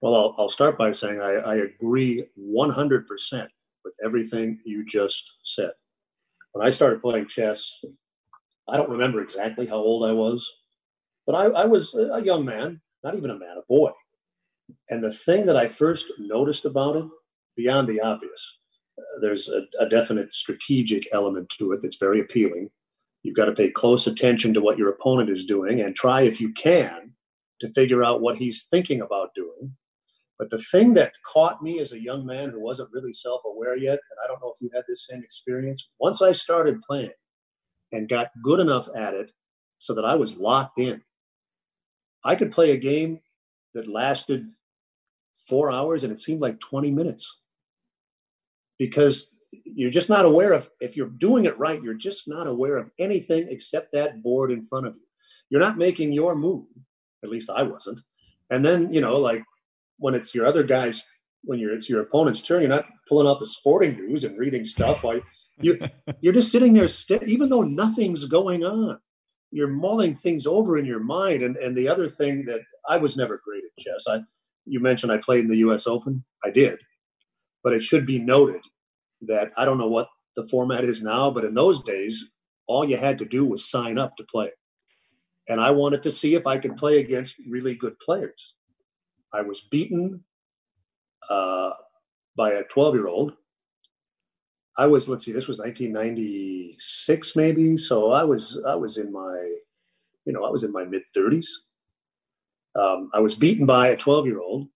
[0.01, 3.47] Well, I'll, I'll start by saying I, I agree 100%
[3.85, 5.73] with everything you just said.
[6.53, 7.80] When I started playing chess,
[8.68, 10.52] I don't remember exactly how old I was,
[11.26, 13.91] but I, I was a young man, not even a man, a boy.
[14.90, 17.06] And the thing that I first noticed about it,
[17.56, 18.57] beyond the obvious,
[18.98, 22.69] uh, there's a, a definite strategic element to it that's very appealing.
[23.23, 26.40] You've got to pay close attention to what your opponent is doing and try, if
[26.40, 27.11] you can,
[27.61, 29.76] to figure out what he's thinking about doing
[30.44, 33.77] but the thing that caught me as a young man who wasn't really self aware
[33.77, 37.11] yet, and I don't know if you had this same experience, once I started playing
[37.93, 39.31] and got good enough at it
[39.79, 41.01] so that I was locked in,
[42.25, 43.21] I could play a game
[43.73, 44.47] that lasted
[45.47, 47.39] four hours and it seemed like 20 minutes.
[48.77, 49.27] Because
[49.65, 52.89] you're just not aware of if you're doing it right you're just not aware of
[52.97, 55.01] anything except that board in front of you.
[55.49, 56.65] You're not making your move
[57.23, 58.01] at least i wasn't.
[58.49, 59.43] And then you know like
[59.97, 61.05] when it's your other guys,
[61.43, 64.65] when you're it's your opponent's turn, you're not pulling out the sporting news and reading
[64.65, 65.03] stuff.
[65.03, 65.23] Like
[65.59, 65.80] you,
[66.21, 68.99] you're just sitting there, st- even though nothing's going on.
[69.51, 71.43] You're mulling things over in your mind.
[71.43, 74.05] And and the other thing that I was never great at chess.
[74.07, 74.21] I
[74.65, 75.85] you mentioned I played in the U.S.
[75.85, 76.23] Open.
[76.43, 76.80] I did,
[77.63, 78.61] but it should be noted
[79.21, 82.25] that I don't know what the format is now, but in those days,
[82.67, 84.51] all you had to do was sign up to play.
[85.47, 88.55] And I wanted to see if I could play against really good players.
[89.34, 90.23] I was beaten
[91.30, 91.71] uh,
[92.35, 93.34] by a 12 year old.
[94.77, 97.77] I was, let's see, this was 1996 maybe.
[97.77, 99.55] So I was, I was in my,
[100.25, 101.47] you know, I was in my mid 30s.
[102.75, 104.67] Um, I was beaten by a 12 year old.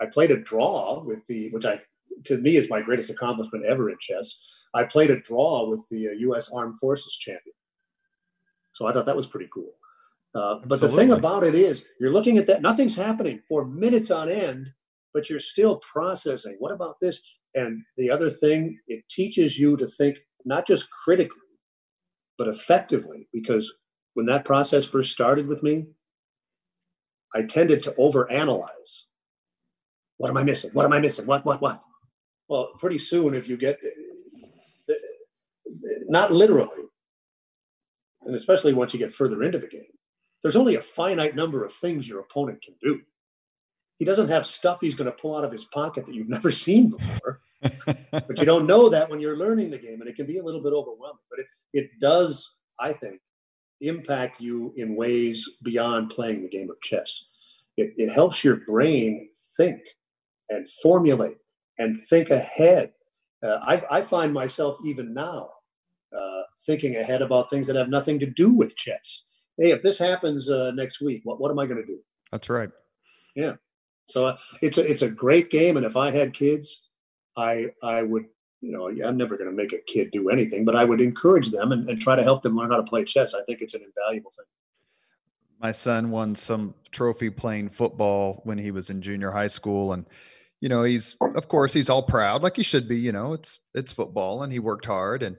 [0.00, 1.80] I played a draw with the, which I,
[2.24, 4.66] to me is my greatest accomplishment ever in chess.
[4.74, 6.50] I played a draw with the uh, U.S.
[6.52, 7.54] Armed Forces champion.
[8.72, 9.72] So I thought that was pretty cool.
[10.34, 14.10] Uh, but the thing about it is, you're looking at that, nothing's happening for minutes
[14.10, 14.72] on end,
[15.12, 16.56] but you're still processing.
[16.58, 17.20] What about this?
[17.54, 21.38] And the other thing, it teaches you to think not just critically,
[22.38, 23.28] but effectively.
[23.32, 23.72] Because
[24.14, 25.86] when that process first started with me,
[27.34, 29.04] I tended to overanalyze.
[30.18, 30.70] What am I missing?
[30.72, 31.26] What am I missing?
[31.26, 31.82] What, what, what?
[32.48, 34.94] Well, pretty soon, if you get, eh, eh,
[36.08, 36.84] not literally,
[38.22, 39.84] and especially once you get further into the game,
[40.42, 43.00] there's only a finite number of things your opponent can do.
[44.02, 46.50] He doesn't have stuff he's going to pull out of his pocket that you've never
[46.50, 47.40] seen before.
[48.10, 50.42] but you don't know that when you're learning the game, and it can be a
[50.42, 51.22] little bit overwhelming.
[51.30, 52.50] But it, it does,
[52.80, 53.20] I think,
[53.80, 57.26] impact you in ways beyond playing the game of chess.
[57.76, 59.78] It, it helps your brain think
[60.50, 61.36] and formulate
[61.78, 62.94] and think ahead
[63.40, 65.48] Uh, I, I, find myself even now
[66.12, 69.26] uh, thinking ahead about things that have nothing to do with chess.
[69.56, 72.00] Hey, if this happens uh, next week, what, what am I going to do?
[72.32, 72.70] That's right.
[73.36, 73.52] Yeah.
[74.06, 76.82] So uh, it's a it's a great game, and if I had kids,
[77.36, 78.26] I I would
[78.60, 81.50] you know I'm never going to make a kid do anything, but I would encourage
[81.50, 83.34] them and, and try to help them learn how to play chess.
[83.34, 84.46] I think it's an invaluable thing.
[85.60, 90.04] My son won some trophy playing football when he was in junior high school, and
[90.60, 92.98] you know he's of course he's all proud like he should be.
[92.98, 95.36] You know it's it's football, and he worked hard and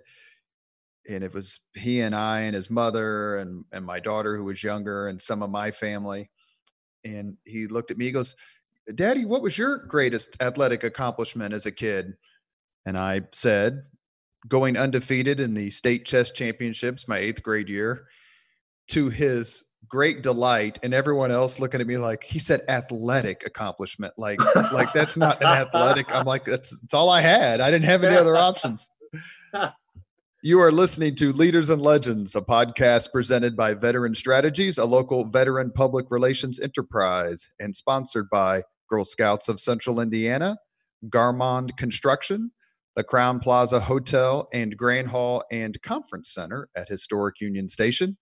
[1.10, 4.64] and it was he and I and his mother and and my daughter who was
[4.64, 6.30] younger and some of my family.
[7.05, 8.35] And he looked at me, he goes,
[8.95, 12.13] Daddy, what was your greatest athletic accomplishment as a kid?
[12.85, 13.84] And I said,
[14.47, 18.07] going undefeated in the state chess championships my eighth grade year,
[18.89, 24.13] to his great delight and everyone else looking at me like he said athletic accomplishment
[24.17, 24.39] like
[24.71, 28.03] like that's not an athletic i'm like that's, that's all i had i didn't have
[28.03, 28.89] any other options
[30.45, 35.24] you are listening to leaders and legends a podcast presented by veteran strategies a local
[35.24, 40.57] veteran public relations enterprise and sponsored by Girl Scouts of Central Indiana,
[41.07, 42.52] Garmong Construction,
[42.98, 48.18] the Crowne Plaza Hotel and Grand Hall and Conference Center at Historic Union Station,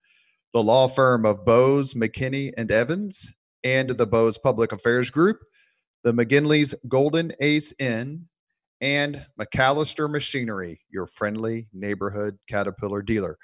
[0.54, 3.34] the law firm of Bose, McKinney, and Evans,
[3.64, 5.40] and the Bose Public Affairs Group,
[6.04, 8.28] the McGinley's Golden Ace Inn,
[8.82, 13.38] and MacAllister Machinery, your friendly neighborhood Caterpillar dealer.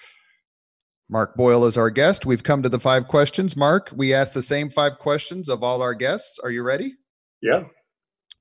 [1.10, 2.26] Mark Boyle is our guest.
[2.26, 3.56] We've come to the five questions.
[3.56, 6.38] Mark, we ask the same five questions of all our guests.
[6.44, 6.96] Are you ready?
[7.42, 7.64] Yeah.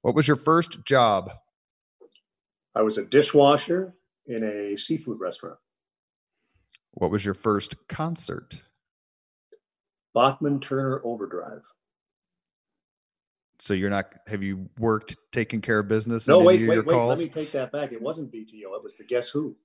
[0.03, 1.31] What was your first job?
[2.75, 3.95] I was a dishwasher
[4.27, 5.59] in a seafood restaurant.
[6.93, 8.63] What was your first concert?
[10.15, 11.63] Bachman Turner Overdrive.
[13.59, 16.29] So you're not have you worked taking care of business?
[16.29, 16.95] No, wait, wait, wait.
[16.95, 17.19] Calls?
[17.19, 17.93] Let me take that back.
[17.93, 18.77] It wasn't BTO.
[18.77, 19.57] It was the Guess Who,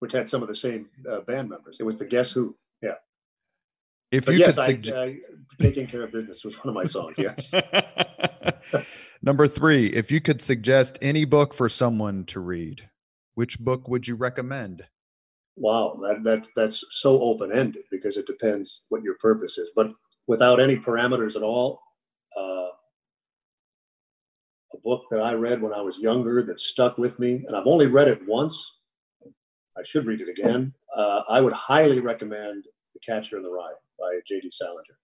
[0.00, 1.76] which had some of the same uh, band members.
[1.78, 2.56] It was the Guess Who.
[2.82, 2.94] Yeah.
[4.10, 6.74] If but you yes, could suggest- I, uh, taking care of business was one of
[6.74, 7.16] my songs.
[7.18, 7.52] Yes.
[9.22, 12.88] Number three, if you could suggest any book for someone to read,
[13.34, 14.82] which book would you recommend?
[15.56, 19.70] Wow, that, that that's so open ended because it depends what your purpose is.
[19.76, 19.92] But
[20.26, 21.80] without any parameters at all,
[22.38, 22.68] uh,
[24.72, 27.66] a book that I read when I was younger that stuck with me, and I've
[27.66, 28.78] only read it once.
[29.76, 30.74] I should read it again.
[30.96, 34.50] Uh, I would highly recommend The Catcher in the Rye by J.D.
[34.50, 34.98] Salinger.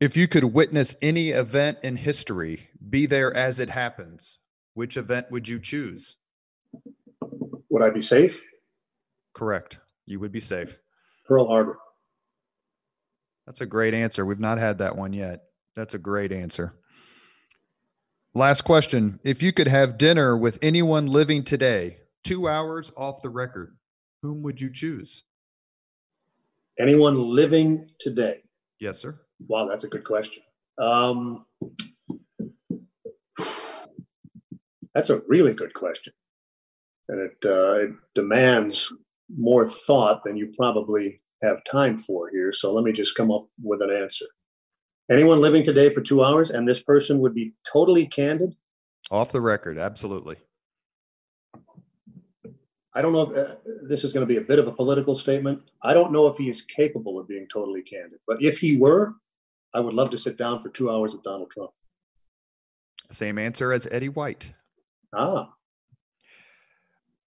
[0.00, 4.38] If you could witness any event in history, be there as it happens,
[4.74, 6.16] which event would you choose?
[7.68, 8.42] Would I be safe?
[9.34, 9.76] Correct.
[10.06, 10.78] You would be safe.
[11.26, 11.78] Pearl Harbor.
[13.46, 14.24] That's a great answer.
[14.24, 15.42] We've not had that one yet.
[15.76, 16.74] That's a great answer.
[18.34, 19.18] Last question.
[19.24, 23.76] If you could have dinner with anyone living today, two hours off the record,
[24.22, 25.24] whom would you choose?
[26.78, 28.38] Anyone living today?
[28.78, 29.16] Yes, sir.
[29.48, 30.44] Wow, that's a good question.
[30.78, 31.44] Um,
[34.94, 36.12] that's a really good question.
[37.08, 38.92] And it, uh, it demands
[39.36, 42.52] more thought than you probably have time for here.
[42.52, 44.26] So let me just come up with an answer.
[45.10, 48.54] Anyone living today for two hours, and this person would be totally candid?
[49.10, 50.36] Off the record, absolutely.
[52.94, 53.56] I don't know if uh,
[53.88, 55.62] this is going to be a bit of a political statement.
[55.82, 59.14] I don't know if he is capable of being totally candid, but if he were,
[59.74, 61.70] I would love to sit down for two hours with Donald Trump.
[63.10, 64.52] Same answer as Eddie White.
[65.12, 65.52] Ah.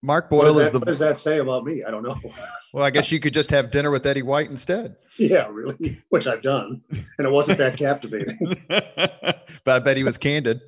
[0.04, 0.80] Mark Boyle that, is the.
[0.80, 1.84] What does that say about me?
[1.84, 2.20] I don't know.
[2.74, 4.96] well, I guess you could just have dinner with Eddie White instead.
[5.18, 8.38] Yeah, really, which I've done, and it wasn't that captivating.
[8.68, 10.62] but I bet he was candid.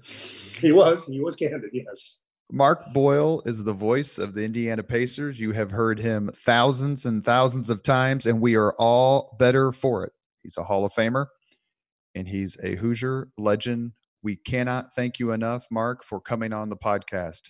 [0.60, 1.08] He was.
[1.08, 1.70] He was candid.
[1.74, 2.18] Yes.
[2.52, 5.40] Mark Boyle is the voice of the Indiana Pacers.
[5.40, 10.06] You have heard him thousands and thousands of times, and we are all better for
[10.06, 10.14] it.
[10.44, 11.26] He's a Hall of Famer
[12.16, 13.92] and he's a Hoosier legend.
[14.24, 17.42] We cannot thank you enough, Mark, for coming on the podcast.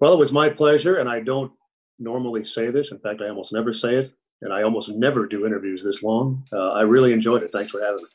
[0.00, 1.52] Well, it was my pleasure, and I don't
[1.98, 2.92] normally say this.
[2.92, 4.12] In fact, I almost never say it,
[4.42, 6.44] and I almost never do interviews this long.
[6.52, 7.50] Uh, I really enjoyed it.
[7.50, 8.08] Thanks for having me.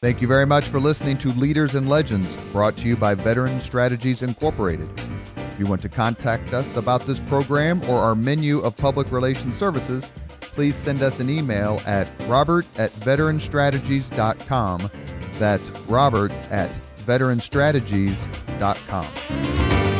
[0.00, 3.60] Thank you very much for listening to Leaders and Legends, brought to you by Veteran
[3.60, 4.88] Strategies Incorporated.
[5.36, 9.56] If you want to contact us about this program or our menu of public relations
[9.56, 14.90] services, please send us an email at robert at veteranstrategies.com.
[15.32, 19.95] That's robert at veteranstrategies.com.